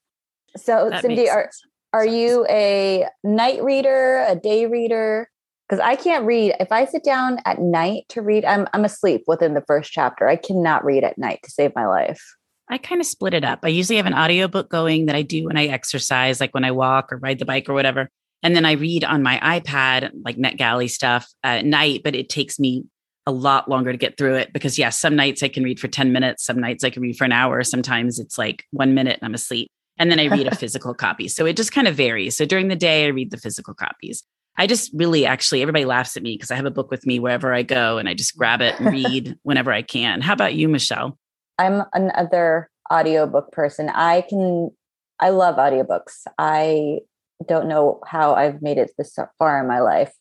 So, 0.55 0.89
that 0.89 1.01
Cindy, 1.01 1.29
are 1.29 1.51
are 1.91 2.05
you 2.05 2.45
a 2.49 3.07
night 3.25 3.61
reader, 3.61 4.25
a 4.25 4.35
day 4.35 4.67
reader? 4.67 5.29
Because 5.69 5.83
I 5.85 5.95
can't 5.95 6.25
read. 6.25 6.55
If 6.59 6.71
I 6.71 6.85
sit 6.85 7.03
down 7.03 7.37
at 7.45 7.59
night 7.59 8.05
to 8.09 8.21
read, 8.21 8.43
I'm 8.43 8.67
I'm 8.73 8.85
asleep 8.85 9.23
within 9.27 9.53
the 9.53 9.63
first 9.67 9.91
chapter. 9.91 10.27
I 10.27 10.35
cannot 10.35 10.83
read 10.83 11.03
at 11.03 11.17
night 11.17 11.41
to 11.43 11.51
save 11.51 11.75
my 11.75 11.85
life. 11.85 12.23
I 12.69 12.77
kind 12.77 13.01
of 13.01 13.07
split 13.07 13.33
it 13.33 13.43
up. 13.43 13.59
I 13.63 13.69
usually 13.69 13.97
have 13.97 14.05
an 14.05 14.13
audiobook 14.13 14.69
going 14.69 15.07
that 15.07 15.15
I 15.15 15.23
do 15.23 15.45
when 15.45 15.57
I 15.57 15.67
exercise, 15.67 16.39
like 16.39 16.53
when 16.53 16.63
I 16.63 16.71
walk 16.71 17.11
or 17.11 17.17
ride 17.17 17.39
the 17.39 17.45
bike 17.45 17.67
or 17.67 17.73
whatever. 17.73 18.09
And 18.43 18.55
then 18.55 18.65
I 18.65 18.73
read 18.73 19.03
on 19.03 19.23
my 19.23 19.39
iPad, 19.39 20.11
like 20.23 20.37
NetGalley 20.37 20.89
stuff 20.89 21.27
at 21.43 21.65
night, 21.65 22.01
but 22.03 22.15
it 22.15 22.29
takes 22.29 22.59
me 22.59 22.85
a 23.25 23.31
lot 23.31 23.69
longer 23.69 23.91
to 23.91 23.97
get 23.97 24.17
through 24.17 24.35
it 24.35 24.53
because 24.53 24.77
yes, 24.79 24.99
some 24.99 25.15
nights 25.15 25.43
I 25.43 25.49
can 25.49 25.63
read 25.63 25.79
for 25.79 25.87
10 25.87 26.11
minutes, 26.11 26.45
some 26.45 26.59
nights 26.59 26.83
I 26.83 26.89
can 26.89 27.01
read 27.01 27.17
for 27.17 27.25
an 27.25 27.31
hour, 27.31 27.63
sometimes 27.63 28.17
it's 28.17 28.37
like 28.37 28.65
1 28.71 28.93
minute 28.93 29.19
and 29.21 29.27
I'm 29.27 29.33
asleep. 29.33 29.69
And 29.97 30.09
then 30.09 30.19
I 30.19 30.27
read 30.27 30.47
a 30.47 30.55
physical 30.63 30.93
copy. 30.93 31.27
So 31.27 31.45
it 31.45 31.57
just 31.57 31.71
kind 31.71 31.87
of 31.87 31.95
varies. 31.95 32.37
So 32.37 32.45
during 32.45 32.69
the 32.69 32.75
day 32.75 33.05
I 33.05 33.09
read 33.09 33.31
the 33.31 33.37
physical 33.37 33.73
copies. 33.73 34.23
I 34.59 34.67
just 34.67 34.91
really 34.93 35.25
actually 35.25 35.61
everybody 35.61 35.85
laughs 35.85 36.17
at 36.17 36.21
me 36.21 36.35
because 36.35 36.51
I 36.51 36.55
have 36.55 36.65
a 36.65 36.71
book 36.71 36.91
with 36.91 37.05
me 37.05 37.17
wherever 37.17 37.53
I 37.53 37.63
go 37.63 37.97
and 37.97 38.09
I 38.09 38.13
just 38.13 38.37
grab 38.37 38.61
it 38.61 38.77
and 38.77 38.91
read 38.91 39.37
whenever 39.43 39.71
I 39.71 39.81
can. 39.81 40.19
How 40.19 40.33
about 40.33 40.53
you, 40.53 40.67
Michelle? 40.67 41.17
I'm 41.57 41.83
another 41.93 42.69
audiobook 42.91 43.53
person. 43.53 43.87
I 43.87 44.25
can 44.27 44.71
I 45.17 45.29
love 45.29 45.55
audiobooks. 45.55 46.23
I 46.37 46.99
don't 47.47 47.69
know 47.69 48.01
how 48.05 48.35
I've 48.35 48.61
made 48.61 48.77
it 48.77 48.91
this 48.97 49.17
far 49.37 49.61
in 49.61 49.67
my 49.67 49.79
life 49.79 50.11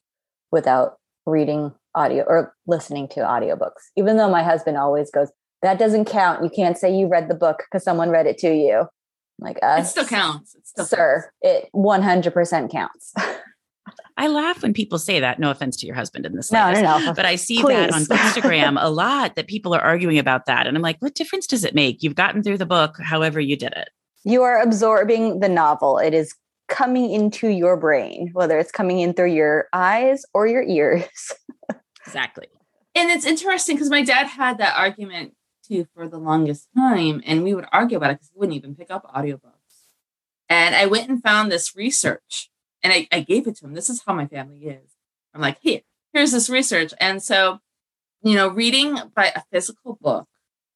without 0.53 0.99
reading 1.27 1.73
audio 1.97 2.23
or 2.25 2.55
listening 2.69 3.09
to 3.09 3.21
audiobooks, 3.21 3.91
even 3.97 4.19
though 4.19 4.31
my 4.31 4.45
husband 4.45 4.77
always 4.77 5.11
goes, 5.11 5.33
that 5.63 5.81
doesn't 5.81 6.05
count. 6.05 6.45
You 6.45 6.51
can't 6.51 6.79
say 6.79 6.97
you 6.97 7.09
read 7.09 7.29
the 7.29 7.35
book 7.35 7.65
because 7.65 7.83
someone 7.83 8.11
read 8.11 8.27
it 8.27 8.39
to 8.39 8.55
you. 8.55 8.79
I'm 8.81 8.89
like, 9.41 9.59
uh, 9.63 9.79
it 9.81 9.87
still 9.87 10.07
counts. 10.07 10.55
It 10.55 10.67
still 10.67 10.85
sir, 10.85 11.33
counts. 11.43 11.65
it 11.65 11.71
100% 11.75 12.71
counts. 12.71 13.13
I 14.17 14.29
laugh 14.29 14.63
when 14.63 14.73
people 14.73 14.99
say 14.99 15.21
that. 15.21 15.39
No 15.39 15.51
offense 15.51 15.77
to 15.79 15.87
your 15.87 15.95
husband 15.95 16.27
in 16.27 16.35
this. 16.35 16.51
No, 16.51 16.73
no, 16.73 16.81
no. 16.81 17.13
But 17.15 17.25
I 17.25 17.37
see 17.37 17.63
Please. 17.63 17.75
that 17.75 17.93
on 17.93 18.03
Instagram 18.05 18.77
a 18.81 18.91
lot 18.91 19.37
that 19.37 19.47
people 19.47 19.75
are 19.75 19.81
arguing 19.81 20.19
about 20.19 20.47
that. 20.47 20.67
And 20.67 20.77
I'm 20.77 20.83
like, 20.83 21.01
what 21.01 21.15
difference 21.15 21.47
does 21.47 21.65
it 21.65 21.75
make? 21.75 22.03
You've 22.03 22.15
gotten 22.15 22.43
through 22.43 22.59
the 22.59 22.67
book, 22.67 22.97
however 23.01 23.41
you 23.41 23.57
did 23.57 23.73
it. 23.73 23.91
You 24.25 24.43
are 24.43 24.61
absorbing 24.61 25.41
the 25.41 25.49
novel. 25.49 25.99
It 25.99 26.15
is 26.15 26.35
coming 26.69 27.11
into 27.11 27.49
your 27.49 27.77
brain, 27.77 28.31
whether 28.33 28.59
it's 28.59 28.71
coming 28.71 29.01
in 29.01 29.15
through 29.15 29.33
your 29.33 29.69
eyes 29.73 30.25
or 30.35 30.47
your 30.47 30.63
ears. 30.63 31.33
exactly. 32.07 32.47
And 32.95 33.11
it's 33.11 33.25
interesting 33.27 33.77
because 33.77 33.91
my 33.91 34.03
dad 34.03 34.27
had 34.27 34.59
that 34.59 34.77
argument 34.77 35.35
too 35.67 35.87
for 35.95 36.09
the 36.09 36.19
longest 36.19 36.69
time, 36.77 37.23
and 37.27 37.45
we 37.45 37.55
would 37.55 37.67
argue 37.73 37.97
about 37.97 38.11
it 38.11 38.15
because 38.15 38.31
he 38.33 38.39
wouldn't 38.39 38.57
even 38.57 38.75
pick 38.75 38.91
up 38.91 39.11
audiobooks. 39.15 39.53
And 40.49 40.75
I 40.75 40.87
went 40.87 41.09
and 41.09 41.23
found 41.23 41.53
this 41.53 41.77
research 41.77 42.51
and 42.83 42.93
I, 42.93 43.09
I 43.11 43.21
gave 43.21 43.47
it 43.47 43.57
to 43.57 43.67
him. 43.67 43.75
This 43.75 43.91
is 43.91 44.03
how 44.07 44.15
my 44.15 44.27
family 44.27 44.65
is. 44.67 44.93
I'm 45.35 45.41
like, 45.41 45.59
here, 45.61 45.81
here's 46.13 46.33
this 46.33 46.49
research. 46.51 46.93
And 47.01 47.23
so, 47.23 47.61
you 48.23 48.35
know, 48.35 48.49
reading 48.49 48.99
by 49.15 49.33
a 49.35 49.43
physical 49.53 49.99
book 50.01 50.29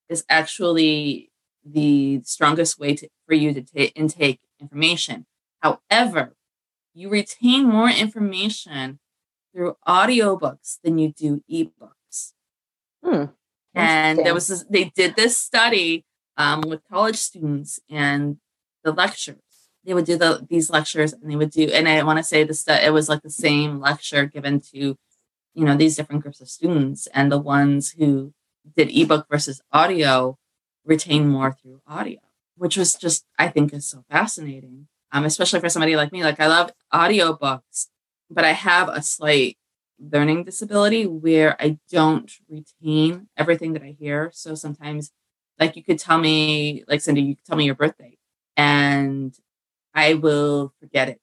is 0.09 0.25
actually 0.29 1.31
the 1.65 2.21
strongest 2.25 2.79
way 2.79 2.95
to, 2.97 3.09
for 3.27 3.35
you 3.35 3.55
to 3.55 3.63
t- 3.63 3.93
intake 3.95 4.41
information. 4.61 5.27
However, 5.61 6.35
you 6.95 7.09
retain 7.09 7.67
more 7.67 7.89
information 7.89 8.99
through 9.53 9.77
audiobooks 9.87 10.79
than 10.83 10.99
you 10.99 11.13
do 11.13 11.43
ebooks. 11.51 12.33
Hmm. 13.05 13.25
And 13.75 14.19
there 14.19 14.35
was 14.35 14.49
this, 14.49 14.65
they 14.69 14.85
did 14.85 15.17
this 15.17 15.39
study 15.39 16.05
um, 16.37 16.63
with 16.63 16.83
college 16.91 17.17
students 17.17 17.81
and 17.89 18.37
the 18.85 18.93
lectures. 18.93 19.37
They 19.85 19.95
would 19.95 20.05
do 20.05 20.17
the 20.17 20.47
these 20.49 20.71
lectures 20.71 21.13
and 21.13 21.31
they 21.31 21.37
would 21.37 21.51
do, 21.51 21.69
and 21.69 21.89
I 21.89 22.03
want 22.05 22.19
to 22.19 22.25
say 22.25 22.45
this 22.45 22.67
it 22.69 22.93
was 22.93 23.09
like 23.09 23.23
the 23.23 23.31
same 23.31 23.81
lecture 23.81 24.27
given 24.27 24.61
to, 24.73 24.97
you 25.55 25.65
know, 25.65 25.77
these 25.77 25.97
different 25.97 26.23
groups 26.23 26.41
of 26.41 26.49
students, 26.49 27.09
and 27.09 27.31
the 27.33 27.39
ones 27.39 27.93
who 27.93 28.33
did 28.77 28.91
ebook 28.97 29.27
versus 29.31 29.61
audio 29.73 30.39
retain 30.85 31.29
more 31.29 31.53
through 31.53 31.81
audio, 31.87 32.21
which 32.57 32.77
was 32.77 32.95
just 32.95 33.25
I 33.39 33.49
think 33.49 33.73
is 33.73 33.87
so 33.87 34.05
fascinating 34.11 34.89
um, 35.13 35.25
especially 35.25 35.61
for 35.61 35.69
somebody 35.69 35.95
like 35.95 36.11
me. 36.11 36.25
Like 36.25 36.41
I 36.41 36.47
love 36.47 36.73
audiobooks, 36.93 37.89
but 38.31 38.45
I 38.45 38.53
have 38.53 38.89
a 38.89 39.03
slight 39.03 39.59
learning 40.01 40.45
disability 40.45 41.07
where 41.07 41.61
I 41.63 41.79
don't 41.91 42.33
retain 42.49 43.29
everything 43.37 43.75
that 43.75 43.83
I 43.83 43.95
hear. 43.99 44.31
So 44.33 44.55
sometimes, 44.55 45.13
like 45.61 45.77
you 45.77 45.85
could 45.85 45.99
tell 45.99 46.19
me, 46.19 46.83
like 46.89 47.03
Cindy, 47.03 47.23
you 47.23 47.37
could 47.37 47.45
tell 47.45 47.57
me 47.57 47.67
your 47.67 47.75
birthday, 47.75 48.17
and 48.57 49.35
I 49.95 50.15
will 50.15 50.73
forget 50.81 51.09
it. 51.09 51.21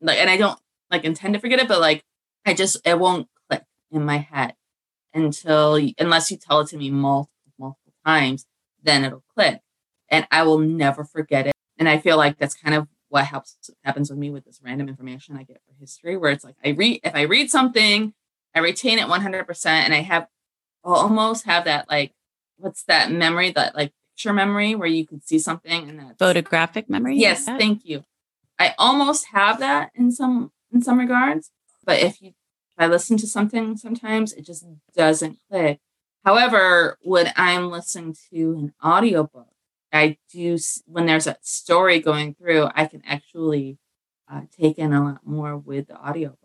Like, 0.00 0.18
and 0.18 0.30
I 0.30 0.36
don't 0.36 0.58
like 0.90 1.04
intend 1.04 1.34
to 1.34 1.40
forget 1.40 1.58
it, 1.58 1.68
but 1.68 1.80
like 1.80 2.04
I 2.44 2.54
just 2.54 2.78
it 2.86 2.98
won't 2.98 3.28
click 3.48 3.64
in 3.90 4.04
my 4.04 4.18
head 4.18 4.54
until 5.14 5.80
unless 5.98 6.30
you 6.30 6.36
tell 6.36 6.60
it 6.60 6.68
to 6.68 6.76
me 6.76 6.90
multiple 6.90 7.32
multiple 7.58 7.92
times, 8.04 8.46
then 8.82 9.04
it'll 9.04 9.24
click, 9.34 9.60
and 10.08 10.26
I 10.30 10.42
will 10.42 10.58
never 10.58 11.04
forget 11.04 11.46
it. 11.46 11.54
And 11.78 11.88
I 11.88 11.98
feel 11.98 12.16
like 12.16 12.38
that's 12.38 12.54
kind 12.54 12.74
of 12.74 12.88
what 13.08 13.24
helps 13.24 13.70
happens 13.84 14.10
with 14.10 14.18
me 14.18 14.30
with 14.30 14.44
this 14.44 14.60
random 14.62 14.88
information 14.88 15.36
I 15.36 15.42
get 15.42 15.60
for 15.66 15.74
history, 15.78 16.16
where 16.16 16.30
it's 16.30 16.44
like 16.44 16.56
I 16.64 16.70
read 16.70 17.00
if 17.02 17.14
I 17.14 17.22
read 17.22 17.50
something, 17.50 18.14
I 18.54 18.60
retain 18.60 18.98
it 18.98 19.06
100%, 19.06 19.66
and 19.66 19.94
I 19.94 20.00
have 20.00 20.28
I'll 20.84 20.94
almost 20.94 21.46
have 21.46 21.64
that 21.64 21.88
like 21.90 22.12
what's 22.58 22.84
that 22.84 23.10
memory 23.10 23.50
that 23.52 23.74
like 23.74 23.92
picture 24.16 24.32
memory 24.32 24.74
where 24.74 24.88
you 24.88 25.06
can 25.06 25.20
see 25.20 25.38
something 25.38 25.90
and 25.90 25.98
that 25.98 26.18
photographic 26.18 26.88
memory. 26.88 27.16
Yes, 27.16 27.44
thank 27.44 27.84
you. 27.84 28.04
I 28.58 28.74
almost 28.78 29.26
have 29.32 29.58
that 29.60 29.90
in 29.94 30.10
some 30.10 30.52
in 30.72 30.80
some 30.80 30.98
regards, 30.98 31.50
but 31.84 32.00
if 32.00 32.22
you 32.22 32.28
if 32.28 32.78
I 32.78 32.86
listen 32.86 33.18
to 33.18 33.26
something 33.26 33.76
sometimes 33.76 34.32
it 34.32 34.46
just 34.46 34.64
doesn't 34.94 35.38
click. 35.50 35.80
However, 36.24 36.96
when 37.02 37.30
I'm 37.36 37.70
listening 37.70 38.16
to 38.32 38.56
an 38.58 38.74
audiobook, 38.82 39.52
I 39.92 40.16
do 40.32 40.56
when 40.86 41.04
there's 41.04 41.26
a 41.26 41.36
story 41.42 42.00
going 42.00 42.34
through, 42.34 42.70
I 42.74 42.86
can 42.86 43.02
actually 43.06 43.76
uh, 44.32 44.42
take 44.58 44.78
in 44.78 44.94
a 44.94 45.04
lot 45.04 45.26
more 45.26 45.58
with 45.58 45.88
the 45.88 45.96
audiobook. 45.96 46.38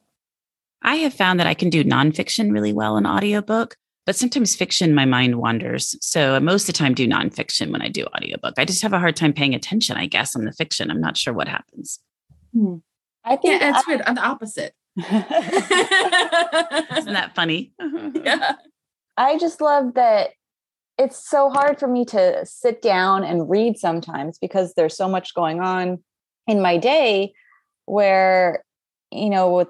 I 0.82 0.96
have 0.98 1.14
found 1.14 1.40
that 1.40 1.48
I 1.48 1.54
can 1.54 1.70
do 1.70 1.86
nonfiction 1.86 2.52
really 2.52 2.74
well 2.74 2.98
in 2.98 3.06
audiobook, 3.06 3.78
but 4.12 4.17
sometimes 4.17 4.58
fiction, 4.58 4.93
my 4.93 5.06
mind 5.06 5.38
wanders. 5.38 5.95
So 6.02 6.38
most 6.41 6.63
of 6.63 6.67
the 6.67 6.74
time, 6.74 6.93
do 6.93 7.08
nonfiction 7.08 7.71
when 7.71 7.82
I 7.82 7.88
do 7.88 8.06
audiobook. 8.13 8.55
I 8.57 8.66
just 8.66 8.82
have 8.82 8.91
a 8.91 8.99
hard 8.99 9.16
time 9.16 9.32
paying 9.32 9.55
attention, 9.55 9.95
I 9.95 10.05
guess, 10.05 10.36
on 10.36 10.43
the 10.43 10.51
fiction. 10.51 10.91
I'm 10.91 10.99
not 10.99 11.16
sure 11.16 11.34
what 11.34 11.47
happens. 11.47 11.97
Hmm. 12.53 12.80
I 13.24 13.38
think 13.38 13.62
yeah, 13.62 13.70
it's 13.70 13.78
I- 13.78 13.89
weird. 13.89 14.01
I'm 14.05 14.16
the 14.16 14.22
opposite. 14.22 14.74
Isn't 14.97 15.07
that 17.14 17.32
funny? 17.36 17.72
yeah. 18.22 18.55
I 19.16 19.38
just 19.38 19.62
love 19.62 19.93
that 19.93 20.32
it's 20.97 21.30
so 21.30 21.49
hard 21.49 21.80
for 21.80 21.88
me 21.88 22.03
to 22.07 22.45
sit 22.45 22.82
down 22.82 23.24
and 23.24 23.49
read 23.49 23.78
sometimes 23.78 24.38
because 24.39 24.74
there's 24.74 24.97
so 24.97 25.07
much 25.07 25.34
going 25.34 25.62
on 25.62 26.03
in 26.47 26.62
my 26.62 26.76
day 26.76 27.32
where 27.86 28.62
you 29.09 29.30
know 29.30 29.53
with 29.53 29.70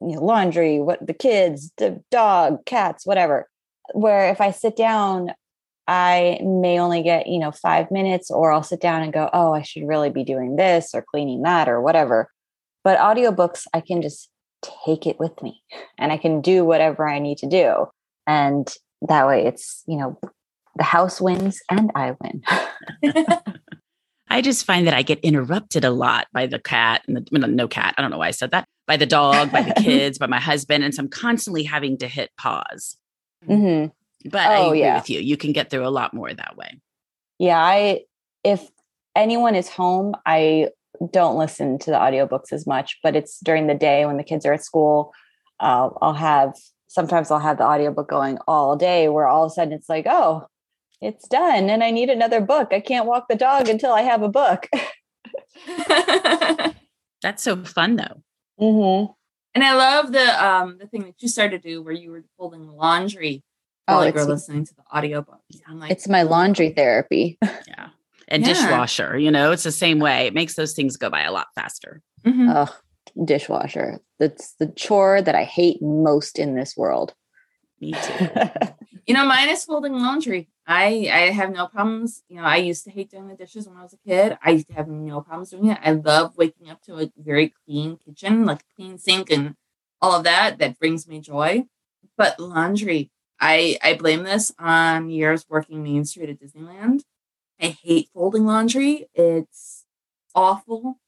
you 0.00 0.14
know, 0.14 0.24
laundry 0.24 0.78
what 0.78 1.04
the 1.04 1.12
kids 1.12 1.72
the 1.78 2.00
dog 2.12 2.64
cats 2.66 3.04
whatever 3.04 3.49
where 3.92 4.30
if 4.30 4.40
i 4.40 4.50
sit 4.50 4.76
down 4.76 5.32
i 5.86 6.38
may 6.42 6.78
only 6.78 7.02
get 7.02 7.26
you 7.26 7.38
know 7.38 7.50
5 7.50 7.90
minutes 7.90 8.30
or 8.30 8.52
i'll 8.52 8.62
sit 8.62 8.80
down 8.80 9.02
and 9.02 9.12
go 9.12 9.28
oh 9.32 9.52
i 9.52 9.62
should 9.62 9.86
really 9.86 10.10
be 10.10 10.24
doing 10.24 10.56
this 10.56 10.94
or 10.94 11.02
cleaning 11.02 11.42
that 11.42 11.68
or 11.68 11.80
whatever 11.80 12.30
but 12.84 12.98
audiobooks 12.98 13.66
i 13.74 13.80
can 13.80 14.02
just 14.02 14.30
take 14.84 15.06
it 15.06 15.18
with 15.18 15.42
me 15.42 15.62
and 15.98 16.12
i 16.12 16.16
can 16.16 16.40
do 16.40 16.64
whatever 16.64 17.08
i 17.08 17.18
need 17.18 17.38
to 17.38 17.48
do 17.48 17.86
and 18.26 18.74
that 19.08 19.26
way 19.26 19.46
it's 19.46 19.82
you 19.86 19.96
know 19.96 20.18
the 20.76 20.84
house 20.84 21.20
wins 21.20 21.60
and 21.70 21.90
I 21.94 22.16
win. 22.20 22.42
I 24.30 24.40
just 24.42 24.64
find 24.64 24.86
that 24.86 24.94
I 24.94 25.02
get 25.02 25.18
interrupted 25.20 25.84
a 25.84 25.90
lot 25.90 26.28
by 26.32 26.46
the 26.46 26.58
cat 26.58 27.02
and 27.06 27.16
the 27.16 27.46
no 27.46 27.66
cat. 27.66 27.94
I 27.98 28.02
don't 28.02 28.10
know 28.10 28.18
why 28.18 28.28
I 28.28 28.32
said 28.32 28.52
that. 28.52 28.64
By 28.86 28.96
the 28.96 29.06
dog, 29.06 29.50
by 29.52 29.62
the 29.62 29.74
kids, 29.82 30.18
by 30.18 30.26
my 30.26 30.40
husband, 30.40 30.84
and 30.84 30.94
so 30.94 31.02
I'm 31.02 31.08
constantly 31.08 31.64
having 31.64 31.98
to 31.98 32.08
hit 32.08 32.30
pause. 32.38 32.96
Mm-hmm. 33.48 34.28
But 34.28 34.46
oh, 34.46 34.50
I 34.50 34.66
agree 34.66 34.80
yeah. 34.80 34.96
with 34.96 35.10
you. 35.10 35.20
You 35.20 35.36
can 35.36 35.52
get 35.52 35.70
through 35.70 35.86
a 35.86 35.88
lot 35.88 36.12
more 36.12 36.32
that 36.32 36.56
way. 36.56 36.80
Yeah, 37.38 37.58
I 37.58 38.02
if 38.44 38.68
anyone 39.16 39.54
is 39.54 39.68
home, 39.68 40.14
I 40.26 40.68
don't 41.12 41.38
listen 41.38 41.78
to 41.78 41.90
the 41.90 41.96
audiobooks 41.96 42.52
as 42.52 42.66
much, 42.66 42.98
but 43.02 43.16
it's 43.16 43.40
during 43.40 43.66
the 43.66 43.74
day 43.74 44.04
when 44.04 44.16
the 44.16 44.24
kids 44.24 44.44
are 44.44 44.52
at 44.52 44.64
school. 44.64 45.12
Uh, 45.58 45.90
I'll 46.02 46.14
have 46.14 46.54
sometimes 46.88 47.30
I'll 47.30 47.38
have 47.38 47.58
the 47.58 47.64
audiobook 47.64 48.08
going 48.08 48.38
all 48.46 48.76
day 48.76 49.08
where 49.08 49.26
all 49.26 49.44
of 49.44 49.52
a 49.52 49.54
sudden 49.54 49.72
it's 49.72 49.88
like, 49.88 50.06
oh, 50.08 50.46
it's 51.00 51.28
done 51.28 51.70
and 51.70 51.82
I 51.82 51.90
need 51.90 52.10
another 52.10 52.40
book. 52.40 52.68
I 52.72 52.80
can't 52.80 53.06
walk 53.06 53.28
the 53.28 53.36
dog 53.36 53.68
until 53.68 53.92
I 53.92 54.02
have 54.02 54.22
a 54.22 54.28
book. 54.28 54.66
That's 57.22 57.42
so 57.42 57.64
fun 57.64 57.96
though. 57.96 58.22
Mm-hmm. 58.60 59.12
And 59.54 59.64
I 59.64 59.74
love 59.74 60.12
the 60.12 60.44
um 60.46 60.78
the 60.78 60.86
thing 60.86 61.02
that 61.04 61.14
you 61.20 61.28
started 61.28 61.62
to 61.62 61.68
do 61.68 61.82
where 61.82 61.92
you 61.92 62.10
were 62.10 62.22
folding 62.38 62.68
laundry 62.68 63.42
while 63.86 63.98
Oh, 63.98 64.00
you 64.02 64.12
were 64.12 64.20
it's- 64.20 64.26
listening 64.28 64.64
to 64.66 64.74
the 64.74 64.82
audiobook. 64.96 65.40
I'm 65.66 65.78
like, 65.80 65.90
It's 65.90 66.08
my 66.08 66.22
laundry 66.22 66.70
therapy. 66.70 67.38
Yeah. 67.66 67.88
And 68.28 68.46
Yeah. 68.46 68.52
dishwasher, 68.54 69.18
you 69.18 69.30
know, 69.32 69.50
it's 69.50 69.64
the 69.64 69.72
same 69.72 69.98
way. 69.98 70.26
It 70.28 70.34
makes 70.34 70.54
those 70.54 70.72
things 70.74 70.96
go 70.96 71.10
by 71.10 71.22
a 71.22 71.32
lot 71.32 71.48
faster. 71.56 72.00
Mhm. 72.24 72.54
Ugh, 72.54 72.72
dishwasher. 73.24 73.98
That's 74.20 74.52
the 74.60 74.68
chore 74.68 75.20
that 75.22 75.34
I 75.34 75.42
hate 75.44 75.82
most 75.82 76.38
in 76.38 76.54
this 76.54 76.76
world. 76.76 77.14
Me 77.80 77.92
too. 77.92 78.28
You 79.06 79.14
know, 79.14 79.24
mine 79.26 79.48
is 79.48 79.64
folding 79.64 79.94
laundry. 79.94 80.48
I 80.70 81.10
I 81.12 81.20
have 81.32 81.50
no 81.52 81.66
problems. 81.66 82.22
You 82.28 82.36
know, 82.36 82.44
I 82.44 82.58
used 82.58 82.84
to 82.84 82.92
hate 82.92 83.10
doing 83.10 83.26
the 83.26 83.34
dishes 83.34 83.66
when 83.68 83.76
I 83.76 83.82
was 83.82 83.92
a 83.92 83.96
kid. 84.08 84.38
I 84.42 84.64
have 84.76 84.86
no 84.88 85.20
problems 85.20 85.50
doing 85.50 85.66
it. 85.66 85.78
I 85.82 85.92
love 85.92 86.36
waking 86.36 86.70
up 86.70 86.80
to 86.82 86.98
a 87.00 87.12
very 87.18 87.52
clean 87.66 87.96
kitchen, 87.96 88.46
like 88.46 88.62
clean 88.76 88.96
sink 88.96 89.30
and 89.30 89.56
all 90.00 90.12
of 90.12 90.22
that. 90.24 90.58
That 90.58 90.78
brings 90.78 91.08
me 91.08 91.18
joy. 91.20 91.66
But 92.16 92.38
laundry, 92.38 93.10
I 93.40 93.78
I 93.82 93.94
blame 93.94 94.22
this 94.22 94.52
on 94.60 95.10
years 95.10 95.44
working 95.48 95.82
Main 95.82 96.04
Street 96.04 96.30
at 96.30 96.40
Disneyland. 96.40 97.00
I 97.60 97.68
hate 97.82 98.10
folding 98.14 98.46
laundry. 98.46 99.08
It's 99.14 99.86
awful, 100.34 100.98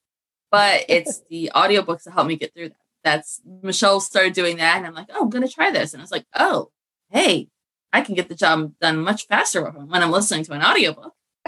but 0.50 0.84
it's 0.88 1.22
the 1.30 1.52
audiobooks 1.54 2.04
that 2.04 2.12
help 2.12 2.28
me 2.28 2.36
get 2.36 2.54
through 2.54 2.70
that. 2.70 2.76
That's 3.04 3.40
Michelle 3.62 4.00
started 4.00 4.32
doing 4.34 4.58
that, 4.58 4.78
and 4.78 4.86
I'm 4.86 4.94
like, 4.94 5.08
oh, 5.12 5.22
I'm 5.22 5.30
gonna 5.30 5.48
try 5.48 5.70
this. 5.72 5.94
And 5.94 6.00
I 6.02 6.04
was 6.04 6.12
like, 6.12 6.26
oh, 6.36 6.70
hey, 7.10 7.48
I 7.92 8.00
can 8.00 8.14
get 8.14 8.28
the 8.28 8.34
job 8.34 8.72
done 8.80 8.98
much 9.00 9.26
faster 9.26 9.62
when 9.64 10.02
I'm 10.02 10.10
listening 10.10 10.44
to 10.44 10.52
an 10.52 10.62
audiobook. 10.62 11.12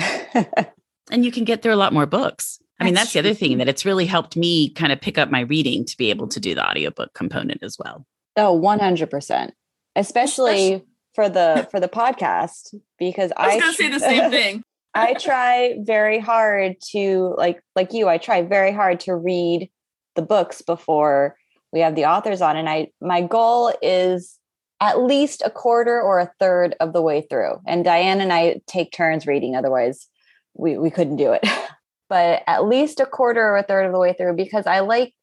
and 1.10 1.24
you 1.24 1.30
can 1.32 1.44
get 1.44 1.62
through 1.62 1.74
a 1.74 1.76
lot 1.76 1.92
more 1.92 2.06
books. 2.06 2.58
I 2.80 2.84
mean, 2.84 2.94
That's 2.94 3.06
that's 3.06 3.12
the 3.14 3.18
other 3.20 3.34
thing 3.34 3.58
that 3.58 3.68
it's 3.68 3.84
really 3.84 4.04
helped 4.06 4.36
me 4.36 4.70
kind 4.70 4.92
of 4.92 5.00
pick 5.00 5.16
up 5.16 5.30
my 5.30 5.40
reading 5.40 5.84
to 5.84 5.96
be 5.96 6.10
able 6.10 6.26
to 6.28 6.40
do 6.40 6.54
the 6.54 6.68
audiobook 6.68 7.14
component 7.14 7.62
as 7.62 7.78
well. 7.78 8.04
oh, 8.36 8.58
100%. 8.60 9.50
Especially 9.96 10.52
Especially- 10.74 10.84
for 11.14 11.28
the 11.28 11.68
for 11.70 11.78
the 11.78 11.88
podcast 11.88 12.74
because 12.98 13.32
I 13.36 13.46
was 13.46 13.54
I 13.54 13.60
gonna 13.60 13.72
say 13.72 13.88
the 13.90 14.00
same 14.00 14.30
thing. 14.32 14.62
I 14.96 15.14
try 15.14 15.76
very 15.80 16.18
hard 16.18 16.74
to 16.90 17.34
like 17.38 17.62
like 17.76 17.92
you 17.92 18.08
I 18.08 18.18
try 18.18 18.42
very 18.42 18.72
hard 18.72 18.98
to 19.00 19.14
read 19.14 19.70
the 20.16 20.22
books 20.22 20.60
before 20.62 21.36
we 21.72 21.80
have 21.80 21.94
the 21.94 22.06
authors 22.06 22.42
on 22.42 22.56
and 22.56 22.68
I 22.68 22.88
my 23.00 23.22
goal 23.22 23.72
is 23.80 24.36
at 24.80 25.00
least 25.00 25.42
a 25.44 25.50
quarter 25.50 26.00
or 26.00 26.18
a 26.18 26.32
third 26.38 26.74
of 26.80 26.92
the 26.92 27.02
way 27.02 27.22
through. 27.28 27.60
And 27.66 27.84
Diane 27.84 28.20
and 28.20 28.32
I 28.32 28.60
take 28.66 28.92
turns 28.92 29.26
reading 29.26 29.56
otherwise 29.56 30.06
we 30.54 30.78
we 30.78 30.90
couldn't 30.90 31.16
do 31.16 31.32
it. 31.32 31.46
but 32.08 32.42
at 32.46 32.66
least 32.66 33.00
a 33.00 33.06
quarter 33.06 33.40
or 33.40 33.56
a 33.56 33.62
third 33.62 33.86
of 33.86 33.92
the 33.92 33.98
way 33.98 34.12
through 34.12 34.36
because 34.36 34.66
I 34.66 34.80
like 34.80 35.14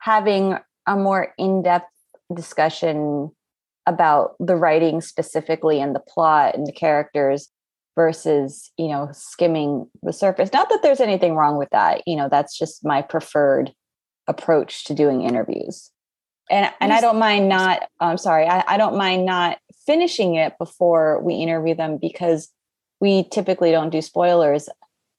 having 0.00 0.56
a 0.86 0.96
more 0.96 1.34
in-depth 1.38 1.86
discussion 2.34 3.30
about 3.86 4.34
the 4.40 4.56
writing 4.56 5.00
specifically 5.00 5.80
and 5.80 5.94
the 5.94 6.00
plot 6.00 6.54
and 6.54 6.66
the 6.66 6.72
characters 6.72 7.48
versus 7.96 8.70
you 8.78 8.88
know 8.88 9.08
skimming 9.12 9.86
the 10.02 10.12
surface 10.12 10.52
not 10.52 10.68
that 10.68 10.80
there's 10.82 11.00
anything 11.00 11.34
wrong 11.34 11.58
with 11.58 11.68
that 11.70 12.02
you 12.06 12.14
know 12.14 12.28
that's 12.30 12.56
just 12.56 12.84
my 12.84 13.02
preferred 13.02 13.72
approach 14.28 14.84
to 14.84 14.94
doing 14.94 15.22
interviews 15.22 15.90
and 16.50 16.72
and 16.80 16.92
i 16.92 17.00
don't 17.00 17.18
mind 17.18 17.48
not 17.48 17.88
i'm 18.00 18.18
sorry 18.18 18.46
I, 18.46 18.64
I 18.66 18.76
don't 18.76 18.96
mind 18.96 19.24
not 19.24 19.58
finishing 19.86 20.34
it 20.34 20.58
before 20.58 21.20
we 21.22 21.34
interview 21.34 21.74
them 21.74 21.98
because 21.98 22.50
we 23.00 23.28
typically 23.30 23.70
don't 23.70 23.90
do 23.90 24.02
spoilers 24.02 24.68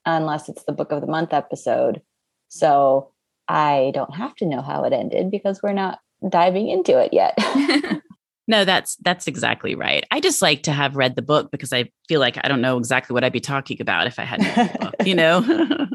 unless 0.05 0.49
it's 0.49 0.63
the 0.63 0.71
book 0.71 0.91
of 0.91 1.01
the 1.01 1.07
month 1.07 1.33
episode 1.33 2.01
so 2.49 3.11
i 3.47 3.91
don't 3.93 4.15
have 4.15 4.35
to 4.35 4.45
know 4.45 4.61
how 4.61 4.83
it 4.83 4.93
ended 4.93 5.31
because 5.31 5.61
we're 5.63 5.73
not 5.73 5.99
diving 6.29 6.69
into 6.69 6.97
it 6.99 7.11
yet 7.13 7.35
No, 8.47 8.65
that's 8.65 8.97
that's 8.97 9.27
exactly 9.27 9.75
right. 9.75 10.05
I 10.11 10.19
just 10.19 10.41
like 10.41 10.63
to 10.63 10.73
have 10.73 10.97
read 10.97 11.15
the 11.15 11.21
book 11.21 11.51
because 11.51 11.71
I 11.71 11.89
feel 12.09 12.19
like 12.19 12.37
I 12.43 12.49
don't 12.49 12.59
know 12.59 12.77
exactly 12.77 13.13
what 13.13 13.23
I'd 13.23 13.31
be 13.31 13.39
talking 13.39 13.77
about 13.79 14.07
if 14.07 14.19
I 14.19 14.23
hadn't 14.23 14.57
read 14.57 14.73
the 14.73 14.79
book, 14.79 15.07
you 15.07 15.15
know. 15.15 15.41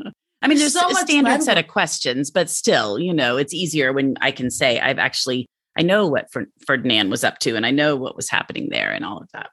I 0.46 0.48
mean, 0.48 0.58
There's 0.58 0.74
so 0.74 0.88
a 0.88 0.94
standard 0.94 1.42
set 1.42 1.58
of 1.58 1.66
questions, 1.66 2.30
but 2.30 2.48
still, 2.48 3.00
you 3.00 3.12
know, 3.12 3.36
it's 3.36 3.52
easier 3.52 3.92
when 3.92 4.14
I 4.20 4.30
can 4.30 4.48
say 4.48 4.78
I've 4.78 4.98
actually 4.98 5.48
I 5.76 5.82
know 5.82 6.06
what 6.06 6.30
Fer- 6.30 6.46
Ferdinand 6.64 7.10
was 7.10 7.24
up 7.24 7.40
to, 7.40 7.56
and 7.56 7.66
I 7.66 7.72
know 7.72 7.96
what 7.96 8.14
was 8.14 8.30
happening 8.30 8.68
there, 8.70 8.92
and 8.92 9.04
all 9.04 9.18
of 9.18 9.28
that. 9.32 9.50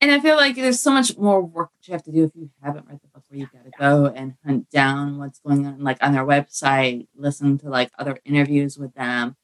And 0.00 0.12
I 0.12 0.20
feel 0.20 0.36
like 0.36 0.54
there's 0.54 0.80
so 0.80 0.92
much 0.92 1.18
more 1.18 1.42
work 1.42 1.70
that 1.72 1.88
you 1.88 1.92
have 1.92 2.04
to 2.04 2.12
do 2.12 2.24
if 2.24 2.30
you 2.36 2.48
haven't 2.62 2.86
read 2.86 3.00
the 3.02 3.08
book, 3.08 3.24
where 3.28 3.40
you 3.40 3.48
got 3.52 3.64
to 3.64 3.72
go 3.76 4.06
and 4.06 4.34
hunt 4.44 4.70
down 4.70 5.18
what's 5.18 5.40
going 5.40 5.66
on, 5.66 5.82
like 5.82 5.98
on 6.00 6.12
their 6.12 6.24
website, 6.24 7.08
listen 7.16 7.58
to 7.58 7.68
like 7.68 7.90
other 7.98 8.18
interviews 8.24 8.78
with 8.78 8.94
them, 8.94 9.34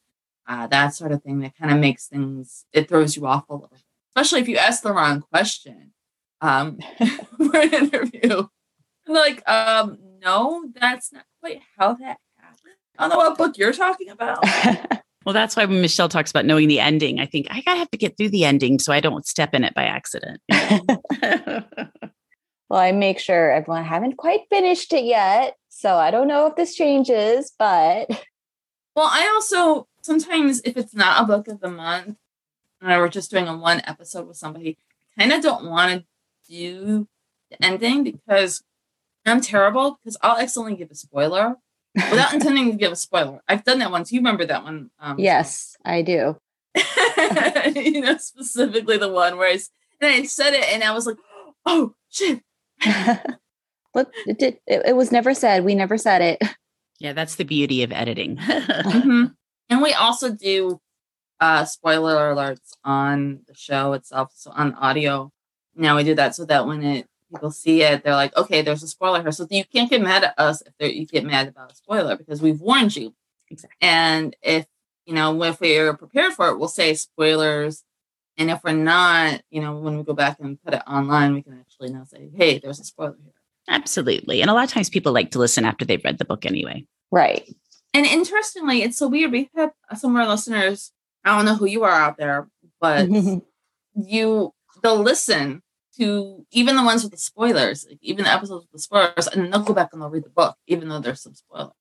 uh, 0.47 0.67
that 0.67 0.95
sort 0.95 1.11
of 1.11 1.21
thing. 1.21 1.39
That 1.39 1.57
kind 1.57 1.73
of 1.73 1.79
makes 1.79 2.07
things, 2.07 2.65
it 2.71 2.87
throws 2.87 3.17
you 3.17 3.27
off 3.27 3.49
a 3.49 3.53
little 3.53 3.67
bit, 3.67 3.81
especially 4.15 4.39
if 4.39 4.47
you 4.47 4.55
ask 4.55 4.83
the 4.83 4.93
wrong 4.93 5.21
question 5.21 5.91
um, 6.39 6.79
for 7.37 7.57
an 7.57 7.73
interview. 7.73 8.47
Like, 9.05 9.47
um, 9.49 9.97
no, 10.23 10.65
that's 10.73 11.11
not 11.11 11.25
quite 11.39 11.61
how 11.77 11.93
that 11.93 12.17
happened. 12.37 12.75
I 12.97 13.07
don't 13.07 13.09
know 13.09 13.17
what 13.17 13.37
book 13.37 13.57
you're 13.57 13.73
talking 13.73 14.09
about. 14.09 14.43
Well, 15.25 15.31
that's 15.31 15.55
why 15.55 15.63
when 15.63 15.79
Michelle 15.79 16.09
talks 16.09 16.31
about 16.31 16.45
knowing 16.45 16.67
the 16.67 16.81
ending, 16.81 17.21
I 17.21 17.25
think 17.25 17.47
I 17.49 17.61
gotta 17.61 17.79
have 17.79 17.89
to 17.91 17.97
get 17.97 18.17
through 18.17 18.27
the 18.27 18.43
ending 18.43 18.77
so 18.77 18.91
I 18.91 18.99
don't 18.99 19.25
step 19.25 19.53
in 19.53 19.63
it 19.63 19.73
by 19.73 19.85
accident. 19.85 20.41
you 20.49 20.81
know? 20.85 21.63
well 22.69 22.81
i 22.81 22.91
make 22.91 23.19
sure 23.19 23.49
everyone 23.49 23.83
I 23.83 23.87
haven't 23.87 24.17
quite 24.17 24.41
finished 24.49 24.91
it 24.91 25.05
yet 25.05 25.55
so 25.69 25.95
i 25.95 26.11
don't 26.11 26.27
know 26.27 26.47
if 26.47 26.57
this 26.57 26.75
changes 26.75 27.53
but 27.57 28.09
Well, 28.95 29.09
I 29.11 29.31
also 29.33 29.87
sometimes 30.01 30.61
if 30.63 30.77
it's 30.77 30.93
not 30.93 31.23
a 31.23 31.25
book 31.25 31.47
of 31.47 31.59
the 31.59 31.69
month, 31.69 32.17
and 32.81 33.01
we're 33.01 33.09
just 33.09 33.31
doing 33.31 33.47
a 33.47 33.57
one 33.57 33.81
episode 33.85 34.27
with 34.27 34.37
somebody, 34.37 34.77
I 35.17 35.21
kind 35.21 35.33
of 35.33 35.41
don't 35.41 35.69
want 35.69 35.91
to 35.91 36.05
do 36.47 37.07
the 37.49 37.65
ending 37.65 38.03
because 38.03 38.63
I'm 39.25 39.41
terrible 39.41 39.97
because 40.03 40.17
I'll 40.21 40.37
accidentally 40.37 40.75
give 40.75 40.91
a 40.91 40.95
spoiler 40.95 41.55
without 41.95 42.33
intending 42.33 42.71
to 42.71 42.77
give 42.77 42.91
a 42.91 42.95
spoiler. 42.95 43.41
I've 43.47 43.63
done 43.63 43.79
that 43.79 43.91
once. 43.91 44.11
You 44.11 44.19
remember 44.19 44.45
that 44.45 44.63
one? 44.63 44.89
Um, 44.99 45.19
yes 45.19 45.75
i 45.85 46.01
do 46.01 46.35
you 47.75 48.01
know 48.01 48.17
specifically 48.17 48.97
the 48.97 49.09
one 49.11 49.37
where 49.37 49.49
I 49.49 49.53
s- 49.53 49.69
and 50.01 50.09
I 50.11 50.23
said 50.23 50.53
it 50.53 50.65
and 50.73 50.83
I 50.83 50.91
was 50.91 51.05
like, 51.05 51.17
oh 51.65 51.93
shit. 52.09 52.41
look 53.95 54.11
it, 54.25 54.39
did, 54.39 54.57
it, 54.65 54.81
it 54.87 54.95
was 54.95 55.11
never 55.11 55.33
said 55.33 55.63
we 55.63 55.75
never 55.75 55.97
said 55.97 56.21
it 56.21 56.41
yeah, 56.99 57.11
that's 57.13 57.35
the 57.35 57.43
beauty 57.43 57.83
of 57.83 57.91
editing. 57.91 58.37
Mhm. 58.37 59.35
And 59.69 59.81
we 59.81 59.93
also 59.93 60.31
do 60.31 60.79
uh, 61.41 61.65
spoiler 61.65 62.33
alerts 62.33 62.71
on 62.85 63.41
the 63.45 63.53
show 63.55 63.91
itself, 63.93 64.31
so 64.35 64.51
on 64.51 64.73
audio. 64.75 65.31
Now 65.75 65.97
we 65.97 66.03
do 66.05 66.15
that 66.15 66.33
so 66.33 66.45
that 66.45 66.65
when 66.65 66.81
it 66.83 67.07
people 67.33 67.51
see 67.51 67.81
it, 67.81 68.03
they're 68.03 68.15
like, 68.15 68.35
okay, 68.37 68.61
there's 68.61 68.83
a 68.83 68.87
spoiler 68.87 69.21
here. 69.21 69.31
So 69.31 69.47
you 69.49 69.65
can't 69.65 69.89
get 69.89 70.01
mad 70.01 70.23
at 70.23 70.33
us 70.37 70.61
if 70.79 70.95
you 70.95 71.05
get 71.05 71.25
mad 71.25 71.47
about 71.47 71.71
a 71.71 71.75
spoiler 71.75 72.15
because 72.15 72.41
we've 72.41 72.59
warned 72.59 72.95
you. 72.95 73.13
Exactly. 73.49 73.77
And 73.81 74.35
if 74.41 74.65
you 75.05 75.13
know 75.13 75.41
if 75.43 75.59
we're 75.59 75.93
prepared 75.95 76.33
for 76.33 76.49
it, 76.49 76.57
we'll 76.57 76.67
say 76.67 76.93
spoilers. 76.93 77.83
And 78.37 78.49
if 78.49 78.63
we're 78.63 78.73
not, 78.73 79.41
you 79.51 79.61
know, 79.61 79.75
when 79.75 79.97
we 79.97 80.03
go 80.03 80.13
back 80.13 80.39
and 80.39 80.61
put 80.63 80.73
it 80.73 80.81
online, 80.87 81.33
we 81.33 81.43
can 81.43 81.59
actually 81.59 81.91
now 81.91 82.03
say, 82.05 82.31
hey, 82.33 82.57
there's 82.57 82.79
a 82.79 82.83
spoiler 82.83 83.15
here. 83.23 83.33
Absolutely. 83.69 84.41
And 84.41 84.49
a 84.49 84.53
lot 84.53 84.63
of 84.63 84.71
times 84.71 84.89
people 84.89 85.13
like 85.13 85.31
to 85.31 85.39
listen 85.39 85.65
after 85.65 85.85
they've 85.85 86.03
read 86.03 86.17
the 86.17 86.25
book 86.25 86.45
anyway. 86.45 86.85
right 87.11 87.47
And 87.93 88.05
interestingly, 88.05 88.81
it's 88.81 88.97
so 88.97 89.07
weird. 89.07 89.31
We 89.31 89.49
have 89.55 89.71
some 89.95 90.15
of 90.15 90.21
our 90.21 90.27
listeners. 90.27 90.91
I 91.23 91.35
don't 91.35 91.45
know 91.45 91.55
who 91.55 91.67
you 91.67 91.83
are 91.83 91.91
out 91.91 92.17
there, 92.17 92.49
but 92.81 93.07
you 93.95 94.53
they'll 94.81 95.01
listen 95.01 95.62
to 95.97 96.45
even 96.51 96.75
the 96.75 96.83
ones 96.83 97.03
with 97.03 97.11
the 97.11 97.17
spoilers, 97.17 97.85
like 97.87 97.99
even 98.01 98.25
the 98.25 98.31
episodes 98.33 98.65
with 98.65 98.71
the 98.71 98.79
spoilers, 98.79 99.27
and 99.27 99.43
then 99.43 99.51
they'll 99.51 99.63
go 99.63 99.73
back 99.73 99.89
and 99.93 100.01
they'll 100.01 100.09
read 100.09 100.25
the 100.25 100.29
book, 100.29 100.55
even 100.67 100.89
though 100.89 100.99
there's 100.99 101.21
some 101.21 101.35
spoilers. 101.35 101.71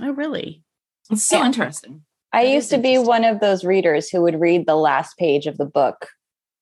Oh, 0.00 0.10
really? 0.12 0.62
It's 1.10 1.24
so 1.24 1.38
Yeah. 1.38 1.46
interesting. 1.46 2.04
I 2.32 2.44
That 2.44 2.50
used 2.50 2.70
to 2.70 2.78
be 2.78 2.98
one 2.98 3.24
of 3.24 3.40
those 3.40 3.64
readers 3.64 4.08
who 4.10 4.22
would 4.22 4.40
read 4.40 4.66
the 4.66 4.74
last 4.76 5.16
page 5.18 5.46
of 5.46 5.56
the 5.56 5.66
book 5.66 6.08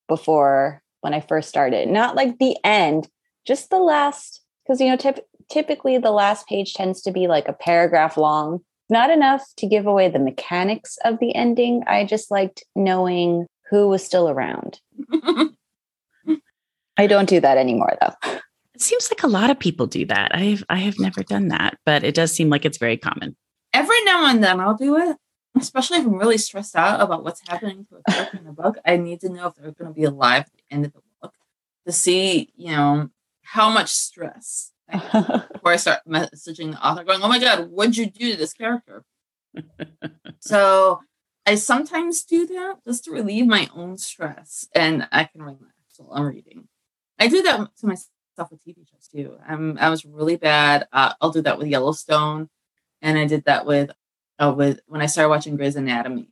before 0.09 0.82
when 1.01 1.14
I 1.14 1.20
first 1.20 1.49
started. 1.49 1.88
Not 1.88 2.14
like 2.14 2.38
the 2.38 2.57
end, 2.64 3.09
just 3.47 3.70
the 3.70 3.78
last, 3.78 4.43
because 4.64 4.80
you 4.80 4.88
know, 4.88 4.97
typ- 4.97 5.24
typically 5.51 5.97
the 5.99 6.11
last 6.11 6.47
page 6.47 6.74
tends 6.74 7.01
to 7.03 7.11
be 7.12 7.26
like 7.26 7.49
a 7.49 7.53
paragraph 7.55 8.16
long. 8.16 8.61
Not 8.90 9.09
enough 9.11 9.43
to 9.57 9.66
give 9.66 9.86
away 9.86 10.11
the 10.11 10.18
mechanics 10.18 10.99
of 11.05 11.18
the 11.18 11.34
ending. 11.34 11.82
I 11.86 12.05
just 12.05 12.30
liked 12.30 12.64
knowing 12.76 13.47
who 13.70 13.88
was 13.88 14.05
still 14.05 14.28
around. 14.28 14.80
I 16.97 17.07
don't 17.07 17.28
do 17.28 17.40
that 17.40 17.59
anymore 17.59 17.97
though. 18.01 18.40
It 18.74 18.80
seems 18.80 19.11
like 19.11 19.22
a 19.22 19.28
lot 19.28 19.51
of 19.51 19.59
people 19.59 19.86
do 19.86 20.07
that. 20.07 20.34
I've 20.34 20.64
I 20.68 20.76
have 20.76 20.99
never 20.99 21.22
done 21.22 21.49
that, 21.49 21.78
but 21.84 22.05
it 22.05 22.14
does 22.14 22.32
seem 22.32 22.49
like 22.51 22.64
it's 22.64 22.78
very 22.78 22.97
common. 22.97 23.36
Every 23.72 24.03
now 24.05 24.26
and 24.26 24.43
then 24.43 24.61
I'll 24.61 24.76
do 24.76 24.97
it, 24.97 25.16
especially 25.59 25.99
if 25.99 26.07
I'm 26.07 26.14
really 26.14 26.38
stressed 26.38 26.76
out 26.76 27.01
about 27.01 27.24
what's 27.24 27.47
happening 27.49 27.86
to 27.86 27.97
a 27.97 28.12
character 28.12 28.38
in 28.38 28.45
the 28.45 28.53
book. 28.53 28.78
I 28.84 28.97
need 28.97 29.20
to 29.20 29.28
know 29.28 29.49
if 29.49 29.55
they're 29.55 29.72
going 29.72 29.93
to 29.93 29.95
be 29.95 30.05
alive 30.05 30.43
at 30.43 30.53
the 30.53 30.74
end 30.74 30.86
of 30.86 30.93
the 30.93 31.01
book 31.20 31.34
to 31.86 31.93
see, 31.93 32.53
you 32.57 32.72
know, 32.72 33.11
how 33.43 33.70
much 33.70 33.88
stress 33.88 34.72
before 34.90 35.72
I 35.72 35.76
start 35.76 36.01
messaging 36.07 36.72
the 36.72 36.86
author, 36.86 37.05
going, 37.05 37.22
"Oh 37.22 37.28
my 37.28 37.38
god, 37.38 37.70
what'd 37.70 37.97
you 37.97 38.07
do 38.07 38.32
to 38.32 38.36
this 38.36 38.53
character?" 38.53 39.05
so 40.40 41.01
I 41.47 41.57
sometimes 41.57 42.24
do 42.24 42.47
that 42.47 42.76
just 42.86 43.05
to 43.05 43.11
relieve 43.11 43.47
my 43.47 43.68
own 43.74 43.99
stress, 43.99 44.68
and 44.74 45.09
I 45.11 45.24
can 45.24 45.43
relax 45.43 45.72
while 45.99 46.18
I'm 46.18 46.26
reading. 46.26 46.68
I 47.22 47.28
do 47.28 47.40
that 47.42 47.76
to 47.76 47.86
myself 47.86 48.50
with 48.50 48.64
TV 48.66 48.78
shows 48.78 49.06
too. 49.06 49.38
I'm 49.46 49.78
I 49.78 49.90
was 49.90 50.04
really 50.04 50.34
bad. 50.34 50.88
Uh, 50.92 51.12
I'll 51.20 51.30
do 51.30 51.42
that 51.42 51.56
with 51.56 51.68
Yellowstone, 51.68 52.48
and 53.00 53.16
I 53.16 53.26
did 53.26 53.44
that 53.44 53.64
with 53.64 53.92
uh, 54.40 54.52
with 54.56 54.80
when 54.88 55.00
I 55.00 55.06
started 55.06 55.28
watching 55.28 55.54
Grey's 55.54 55.76
Anatomy. 55.76 56.30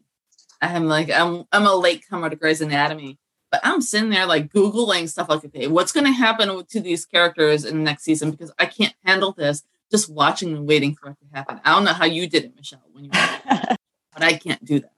I'm 0.60 0.88
like 0.88 1.08
I'm 1.12 1.44
I'm 1.52 1.64
a 1.64 1.76
late 1.76 2.02
comer 2.10 2.28
to 2.28 2.34
Grey's 2.34 2.60
Anatomy, 2.60 3.20
but 3.52 3.60
I'm 3.62 3.80
sitting 3.80 4.10
there 4.10 4.26
like 4.26 4.52
googling 4.52 5.08
stuff 5.08 5.28
like 5.28 5.44
okay, 5.44 5.68
what's 5.68 5.92
going 5.92 6.06
to 6.06 6.12
happen 6.12 6.66
to 6.66 6.80
these 6.80 7.06
characters 7.06 7.64
in 7.64 7.78
the 7.78 7.84
next 7.84 8.02
season 8.02 8.32
because 8.32 8.50
I 8.58 8.66
can't 8.66 8.94
handle 9.04 9.30
this 9.30 9.62
just 9.92 10.10
watching 10.10 10.56
and 10.56 10.66
waiting 10.66 10.96
for 10.96 11.10
it 11.10 11.18
to 11.20 11.26
happen. 11.32 11.60
I 11.64 11.72
don't 11.72 11.84
know 11.84 11.92
how 11.92 12.06
you 12.06 12.28
did 12.28 12.46
it, 12.46 12.56
Michelle, 12.56 12.82
when 12.90 13.04
you 13.04 13.10
were, 13.14 13.28
but 14.12 14.24
I 14.24 14.32
can't 14.32 14.64
do 14.64 14.80
that. 14.80 14.92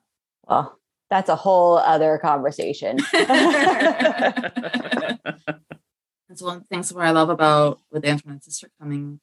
Well, 0.48 0.78
that's 1.10 1.28
a 1.28 1.36
whole 1.36 1.76
other 1.76 2.16
conversation. 2.16 2.96
It's 6.32 6.42
one 6.42 6.56
of 6.56 6.62
the 6.62 6.68
things 6.68 6.92
where 6.92 7.04
I 7.04 7.10
love 7.10 7.28
about 7.28 7.80
with 7.90 8.06
Antoinette's 8.06 8.46
sister 8.46 8.70
coming 8.80 9.20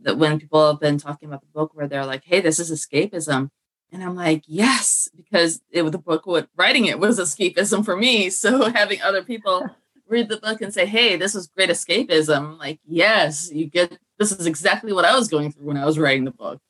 that 0.00 0.16
when 0.16 0.38
people 0.38 0.70
have 0.70 0.80
been 0.80 0.96
talking 0.96 1.28
about 1.28 1.40
the 1.40 1.48
book 1.52 1.72
where 1.74 1.88
they're 1.88 2.06
like, 2.06 2.22
hey, 2.24 2.40
this 2.40 2.60
is 2.60 2.70
escapism. 2.70 3.50
And 3.92 4.02
I'm 4.02 4.14
like, 4.14 4.44
yes, 4.46 5.08
because 5.16 5.60
it, 5.70 5.82
the 5.90 5.98
book, 5.98 6.24
what 6.24 6.48
writing 6.56 6.86
it 6.86 7.00
was 7.00 7.18
escapism 7.18 7.84
for 7.84 7.96
me. 7.96 8.30
So 8.30 8.70
having 8.70 9.02
other 9.02 9.24
people 9.24 9.68
read 10.08 10.28
the 10.28 10.36
book 10.36 10.60
and 10.60 10.72
say, 10.72 10.86
hey, 10.86 11.16
this 11.16 11.34
was 11.34 11.48
great 11.48 11.70
escapism, 11.70 12.36
I'm 12.36 12.58
like, 12.58 12.78
yes, 12.86 13.50
you 13.52 13.66
get 13.66 13.98
this 14.18 14.30
is 14.30 14.46
exactly 14.46 14.92
what 14.92 15.04
I 15.04 15.16
was 15.16 15.28
going 15.28 15.50
through 15.52 15.66
when 15.66 15.76
I 15.76 15.84
was 15.84 15.98
writing 15.98 16.24
the 16.24 16.30
book. 16.30 16.60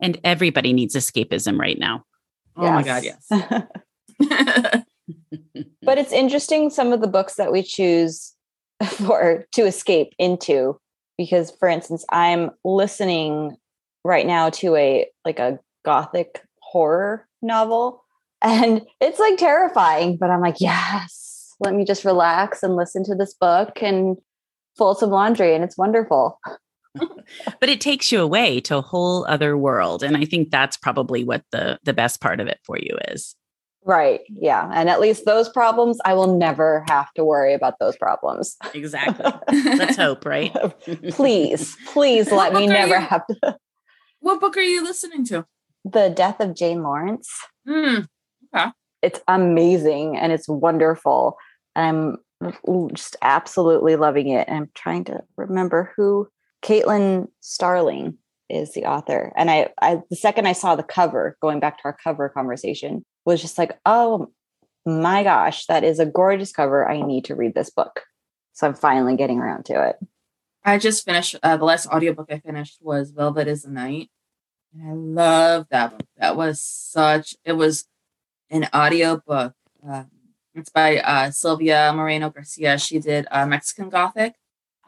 And 0.00 0.18
everybody 0.24 0.72
needs 0.72 0.96
escapism 0.96 1.58
right 1.58 1.78
now. 1.78 2.04
Oh 2.56 2.64
yes. 2.64 2.72
my 2.72 2.82
God, 2.82 3.04
yes. 3.04 3.26
but 5.82 5.98
it's 5.98 6.12
interesting 6.12 6.70
some 6.70 6.92
of 6.92 7.02
the 7.02 7.06
books 7.06 7.34
that 7.34 7.52
we 7.52 7.62
choose 7.62 8.35
for 8.88 9.46
to 9.52 9.62
escape 9.62 10.12
into 10.18 10.78
because 11.16 11.50
for 11.58 11.68
instance 11.68 12.04
i'm 12.10 12.50
listening 12.64 13.56
right 14.04 14.26
now 14.26 14.50
to 14.50 14.76
a 14.76 15.06
like 15.24 15.38
a 15.38 15.58
gothic 15.84 16.42
horror 16.60 17.26
novel 17.42 18.02
and 18.42 18.82
it's 19.00 19.18
like 19.18 19.36
terrifying 19.36 20.16
but 20.16 20.30
i'm 20.30 20.40
like 20.40 20.60
yes 20.60 21.54
let 21.60 21.74
me 21.74 21.84
just 21.84 22.04
relax 22.04 22.62
and 22.62 22.76
listen 22.76 23.02
to 23.04 23.14
this 23.14 23.34
book 23.34 23.82
and 23.82 24.16
fold 24.76 24.98
some 24.98 25.10
laundry 25.10 25.54
and 25.54 25.64
it's 25.64 25.78
wonderful. 25.78 26.38
But 27.60 27.68
it 27.68 27.82
takes 27.82 28.10
you 28.10 28.22
away 28.22 28.60
to 28.60 28.78
a 28.78 28.82
whole 28.82 29.26
other 29.26 29.58
world 29.58 30.02
and 30.02 30.16
i 30.16 30.24
think 30.24 30.50
that's 30.50 30.78
probably 30.78 31.24
what 31.24 31.42
the 31.52 31.78
the 31.82 31.92
best 31.92 32.22
part 32.22 32.40
of 32.40 32.46
it 32.46 32.58
for 32.64 32.78
you 32.78 32.96
is 33.08 33.34
Right. 33.86 34.22
Yeah. 34.28 34.68
And 34.74 34.90
at 34.90 35.00
least 35.00 35.26
those 35.26 35.48
problems, 35.48 35.98
I 36.04 36.12
will 36.14 36.36
never 36.36 36.84
have 36.88 37.12
to 37.14 37.24
worry 37.24 37.54
about 37.54 37.78
those 37.78 37.96
problems. 37.96 38.56
Exactly. 38.74 39.32
Let's 39.64 39.96
hope, 39.96 40.26
right? 40.26 40.52
please, 41.10 41.76
please 41.86 42.32
let 42.32 42.52
me 42.52 42.66
never 42.66 42.96
you, 42.96 43.00
have 43.00 43.26
to. 43.28 43.56
What 44.20 44.40
book 44.40 44.56
are 44.56 44.62
you 44.62 44.82
listening 44.82 45.24
to? 45.26 45.46
The 45.84 46.08
Death 46.08 46.40
of 46.40 46.56
Jane 46.56 46.82
Lawrence. 46.82 47.30
Mm, 47.68 48.08
okay. 48.52 48.70
It's 49.02 49.20
amazing 49.28 50.16
and 50.16 50.32
it's 50.32 50.48
wonderful. 50.48 51.36
And 51.76 52.16
I'm 52.42 52.88
just 52.92 53.14
absolutely 53.22 53.94
loving 53.94 54.30
it. 54.30 54.48
And 54.48 54.56
I'm 54.56 54.70
trying 54.74 55.04
to 55.04 55.20
remember 55.36 55.92
who 55.96 56.28
Caitlin 56.62 57.28
Starling 57.40 58.18
is 58.48 58.72
the 58.72 58.86
author. 58.86 59.32
And 59.36 59.48
I, 59.48 59.68
I 59.80 60.02
the 60.10 60.16
second 60.16 60.48
I 60.48 60.54
saw 60.54 60.74
the 60.74 60.82
cover, 60.82 61.36
going 61.40 61.60
back 61.60 61.78
to 61.78 61.84
our 61.84 61.96
cover 62.02 62.28
conversation, 62.28 63.04
was 63.26 63.42
just 63.42 63.58
like, 63.58 63.78
oh 63.84 64.30
my 64.86 65.24
gosh, 65.24 65.66
that 65.66 65.84
is 65.84 65.98
a 65.98 66.06
gorgeous 66.06 66.52
cover. 66.52 66.88
I 66.88 67.02
need 67.02 67.26
to 67.26 67.34
read 67.34 67.54
this 67.54 67.70
book. 67.70 68.04
So 68.52 68.66
I'm 68.66 68.74
finally 68.74 69.16
getting 69.16 69.40
around 69.40 69.66
to 69.66 69.88
it. 69.88 69.96
I 70.64 70.78
just 70.78 71.04
finished 71.04 71.36
uh, 71.42 71.56
the 71.56 71.64
last 71.64 71.88
audiobook 71.88 72.32
I 72.32 72.38
finished 72.38 72.78
was 72.80 73.10
Velvet 73.10 73.48
is 73.48 73.62
the 73.62 73.70
Night. 73.70 74.10
And 74.72 74.88
I 74.88 74.92
love 74.94 75.66
that 75.70 75.98
book. 75.98 76.08
That 76.16 76.36
was 76.36 76.60
such 76.60 77.34
it 77.44 77.52
was 77.52 77.84
an 78.48 78.68
audiobook. 78.74 79.54
Uh, 79.86 80.04
it's 80.54 80.70
by 80.70 80.98
uh, 80.98 81.30
Silvia 81.30 81.92
Moreno 81.94 82.30
Garcia. 82.30 82.78
She 82.78 82.98
did 82.98 83.26
uh, 83.30 83.46
Mexican 83.46 83.90
Gothic. 83.90 84.34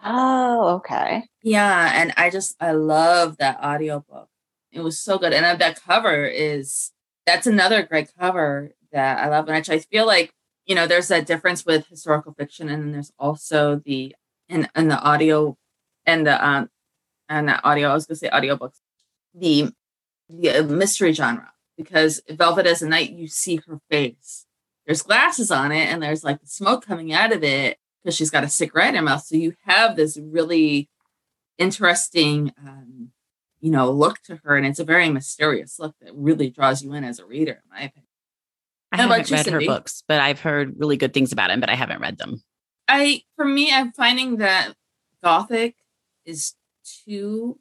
Oh, 0.02 0.76
okay. 0.76 1.24
Yeah, 1.42 1.92
and 1.94 2.14
I 2.16 2.30
just 2.30 2.56
I 2.60 2.72
love 2.72 3.36
that 3.38 3.60
audiobook. 3.62 4.28
It 4.72 4.80
was 4.80 4.98
so 4.98 5.18
good. 5.18 5.32
And 5.32 5.60
that 5.60 5.82
cover 5.82 6.24
is 6.24 6.92
that's 7.28 7.46
another 7.46 7.82
great 7.82 8.10
cover 8.18 8.72
that 8.90 9.18
I 9.18 9.28
love. 9.28 9.48
And 9.48 9.56
I 9.56 9.78
feel 9.80 10.06
like, 10.06 10.32
you 10.64 10.74
know, 10.74 10.86
there's 10.86 11.08
that 11.08 11.26
difference 11.26 11.66
with 11.66 11.86
historical 11.86 12.32
fiction, 12.32 12.68
and 12.68 12.82
then 12.82 12.92
there's 12.92 13.12
also 13.18 13.76
the 13.84 14.14
and, 14.48 14.68
in 14.74 14.88
the 14.88 14.98
audio 14.98 15.56
and 16.06 16.26
the 16.26 16.46
um 16.46 16.70
and 17.28 17.48
the 17.48 17.62
audio. 17.62 17.90
I 17.90 17.94
was 17.94 18.06
gonna 18.06 18.16
say 18.16 18.30
audiobooks, 18.30 18.80
the 19.34 19.70
the 20.30 20.62
mystery 20.62 21.12
genre 21.12 21.52
because 21.76 22.20
Velvet 22.28 22.66
as 22.66 22.82
a 22.82 22.88
Night, 22.88 23.12
you 23.12 23.28
see 23.28 23.60
her 23.66 23.80
face. 23.90 24.46
There's 24.86 25.02
glasses 25.02 25.50
on 25.50 25.70
it, 25.70 25.86
and 25.88 26.02
there's 26.02 26.24
like 26.24 26.38
smoke 26.44 26.84
coming 26.84 27.12
out 27.12 27.32
of 27.32 27.44
it 27.44 27.78
because 28.02 28.16
she's 28.16 28.30
got 28.30 28.44
a 28.44 28.48
cigarette 28.48 28.90
in 28.90 28.94
her 28.96 29.02
mouth. 29.02 29.22
So 29.22 29.36
you 29.36 29.54
have 29.64 29.96
this 29.96 30.16
really 30.16 30.88
interesting 31.58 32.52
um, 32.66 33.10
you 33.60 33.70
know, 33.70 33.90
look 33.90 34.22
to 34.22 34.36
her, 34.44 34.56
and 34.56 34.66
it's 34.66 34.78
a 34.78 34.84
very 34.84 35.08
mysterious 35.08 35.78
look 35.78 35.94
that 36.00 36.14
really 36.14 36.50
draws 36.50 36.82
you 36.82 36.92
in 36.92 37.04
as 37.04 37.18
a 37.18 37.26
reader, 37.26 37.52
in 37.52 37.70
my 37.70 37.78
opinion. 37.78 38.04
I 38.92 38.96
haven't 38.98 39.30
read 39.30 39.46
her 39.46 39.60
books, 39.60 40.02
but 40.06 40.20
I've 40.20 40.40
heard 40.40 40.78
really 40.78 40.96
good 40.96 41.12
things 41.12 41.32
about 41.32 41.48
them, 41.48 41.60
but 41.60 41.68
I 41.68 41.74
haven't 41.74 42.00
read 42.00 42.18
them. 42.18 42.42
I, 42.86 43.22
for 43.36 43.44
me, 43.44 43.72
I'm 43.72 43.92
finding 43.92 44.36
that 44.36 44.74
Gothic 45.22 45.76
is 46.24 46.54
too 47.04 47.58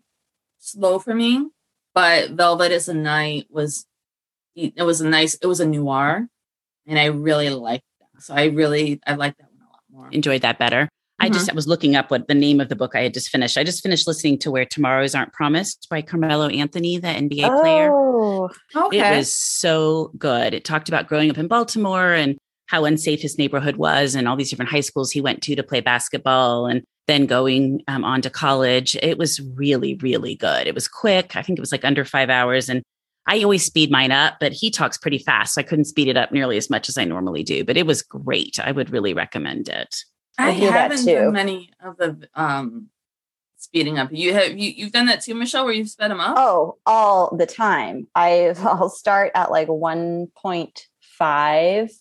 slow 0.59 0.99
for 0.99 1.13
me, 1.13 1.49
but 1.93 2.31
Velvet 2.31 2.71
is 2.71 2.87
a 2.87 2.93
Night 2.93 3.47
was, 3.49 3.85
it 4.55 4.81
was 4.83 5.01
a 5.01 5.09
nice, 5.09 5.33
it 5.35 5.47
was 5.47 5.59
a 5.59 5.65
noir, 5.65 6.27
and 6.85 6.97
I 6.97 7.05
really 7.05 7.49
liked 7.49 7.83
that. 7.99 8.23
So 8.23 8.33
I 8.33 8.45
really, 8.45 9.01
I 9.05 9.15
like 9.15 9.37
that 9.37 9.49
one 9.51 9.67
a 9.67 9.71
lot 9.71 9.81
more. 9.91 10.09
Enjoyed 10.11 10.43
that 10.43 10.59
better. 10.59 10.87
I 11.19 11.29
just 11.29 11.47
mm-hmm. 11.47 11.51
I 11.51 11.55
was 11.55 11.67
looking 11.67 11.95
up 11.95 12.11
what 12.11 12.27
the 12.27 12.35
name 12.35 12.59
of 12.59 12.69
the 12.69 12.75
book 12.75 12.95
I 12.95 13.01
had 13.01 13.13
just 13.13 13.29
finished. 13.29 13.57
I 13.57 13.63
just 13.63 13.81
finished 13.81 14.05
listening 14.05 14.37
to 14.39 14.51
Where 14.51 14.65
Tomorrows 14.65 15.15
Aren't 15.15 15.33
Promised 15.33 15.87
by 15.89 16.01
Carmelo 16.01 16.47
Anthony, 16.47 16.97
the 16.97 17.07
NBA 17.07 17.61
player. 17.61 17.91
oh, 17.91 18.49
player. 18.71 18.85
Okay. 18.85 19.15
It 19.15 19.17
was 19.17 19.33
so 19.33 20.11
good. 20.17 20.53
It 20.53 20.63
talked 20.63 20.89
about 20.89 21.07
growing 21.07 21.31
up 21.31 21.37
in 21.37 21.47
Baltimore 21.47 22.13
and 22.13 22.37
how 22.67 22.85
unsafe 22.85 23.21
his 23.21 23.37
neighborhood 23.37 23.77
was 23.77 24.13
and 24.13 24.27
all 24.27 24.35
these 24.35 24.49
different 24.49 24.69
high 24.69 24.81
schools 24.81 25.11
he 25.11 25.21
went 25.21 25.41
to 25.41 25.55
to 25.55 25.63
play 25.63 25.81
basketball 25.81 26.67
and 26.67 26.83
then 27.07 27.25
going 27.25 27.81
um, 27.87 28.03
on 28.03 28.21
to 28.21 28.29
college. 28.29 28.95
It 29.01 29.17
was 29.17 29.39
really, 29.55 29.95
really 29.95 30.35
good. 30.35 30.67
It 30.67 30.75
was 30.75 30.87
quick. 30.87 31.35
I 31.35 31.41
think 31.41 31.57
it 31.57 31.61
was 31.61 31.71
like 31.71 31.85
under 31.85 32.05
five 32.05 32.29
hours. 32.29 32.69
And 32.69 32.83
I 33.25 33.41
always 33.41 33.65
speed 33.65 33.89
mine 33.89 34.11
up, 34.11 34.35
but 34.39 34.51
he 34.51 34.69
talks 34.69 34.97
pretty 34.97 35.17
fast. 35.17 35.55
So 35.55 35.61
I 35.61 35.63
couldn't 35.63 35.85
speed 35.85 36.09
it 36.09 36.17
up 36.17 36.31
nearly 36.31 36.57
as 36.57 36.69
much 36.69 36.89
as 36.89 36.97
I 36.97 37.05
normally 37.05 37.43
do, 37.43 37.63
but 37.63 37.77
it 37.77 37.87
was 37.87 38.03
great. 38.03 38.59
I 38.59 38.71
would 38.71 38.89
really 38.89 39.13
recommend 39.13 39.69
it. 39.69 40.03
I 40.37 40.51
haven't 40.51 41.05
done 41.05 41.33
many 41.33 41.71
of 41.83 41.97
the 41.97 42.29
um 42.35 42.89
speeding 43.57 43.99
up. 43.99 44.09
You 44.11 44.33
have 44.33 44.57
you 44.57 44.69
you've 44.69 44.91
done 44.91 45.07
that 45.07 45.21
too, 45.21 45.35
Michelle, 45.35 45.65
where 45.65 45.73
you've 45.73 45.89
sped 45.89 46.11
them 46.11 46.19
up? 46.19 46.35
Oh, 46.37 46.77
all 46.85 47.35
the 47.35 47.45
time. 47.45 48.07
I 48.15 48.55
I'll 48.59 48.89
start 48.89 49.31
at 49.35 49.51
like 49.51 49.67
1.5 49.67 51.91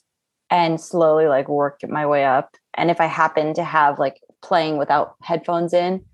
and 0.50 0.80
slowly 0.80 1.26
like 1.26 1.48
work 1.48 1.80
my 1.88 2.06
way 2.06 2.24
up. 2.24 2.56
And 2.74 2.90
if 2.90 3.00
I 3.00 3.06
happen 3.06 3.54
to 3.54 3.64
have 3.64 3.98
like 3.98 4.20
playing 4.42 4.76
without 4.76 5.16
headphones 5.22 5.72
in 5.72 6.04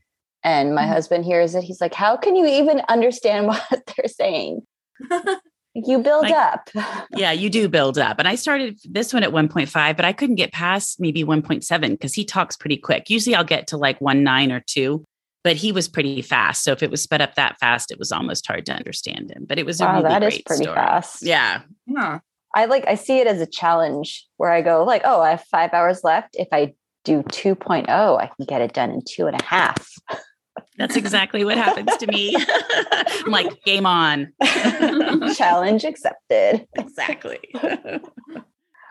and 0.43 0.75
my 0.75 0.83
mm-hmm. 0.83 0.93
husband 0.93 1.25
hears 1.25 1.55
it, 1.55 1.65
he's 1.65 1.81
like, 1.81 1.95
How 1.95 2.17
can 2.17 2.37
you 2.37 2.47
even 2.47 2.83
understand 2.89 3.47
what 3.49 3.65
they're 3.71 4.09
saying? 4.09 4.63
you 5.75 5.99
build 5.99 6.25
like, 6.25 6.35
up. 6.35 6.71
yeah, 7.17 7.33
you 7.33 7.49
do 7.49 7.69
build 7.69 7.99
up. 7.99 8.19
And 8.19 8.29
I 8.29 8.35
started 8.35 8.79
this 8.85 9.13
one 9.13 9.23
at 9.23 9.31
1.5, 9.31 9.97
but 9.97 10.05
I 10.05 10.13
couldn't 10.13 10.37
get 10.37 10.53
past 10.53 11.01
maybe 11.01 11.25
1.7 11.25 11.91
because 11.91 12.15
he 12.15 12.25
talks 12.25 12.57
pretty 12.57 12.77
quick. 12.77 13.09
Usually 13.09 13.35
I'll 13.35 13.45
get 13.45 13.67
to 13.69 13.77
like 13.77 13.99
1.9 14.01 14.53
or 14.53 14.63
2, 14.67 15.05
but 15.45 15.57
he 15.57 15.73
was 15.73 15.89
pretty 15.89 16.21
fast. 16.21 16.63
So 16.63 16.73
if 16.73 16.83
it 16.83 16.91
was 16.91 17.03
sped 17.03 17.23
up 17.23 17.35
that 17.37 17.59
fast, 17.59 17.91
it 17.91 17.99
was 17.99 18.13
almost 18.13 18.47
hard 18.47 18.67
to 18.67 18.73
understand 18.73 19.31
him. 19.31 19.47
But 19.49 19.59
it 19.59 19.67
was 19.67 19.81
wow, 19.81 19.93
a 19.93 20.03
really 20.03 20.09
that 20.09 20.23
is 20.23 20.43
pretty 20.43 20.65
story. 20.65 20.77
fast. 20.77 21.23
Yeah. 21.23 21.63
Yeah. 21.87 22.19
I 22.55 22.67
like 22.67 22.87
I 22.87 22.97
see 22.97 23.19
it 23.19 23.27
as 23.27 23.41
a 23.41 23.47
challenge 23.47 24.27
where 24.37 24.53
I 24.53 24.61
go 24.61 24.85
like, 24.85 25.03
oh, 25.05 25.23
I 25.23 25.31
have 25.31 25.45
five 25.51 25.73
hours 25.73 26.05
left. 26.05 26.37
If 26.39 26.49
I 26.53 26.75
do 27.05 27.23
2.0, 27.23 27.89
I 27.89 28.27
can 28.27 28.45
get 28.47 28.61
it 28.61 28.75
done 28.75 28.91
in 28.91 29.01
two 29.09 29.27
and 29.27 29.41
a 29.41 29.45
half. 29.45 29.89
That's 30.79 30.97
exactly 30.97 31.45
what 31.45 31.57
happens 31.57 31.97
to 31.99 32.07
me. 32.07 32.35
I'm 32.37 33.31
like, 33.31 33.63
game 33.65 33.87
on. 33.87 34.33
Challenge 35.35 35.85
accepted. 35.85 36.67
Exactly. 36.75 37.39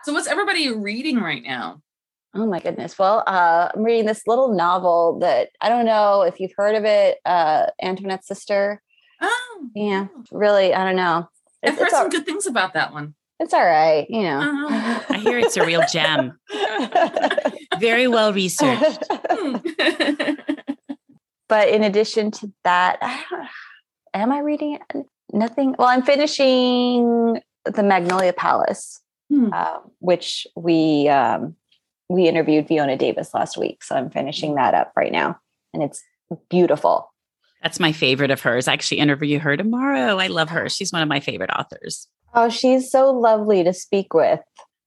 so, 0.04 0.12
what's 0.12 0.26
everybody 0.26 0.70
reading 0.70 1.20
right 1.20 1.42
now? 1.42 1.82
Oh 2.34 2.46
my 2.46 2.60
goodness. 2.60 2.98
Well, 2.98 3.22
uh, 3.26 3.68
I'm 3.74 3.82
reading 3.82 4.06
this 4.06 4.26
little 4.26 4.54
novel 4.54 5.18
that 5.20 5.50
I 5.60 5.68
don't 5.68 5.84
know 5.84 6.22
if 6.22 6.40
you've 6.40 6.54
heard 6.56 6.74
of 6.76 6.84
it, 6.84 7.18
uh, 7.26 7.66
Antoinette's 7.82 8.26
Sister. 8.26 8.80
Oh, 9.20 9.68
yeah. 9.74 10.06
Really, 10.30 10.72
I 10.72 10.84
don't 10.84 10.96
know. 10.96 11.28
I've 11.62 11.78
heard 11.78 11.90
some 11.90 12.04
all, 12.04 12.08
good 12.08 12.24
things 12.24 12.46
about 12.46 12.74
that 12.74 12.92
one. 12.92 13.14
It's 13.38 13.52
all 13.52 13.64
right, 13.64 14.08
you 14.08 14.22
know. 14.22 14.38
Uh-huh. 14.40 15.00
I 15.10 15.18
hear 15.18 15.38
it's 15.38 15.56
a 15.56 15.66
real 15.66 15.82
gem. 15.92 16.38
Very 17.78 18.08
well 18.08 18.32
researched. 18.32 19.04
But 21.52 21.68
in 21.68 21.82
addition 21.82 22.30
to 22.30 22.50
that, 22.64 22.98
am 24.14 24.32
I 24.32 24.38
reading 24.38 24.76
it? 24.76 25.06
Nothing. 25.34 25.74
Well, 25.78 25.86
I'm 25.86 26.00
finishing 26.00 27.42
the 27.66 27.82
Magnolia 27.82 28.32
Palace, 28.32 29.02
hmm. 29.28 29.50
uh, 29.52 29.80
which 29.98 30.46
we 30.56 31.10
um, 31.10 31.54
we 32.08 32.26
interviewed 32.26 32.68
Fiona 32.68 32.96
Davis 32.96 33.34
last 33.34 33.58
week. 33.58 33.84
So 33.84 33.94
I'm 33.94 34.08
finishing 34.08 34.54
that 34.54 34.72
up 34.72 34.92
right 34.96 35.12
now, 35.12 35.40
and 35.74 35.82
it's 35.82 36.02
beautiful. 36.48 37.12
That's 37.62 37.78
my 37.78 37.92
favorite 37.92 38.30
of 38.30 38.40
hers. 38.40 38.66
I 38.66 38.72
actually 38.72 39.00
interview 39.00 39.38
her 39.38 39.54
tomorrow. 39.54 40.16
I 40.16 40.28
love 40.28 40.48
her. 40.48 40.70
She's 40.70 40.90
one 40.90 41.02
of 41.02 41.08
my 41.10 41.20
favorite 41.20 41.50
authors. 41.50 42.08
Oh, 42.32 42.48
she's 42.48 42.90
so 42.90 43.12
lovely 43.12 43.62
to 43.62 43.74
speak 43.74 44.14
with. 44.14 44.40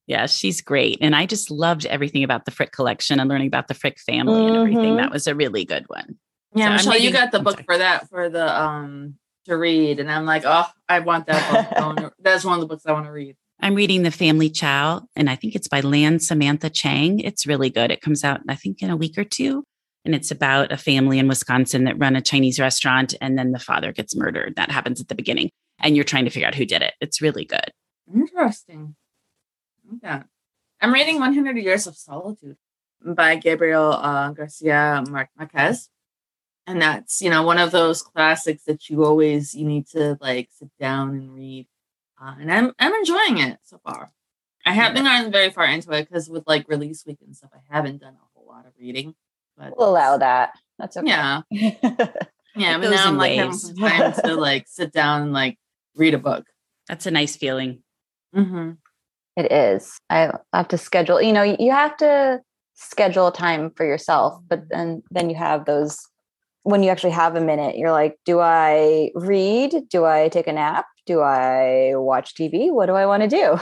Yeah, 0.08 0.26
she's 0.26 0.62
great. 0.62 0.98
And 1.00 1.16
I 1.16 1.28
just 1.28 1.52
loved 1.52 1.86
everything 1.86 2.24
about 2.24 2.46
the 2.46 2.52
Frick 2.52 2.72
collection 2.72 3.20
and 3.20 3.30
learning 3.30 3.48
about 3.50 3.68
the 3.68 3.76
Frick 3.76 4.00
family 4.00 4.34
mm-hmm. 4.34 4.48
and 4.48 4.58
everything. 4.58 4.94
Mm-hmm. 4.94 4.98
That 4.98 5.12
was 5.12 5.28
a 5.28 5.36
really 5.36 5.64
good 5.64 5.86
one. 5.88 6.18
Yeah, 6.56 6.78
so 6.78 6.90
Michelle, 6.90 7.04
you 7.04 7.12
got 7.12 7.32
the 7.32 7.40
book 7.40 7.64
for 7.66 7.78
that 7.78 8.10
for 8.10 8.30
the 8.30 8.62
um 8.62 9.16
to 9.46 9.58
read, 9.58 10.00
and 10.00 10.12
I'm 10.12 10.26
like, 10.26 10.44
oh, 10.46 10.66
I 10.90 11.00
want 11.00 11.28
that 11.28 11.70
book. 11.72 12.14
That's 12.20 12.44
one 12.44 12.56
of 12.56 12.62
the 12.62 12.68
books 12.68 12.86
I 12.86 12.94
want 12.94 13.06
to 13.06 13.12
read. 13.12 13.36
I'm 13.62 13.76
reading 13.76 14.04
The 14.04 14.12
Family 14.12 14.50
Chao, 14.50 15.08
and 15.16 15.30
I 15.30 15.36
think 15.36 15.56
it's 15.56 15.68
by 15.68 15.82
Lan 15.82 16.20
Samantha 16.20 16.70
Chang. 16.70 17.20
It's 17.20 17.48
really 17.48 17.70
good. 17.70 17.92
It 17.92 18.02
comes 18.02 18.24
out, 18.24 18.42
I 18.50 18.56
think, 18.56 18.82
in 18.82 18.90
a 18.90 18.98
week 18.98 19.18
or 19.18 19.24
two. 19.24 19.64
And 20.04 20.14
it's 20.14 20.30
about 20.30 20.72
a 20.72 20.78
family 20.78 21.18
in 21.20 21.28
Wisconsin 21.28 21.86
that 21.86 21.98
run 21.98 22.16
a 22.16 22.22
Chinese 22.22 22.60
restaurant, 22.60 23.16
and 23.22 23.38
then 23.38 23.52
the 23.52 23.60
father 23.60 23.92
gets 23.92 24.16
murdered. 24.16 24.56
That 24.56 24.72
happens 24.72 25.02
at 25.02 25.08
the 25.08 25.16
beginning, 25.16 25.50
and 25.80 25.96
you're 25.96 26.04
trying 26.06 26.26
to 26.26 26.32
figure 26.32 26.48
out 26.48 26.56
who 26.56 26.66
did 26.66 26.82
it. 26.82 26.94
It's 27.02 27.22
really 27.22 27.46
good. 27.46 27.72
Interesting. 28.14 28.96
Okay. 29.96 30.22
I'm 30.82 30.94
reading 30.94 31.20
100 31.20 31.58
Years 31.58 31.88
of 31.88 31.96
Solitude 31.96 32.58
by 33.04 33.36
Gabriel 33.36 33.94
uh, 33.94 34.32
Garcia 34.32 35.04
Marquez 35.10 35.90
and 36.68 36.82
that's 36.82 37.22
you 37.22 37.30
know 37.30 37.44
one 37.44 37.58
of 37.58 37.72
those 37.72 38.02
classics 38.02 38.64
that 38.66 38.90
you 38.90 39.04
always 39.04 39.56
you 39.56 39.66
need 39.66 39.88
to 39.88 40.18
like 40.22 40.50
sit 40.52 40.70
down 40.80 41.10
and 41.10 41.34
read 41.34 41.68
uh, 42.22 42.34
and 42.40 42.52
i'm 42.52 42.74
i'm 42.80 42.94
enjoying 42.94 43.38
it 43.38 43.58
so 43.64 43.80
far. 43.84 44.12
I 44.68 44.74
haven't 44.74 45.04
gotten 45.04 45.32
very 45.32 45.52
far 45.52 45.66
into 45.66 45.92
it 45.92 46.10
because 46.10 46.28
with 46.28 46.48
like 46.48 46.68
release 46.68 47.06
week 47.06 47.20
and 47.24 47.36
stuff 47.36 47.52
i 47.54 47.76
haven't 47.76 48.02
done 48.02 48.16
a 48.16 48.28
whole 48.34 48.48
lot 48.48 48.66
of 48.66 48.74
reading 48.80 49.14
but 49.58 49.78
we'll 49.78 49.90
allow 49.90 50.18
that. 50.18 50.52
That's 50.78 50.98
okay. 50.98 51.08
Yeah. 51.08 51.42
Yeah 52.58 52.78
but 52.78 52.90
now 52.90 53.08
i'm 53.08 53.18
like 53.18 53.32
ways. 53.32 53.38
having 53.38 53.54
some 53.54 53.76
time 53.76 54.14
to 54.24 54.36
like 54.40 54.66
sit 54.70 54.94
down 54.94 55.24
and 55.24 55.34
like 55.34 55.58
read 55.94 56.14
a 56.14 56.18
book. 56.18 56.46
That's 56.88 57.06
a 57.06 57.12
nice 57.12 57.36
feeling. 57.36 57.84
Mm-hmm. 58.34 58.72
it 59.36 59.52
is. 59.52 60.00
I 60.10 60.32
have 60.54 60.70
to 60.70 60.78
schedule 60.78 61.22
you 61.22 61.34
know 61.34 61.44
you 61.44 61.72
have 61.72 61.98
to 61.98 62.42
schedule 62.76 63.32
time 63.32 63.72
for 63.76 63.86
yourself 63.86 64.42
but 64.48 64.64
then 64.70 65.04
then 65.12 65.30
you 65.30 65.36
have 65.36 65.66
those 65.66 66.00
when 66.66 66.82
you 66.82 66.90
actually 66.90 67.12
have 67.12 67.36
a 67.36 67.42
minute, 67.42 67.78
you're 67.78 67.92
like, 67.92 68.18
do 68.26 68.40
I 68.40 69.12
read? 69.14 69.88
Do 69.88 70.04
I 70.04 70.30
take 70.30 70.48
a 70.48 70.52
nap? 70.52 70.88
Do 71.06 71.22
I 71.22 71.92
watch 71.94 72.34
TV? 72.34 72.74
What 72.74 72.88
do 72.88 72.94
I 72.94 73.06
want 73.06 73.22
to 73.22 73.30
do? 73.30 73.60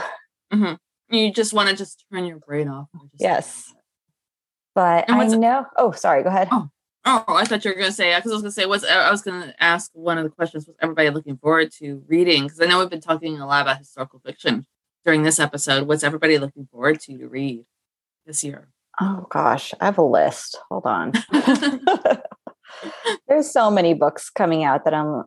Mm-hmm. 0.52 1.14
You 1.14 1.32
just 1.32 1.52
want 1.52 1.68
to 1.68 1.76
just 1.76 2.04
turn 2.10 2.24
your 2.24 2.38
brain 2.38 2.68
off. 2.68 2.88
yes. 3.18 3.74
But 4.74 5.10
I 5.10 5.26
know. 5.26 5.66
Oh, 5.76 5.92
sorry. 5.92 6.22
Go 6.22 6.30
ahead. 6.30 6.48
Oh. 6.50 6.70
oh, 7.04 7.24
I 7.28 7.44
thought 7.44 7.62
you 7.64 7.72
were 7.72 7.76
going 7.76 7.88
to 7.88 7.92
say, 7.92 8.16
because 8.16 8.30
I 8.30 8.34
was 8.34 8.42
going 8.42 8.52
to 8.52 8.60
say, 8.60 8.66
what's, 8.66 8.84
I 8.84 9.10
was 9.10 9.20
going 9.20 9.42
to 9.42 9.62
ask 9.62 9.90
one 9.92 10.16
of 10.16 10.24
the 10.24 10.30
questions, 10.30 10.66
was 10.66 10.76
everybody 10.80 11.10
looking 11.10 11.36
forward 11.36 11.72
to 11.72 12.02
reading? 12.08 12.44
Because 12.44 12.60
I 12.60 12.64
know 12.64 12.78
we've 12.78 12.88
been 12.88 13.02
talking 13.02 13.38
a 13.38 13.46
lot 13.46 13.62
about 13.62 13.78
historical 13.78 14.20
fiction 14.24 14.64
during 15.04 15.24
this 15.24 15.38
episode. 15.38 15.86
What's 15.86 16.04
everybody 16.04 16.38
looking 16.38 16.68
forward 16.72 17.00
to 17.00 17.18
to 17.18 17.28
read 17.28 17.64
this 18.24 18.42
year? 18.44 18.68
Oh, 18.98 19.26
gosh. 19.28 19.74
I 19.78 19.84
have 19.84 19.98
a 19.98 20.02
list. 20.02 20.56
Hold 20.70 20.86
on. 20.86 21.12
There's 23.28 23.50
so 23.50 23.70
many 23.70 23.94
books 23.94 24.30
coming 24.30 24.64
out 24.64 24.84
that 24.84 24.94
I'm 24.94 25.24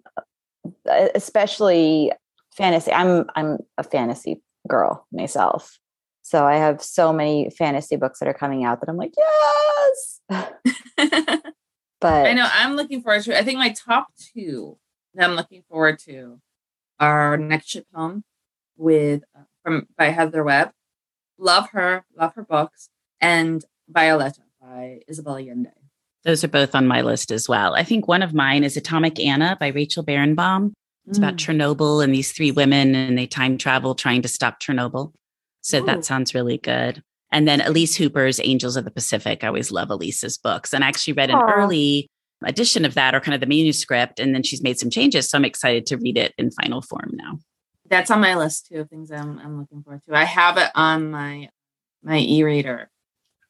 uh, 0.89 1.07
especially 1.15 2.11
fantasy. 2.55 2.91
I'm 2.91 3.25
I'm 3.35 3.59
a 3.77 3.83
fantasy 3.83 4.41
girl 4.67 5.07
myself. 5.11 5.79
So 6.23 6.45
I 6.45 6.55
have 6.55 6.81
so 6.81 7.13
many 7.13 7.49
fantasy 7.49 7.95
books 7.95 8.19
that 8.19 8.27
are 8.27 8.33
coming 8.33 8.65
out 8.65 8.81
that 8.81 8.89
I'm 8.89 8.97
like, 8.97 9.13
yes. 9.17 10.21
but 12.01 12.25
I 12.25 12.33
know 12.33 12.47
I'm 12.51 12.75
looking 12.75 13.01
forward 13.01 13.23
to 13.23 13.37
I 13.37 13.43
think 13.43 13.59
my 13.59 13.69
top 13.69 14.07
two 14.33 14.77
that 15.13 15.29
I'm 15.29 15.35
looking 15.35 15.63
forward 15.69 15.99
to 15.99 16.39
are 16.99 17.37
Next 17.37 17.69
Ship 17.69 17.85
Home 17.93 18.23
with 18.75 19.23
uh, 19.35 19.43
from 19.63 19.87
by 19.97 20.05
Heather 20.05 20.43
Webb. 20.43 20.71
Love 21.37 21.69
her, 21.69 22.03
love 22.17 22.33
her 22.35 22.43
books, 22.43 22.89
and 23.21 23.63
Violeta 23.91 24.41
by 24.59 25.01
Isabel 25.07 25.37
Allende. 25.37 25.71
Those 26.23 26.43
are 26.43 26.49
both 26.49 26.75
on 26.75 26.87
my 26.87 27.01
list 27.01 27.31
as 27.31 27.47
well. 27.47 27.75
I 27.75 27.83
think 27.83 28.07
one 28.07 28.21
of 28.21 28.33
mine 28.33 28.63
is 28.63 28.75
Atomic 28.75 29.19
Anna 29.19 29.57
by 29.59 29.67
Rachel 29.67 30.03
Barenbaum. 30.03 30.73
It's 31.07 31.19
mm. 31.19 31.23
about 31.23 31.37
Chernobyl 31.37 32.03
and 32.03 32.13
these 32.13 32.31
three 32.31 32.51
women 32.51 32.95
and 32.95 33.17
they 33.17 33.27
time 33.27 33.57
travel 33.57 33.95
trying 33.95 34.21
to 34.23 34.27
stop 34.27 34.59
Chernobyl. 34.59 35.13
So 35.61 35.81
Ooh. 35.81 35.85
that 35.85 36.05
sounds 36.05 36.33
really 36.33 36.57
good. 36.57 37.01
And 37.31 37.47
then 37.47 37.61
Elise 37.61 37.95
Hooper's 37.95 38.39
Angels 38.43 38.77
of 38.77 38.85
the 38.85 38.91
Pacific. 38.91 39.43
I 39.43 39.47
always 39.47 39.71
love 39.71 39.89
Elise's 39.89 40.37
books. 40.37 40.73
And 40.73 40.83
I 40.83 40.87
actually 40.87 41.13
read 41.13 41.29
an 41.29 41.37
Aww. 41.37 41.57
early 41.57 42.07
edition 42.43 42.85
of 42.85 42.93
that 42.93 43.15
or 43.15 43.19
kind 43.19 43.35
of 43.35 43.41
the 43.41 43.47
manuscript. 43.47 44.19
And 44.19 44.33
then 44.33 44.43
she's 44.43 44.61
made 44.61 44.79
some 44.79 44.89
changes. 44.89 45.29
So 45.29 45.37
I'm 45.37 45.45
excited 45.45 45.85
to 45.87 45.97
read 45.97 46.17
it 46.17 46.33
in 46.37 46.51
final 46.51 46.81
form 46.81 47.11
now. 47.13 47.39
That's 47.89 48.11
on 48.11 48.19
my 48.19 48.35
list 48.35 48.67
too 48.67 48.81
of 48.81 48.89
things 48.89 49.11
I'm, 49.11 49.39
I'm 49.39 49.59
looking 49.59 49.81
forward 49.81 50.01
to. 50.07 50.15
I 50.15 50.25
have 50.25 50.57
it 50.57 50.69
on 50.75 51.11
my 51.11 51.49
my 52.03 52.19
e-reader 52.19 52.89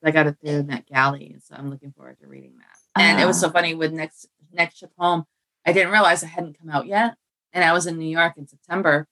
I 0.04 0.12
got 0.12 0.28
it 0.28 0.38
through 0.39 0.64
galley, 0.91 1.36
so 1.43 1.56
I'm 1.58 1.70
looking 1.70 1.91
forward 1.91 2.20
to 2.22 2.28
reading 2.28 2.54
that. 2.58 3.02
And 3.02 3.20
uh, 3.20 3.24
it 3.24 3.26
was 3.26 3.39
so 3.39 3.48
ah. 3.48 3.52
funny 3.52 3.74
with 3.74 3.91
next 3.91 4.28
next 4.54 4.78
ship 4.78 4.91
home. 4.98 5.26
I 5.66 5.74
didn't 5.74 5.91
realize 5.91 6.24
it 6.24 6.28
hadn't 6.28 6.60
come 6.60 6.70
out 6.70 6.88
yet, 6.88 7.16
and 7.52 7.64
I 7.64 7.74
was 7.74 7.88
in 7.88 7.98
New 7.98 8.10
York 8.10 8.34
in 8.38 8.48
September, 8.48 9.08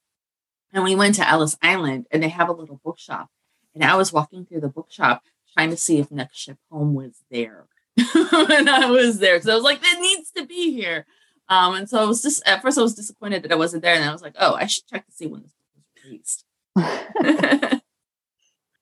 and 0.74 0.84
we 0.84 0.96
went 0.96 1.16
to 1.16 1.28
Ellis 1.28 1.58
Island, 1.62 2.08
and 2.12 2.22
they 2.22 2.30
have 2.30 2.50
a 2.50 2.54
little 2.54 2.80
bookshop, 2.84 3.30
and 3.74 3.84
I 3.84 3.96
was 3.96 4.14
walking 4.14 4.46
through 4.46 4.62
the 4.62 4.70
bookshop 4.70 5.24
trying 5.54 5.70
to 5.70 5.78
see 5.78 6.00
if 6.00 6.12
Next 6.12 6.38
Ship 6.38 6.58
Home 6.72 6.94
was 6.94 7.24
there, 7.32 7.66
and 7.98 8.70
I 8.70 8.90
was 8.90 9.20
there 9.20 9.42
so 9.42 9.52
I 9.52 9.56
was 9.56 9.64
like, 9.64 9.80
it 9.82 10.00
needs 10.00 10.32
to 10.32 10.46
be 10.46 10.72
here. 10.72 11.06
Um, 11.48 11.76
and 11.76 11.90
so 11.90 12.02
I 12.02 12.06
was 12.06 12.24
just 12.24 12.48
at 12.48 12.62
first 12.62 12.78
I 12.78 12.82
was 12.82 12.96
disappointed 12.96 13.44
that 13.44 13.52
I 13.52 13.56
wasn't 13.56 13.84
there, 13.84 13.96
and 13.96 14.04
I 14.04 14.12
was 14.12 14.22
like, 14.22 14.36
oh, 14.40 14.54
I 14.54 14.66
should 14.68 14.88
check 14.88 15.06
to 15.06 15.12
see 15.12 15.28
when 15.28 15.42
this 15.42 15.54
book 15.54 15.74
was 15.76 16.04
released. 16.06 16.46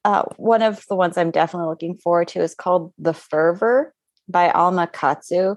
uh, 0.05 0.23
one 0.37 0.61
of 0.61 0.85
the 0.89 0.95
ones 0.95 1.17
I'm 1.17 1.31
definitely 1.31 1.69
looking 1.69 1.95
forward 1.95 2.27
to 2.29 2.41
is 2.41 2.55
called 2.55 2.93
The 2.97 3.13
Fervor 3.13 3.93
by 4.27 4.49
Alma 4.51 4.87
Katsu. 4.87 5.55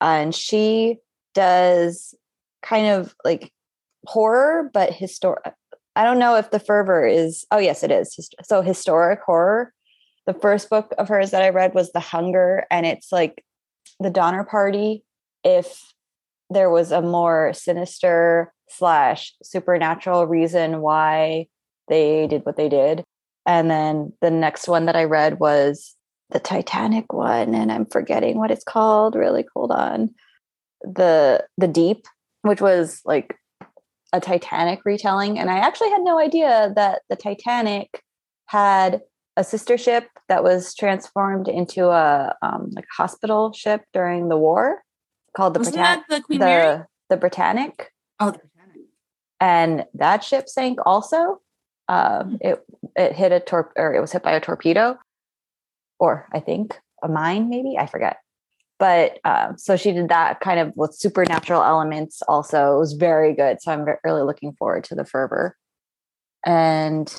and 0.00 0.34
she 0.34 0.98
does 1.34 2.14
kind 2.62 2.86
of 2.88 3.14
like 3.24 3.52
horror, 4.06 4.70
but 4.72 4.92
historic. 4.92 5.54
I 5.94 6.04
don't 6.04 6.18
know 6.18 6.36
if 6.36 6.50
The 6.50 6.58
Fervor 6.58 7.06
is, 7.06 7.44
oh, 7.50 7.58
yes, 7.58 7.82
it 7.82 7.90
is. 7.90 8.30
So, 8.42 8.62
historic 8.62 9.20
horror. 9.20 9.72
The 10.26 10.34
first 10.34 10.70
book 10.70 10.94
of 10.98 11.08
hers 11.08 11.32
that 11.32 11.42
I 11.42 11.50
read 11.50 11.74
was 11.74 11.92
The 11.92 12.00
Hunger, 12.00 12.64
and 12.70 12.86
it's 12.86 13.10
like 13.12 13.44
the 13.98 14.10
Donner 14.10 14.44
Party 14.44 15.04
if 15.44 15.92
there 16.50 16.70
was 16.70 16.92
a 16.92 17.02
more 17.02 17.52
sinister 17.52 18.52
slash 18.68 19.34
supernatural 19.42 20.26
reason 20.26 20.80
why 20.80 21.46
they 21.88 22.26
did 22.26 22.46
what 22.46 22.56
they 22.56 22.68
did 22.68 23.04
and 23.46 23.70
then 23.70 24.12
the 24.20 24.30
next 24.30 24.68
one 24.68 24.86
that 24.86 24.96
I 24.96 25.04
read 25.04 25.38
was 25.38 25.96
the 26.30 26.40
Titanic 26.40 27.12
one, 27.12 27.54
and 27.54 27.70
I'm 27.70 27.86
forgetting 27.86 28.38
what 28.38 28.50
it's 28.50 28.64
called. 28.64 29.14
Really, 29.14 29.44
hold 29.54 29.72
on. 29.72 30.14
The 30.82 31.46
the 31.58 31.68
Deep, 31.68 32.06
which 32.42 32.60
was 32.60 33.00
like 33.04 33.36
a 34.12 34.20
Titanic 34.20 34.80
retelling, 34.84 35.38
and 35.38 35.50
I 35.50 35.58
actually 35.58 35.90
had 35.90 36.02
no 36.02 36.18
idea 36.18 36.72
that 36.76 37.02
the 37.08 37.16
Titanic 37.16 38.02
had 38.46 39.02
a 39.36 39.44
sister 39.44 39.78
ship 39.78 40.08
that 40.28 40.44
was 40.44 40.74
transformed 40.74 41.48
into 41.48 41.88
a 41.88 42.34
um, 42.42 42.70
like 42.74 42.86
hospital 42.94 43.52
ship 43.52 43.82
during 43.92 44.28
the 44.28 44.36
war 44.36 44.82
called 45.36 45.54
the 45.54 45.60
Britannic. 45.60 46.04
the 46.08 46.20
Queen 46.20 46.38
the, 46.38 46.44
Mary? 46.44 46.82
the 47.08 47.16
Britannic. 47.16 47.90
Oh, 48.20 48.30
the 48.30 48.38
Britannic. 48.38 48.88
And 49.40 49.84
that 49.94 50.22
ship 50.22 50.48
sank 50.48 50.78
also. 50.84 51.40
Uh, 51.92 52.24
it 52.40 52.64
it 52.96 53.12
hit 53.12 53.32
a 53.32 53.40
tor- 53.40 53.72
or 53.76 53.94
it 53.94 54.00
was 54.00 54.12
hit 54.12 54.22
by 54.22 54.32
a 54.32 54.40
torpedo. 54.40 54.96
or 55.98 56.26
I 56.32 56.40
think 56.40 56.78
a 57.02 57.08
mine, 57.08 57.50
maybe 57.50 57.76
I 57.78 57.86
forget. 57.86 58.16
But 58.78 59.18
uh, 59.24 59.52
so 59.56 59.76
she 59.76 59.92
did 59.92 60.08
that 60.08 60.40
kind 60.40 60.58
of 60.58 60.72
with 60.74 60.94
supernatural 60.94 61.62
elements. 61.62 62.22
Also, 62.26 62.74
it 62.74 62.78
was 62.78 62.94
very 62.94 63.34
good. 63.34 63.60
So 63.60 63.72
I'm 63.72 63.84
really 64.04 64.22
looking 64.22 64.54
forward 64.54 64.84
to 64.84 64.94
the 64.94 65.04
fervor, 65.04 65.54
and 66.46 67.14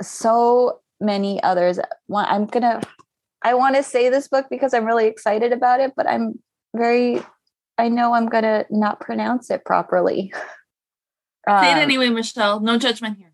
so 0.00 0.80
many 1.00 1.42
others. 1.42 1.78
I'm 2.14 2.46
gonna. 2.46 2.80
I 3.42 3.52
want 3.52 3.76
to 3.76 3.82
say 3.82 4.08
this 4.08 4.26
book 4.26 4.46
because 4.48 4.72
I'm 4.72 4.86
really 4.86 5.06
excited 5.06 5.52
about 5.52 5.80
it, 5.80 5.92
but 5.96 6.08
I'm 6.08 6.42
very. 6.74 7.22
I 7.76 7.90
know 7.90 8.14
I'm 8.14 8.30
gonna 8.30 8.64
not 8.70 9.00
pronounce 9.00 9.50
it 9.50 9.66
properly. 9.66 10.32
Say 11.46 11.72
it 11.72 11.74
um, 11.74 11.78
anyway, 11.78 12.08
Michelle. 12.08 12.60
No 12.60 12.78
judgment 12.78 13.18
here. 13.18 13.33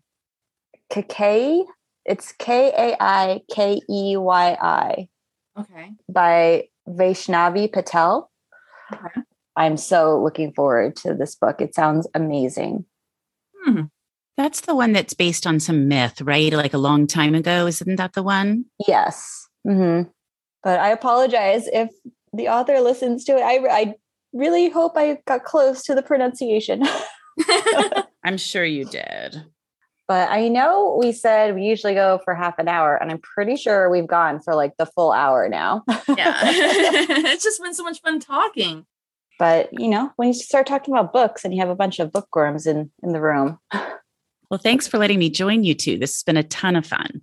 Kaikeyi. 0.91 1.65
It's 2.05 2.31
K 2.33 2.71
A 2.75 2.97
I 2.99 3.41
K 3.53 3.79
E 3.89 4.17
Y 4.17 4.57
I. 4.61 5.07
Okay. 5.59 5.91
By 6.09 6.67
Vaishnavi 6.87 7.71
Patel. 7.71 8.29
Okay. 8.93 9.21
I'm 9.55 9.77
so 9.77 10.21
looking 10.21 10.53
forward 10.53 10.95
to 10.97 11.13
this 11.13 11.35
book. 11.35 11.61
It 11.61 11.75
sounds 11.75 12.07
amazing. 12.13 12.85
Hmm. 13.63 13.83
That's 14.37 14.61
the 14.61 14.75
one 14.75 14.93
that's 14.93 15.13
based 15.13 15.45
on 15.45 15.59
some 15.59 15.87
myth, 15.87 16.21
right? 16.21 16.51
Like 16.53 16.73
a 16.73 16.79
long 16.79 17.05
time 17.05 17.35
ago. 17.35 17.67
Isn't 17.67 17.97
that 17.97 18.13
the 18.13 18.23
one? 18.23 18.65
Yes. 18.87 19.47
Mm-hmm. 19.67 20.09
But 20.63 20.79
I 20.79 20.89
apologize 20.89 21.67
if 21.67 21.89
the 22.33 22.47
author 22.47 22.79
listens 22.79 23.23
to 23.25 23.33
it. 23.33 23.41
I, 23.41 23.59
I 23.69 23.95
really 24.33 24.69
hope 24.69 24.93
I 24.95 25.19
got 25.27 25.43
close 25.43 25.83
to 25.83 25.95
the 25.95 26.01
pronunciation. 26.01 26.83
I'm 28.23 28.37
sure 28.37 28.65
you 28.65 28.85
did. 28.85 29.43
But 30.11 30.29
I 30.29 30.49
know 30.49 30.97
we 30.99 31.13
said 31.13 31.55
we 31.55 31.63
usually 31.63 31.93
go 31.93 32.19
for 32.25 32.35
half 32.35 32.59
an 32.59 32.67
hour, 32.67 32.97
and 32.97 33.09
I'm 33.09 33.19
pretty 33.19 33.55
sure 33.55 33.89
we've 33.89 34.05
gone 34.05 34.41
for 34.41 34.55
like 34.55 34.75
the 34.75 34.85
full 34.85 35.13
hour 35.13 35.47
now. 35.47 35.85
yeah. 35.87 35.95
it's 36.43 37.45
just 37.45 37.63
been 37.63 37.73
so 37.73 37.85
much 37.85 38.01
fun 38.01 38.19
talking. 38.19 38.85
But 39.39 39.69
you 39.71 39.87
know, 39.87 40.11
when 40.17 40.27
you 40.27 40.33
start 40.33 40.67
talking 40.67 40.93
about 40.93 41.13
books 41.13 41.45
and 41.45 41.53
you 41.53 41.61
have 41.61 41.69
a 41.69 41.75
bunch 41.75 41.99
of 41.99 42.11
bookworms 42.11 42.67
in 42.67 42.91
in 43.01 43.13
the 43.13 43.21
room. 43.21 43.57
Well, 44.49 44.57
thanks 44.61 44.85
for 44.85 44.97
letting 44.97 45.17
me 45.17 45.29
join 45.29 45.63
you 45.63 45.73
too. 45.73 45.97
This 45.97 46.15
has 46.15 46.23
been 46.23 46.35
a 46.35 46.43
ton 46.43 46.75
of 46.75 46.85
fun. 46.85 47.21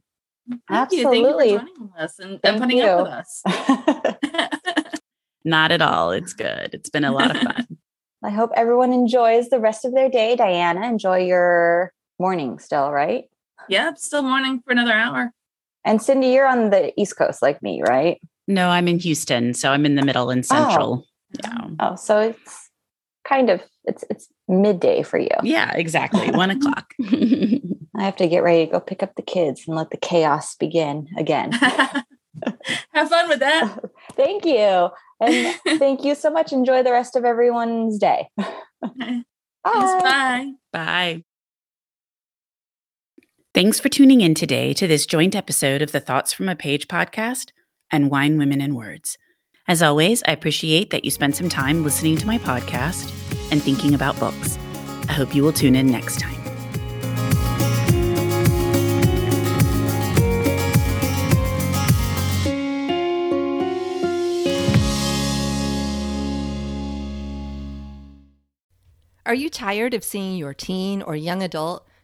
Thank 0.48 0.62
Absolutely. 0.70 1.50
You. 1.50 1.58
Thank 1.58 1.68
you 1.68 1.74
for 1.74 1.88
joining 1.90 2.04
us 2.04 2.18
and, 2.18 2.40
and 2.42 2.58
putting 2.58 2.78
you. 2.78 2.84
up 2.84 3.02
with 3.02 4.32
us. 4.32 5.00
Not 5.44 5.72
at 5.72 5.82
all. 5.82 6.12
It's 6.12 6.32
good. 6.32 6.70
It's 6.72 6.88
been 6.88 7.04
a 7.04 7.12
lot 7.12 7.36
of 7.36 7.42
fun. 7.42 7.66
I 8.24 8.30
hope 8.30 8.50
everyone 8.56 8.94
enjoys 8.94 9.50
the 9.50 9.60
rest 9.60 9.84
of 9.84 9.92
their 9.92 10.08
day. 10.08 10.36
Diana, 10.36 10.88
enjoy 10.88 11.18
your 11.18 11.92
morning 12.18 12.58
still, 12.58 12.90
right? 12.90 13.24
Yeah, 13.68 13.94
still 13.94 14.22
morning 14.22 14.60
for 14.64 14.72
another 14.72 14.92
hour. 14.92 15.32
And 15.84 16.02
Cindy, 16.02 16.28
you're 16.28 16.46
on 16.46 16.70
the 16.70 16.92
East 17.00 17.16
Coast 17.16 17.42
like 17.42 17.62
me, 17.62 17.82
right? 17.86 18.20
No, 18.46 18.68
I'm 18.68 18.88
in 18.88 18.98
Houston, 18.98 19.54
so 19.54 19.70
I'm 19.70 19.86
in 19.86 19.94
the 19.94 20.04
middle 20.04 20.30
and 20.30 20.40
oh. 20.40 20.42
central. 20.42 21.04
Oh. 21.04 21.08
Yeah. 21.44 21.68
Oh, 21.80 21.96
so 21.96 22.20
it's 22.20 22.70
kind 23.26 23.50
of 23.50 23.62
it's 23.84 24.04
it's 24.10 24.28
midday 24.48 25.02
for 25.02 25.18
you. 25.18 25.28
Yeah, 25.42 25.72
exactly. 25.74 26.30
One 26.30 26.50
o'clock. 26.50 26.94
I 27.02 28.04
have 28.04 28.16
to 28.16 28.28
get 28.28 28.42
ready 28.42 28.66
to 28.66 28.72
go 28.72 28.80
pick 28.80 29.02
up 29.02 29.16
the 29.16 29.22
kids 29.22 29.64
and 29.66 29.76
let 29.76 29.90
the 29.90 29.96
chaos 29.96 30.54
begin 30.56 31.08
again. 31.16 31.52
Have 32.92 33.08
fun 33.08 33.28
with 33.28 33.40
that. 33.40 33.78
thank 34.12 34.44
you. 34.44 34.90
And 35.20 35.56
thank 35.78 36.04
you 36.04 36.14
so 36.14 36.30
much. 36.30 36.52
Enjoy 36.52 36.82
the 36.82 36.92
rest 36.92 37.16
of 37.16 37.24
everyone's 37.24 37.98
day. 37.98 38.28
bye. 38.36 39.24
Yes, 39.66 40.02
bye. 40.02 40.52
Bye. 40.72 41.24
Thanks 43.58 43.80
for 43.80 43.88
tuning 43.88 44.20
in 44.20 44.34
today 44.34 44.72
to 44.74 44.86
this 44.86 45.04
joint 45.04 45.34
episode 45.34 45.82
of 45.82 45.90
the 45.90 45.98
Thoughts 45.98 46.32
from 46.32 46.48
a 46.48 46.54
Page 46.54 46.86
podcast 46.86 47.50
and 47.90 48.08
Wine, 48.08 48.38
Women, 48.38 48.60
and 48.60 48.76
Words. 48.76 49.18
As 49.66 49.82
always, 49.82 50.22
I 50.28 50.30
appreciate 50.30 50.90
that 50.90 51.04
you 51.04 51.10
spent 51.10 51.34
some 51.34 51.48
time 51.48 51.82
listening 51.82 52.16
to 52.18 52.26
my 52.28 52.38
podcast 52.38 53.10
and 53.50 53.60
thinking 53.60 53.94
about 53.94 54.16
books. 54.20 54.56
I 55.08 55.12
hope 55.12 55.34
you 55.34 55.42
will 55.42 55.52
tune 55.52 55.74
in 55.74 55.90
next 55.90 56.20
time. 56.20 56.36
Are 69.26 69.34
you 69.34 69.50
tired 69.50 69.94
of 69.94 70.04
seeing 70.04 70.36
your 70.36 70.54
teen 70.54 71.02
or 71.02 71.16
young 71.16 71.42
adult 71.42 71.87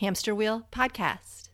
Hamster 0.00 0.32
Wheel 0.32 0.64
Podcast. 0.70 1.47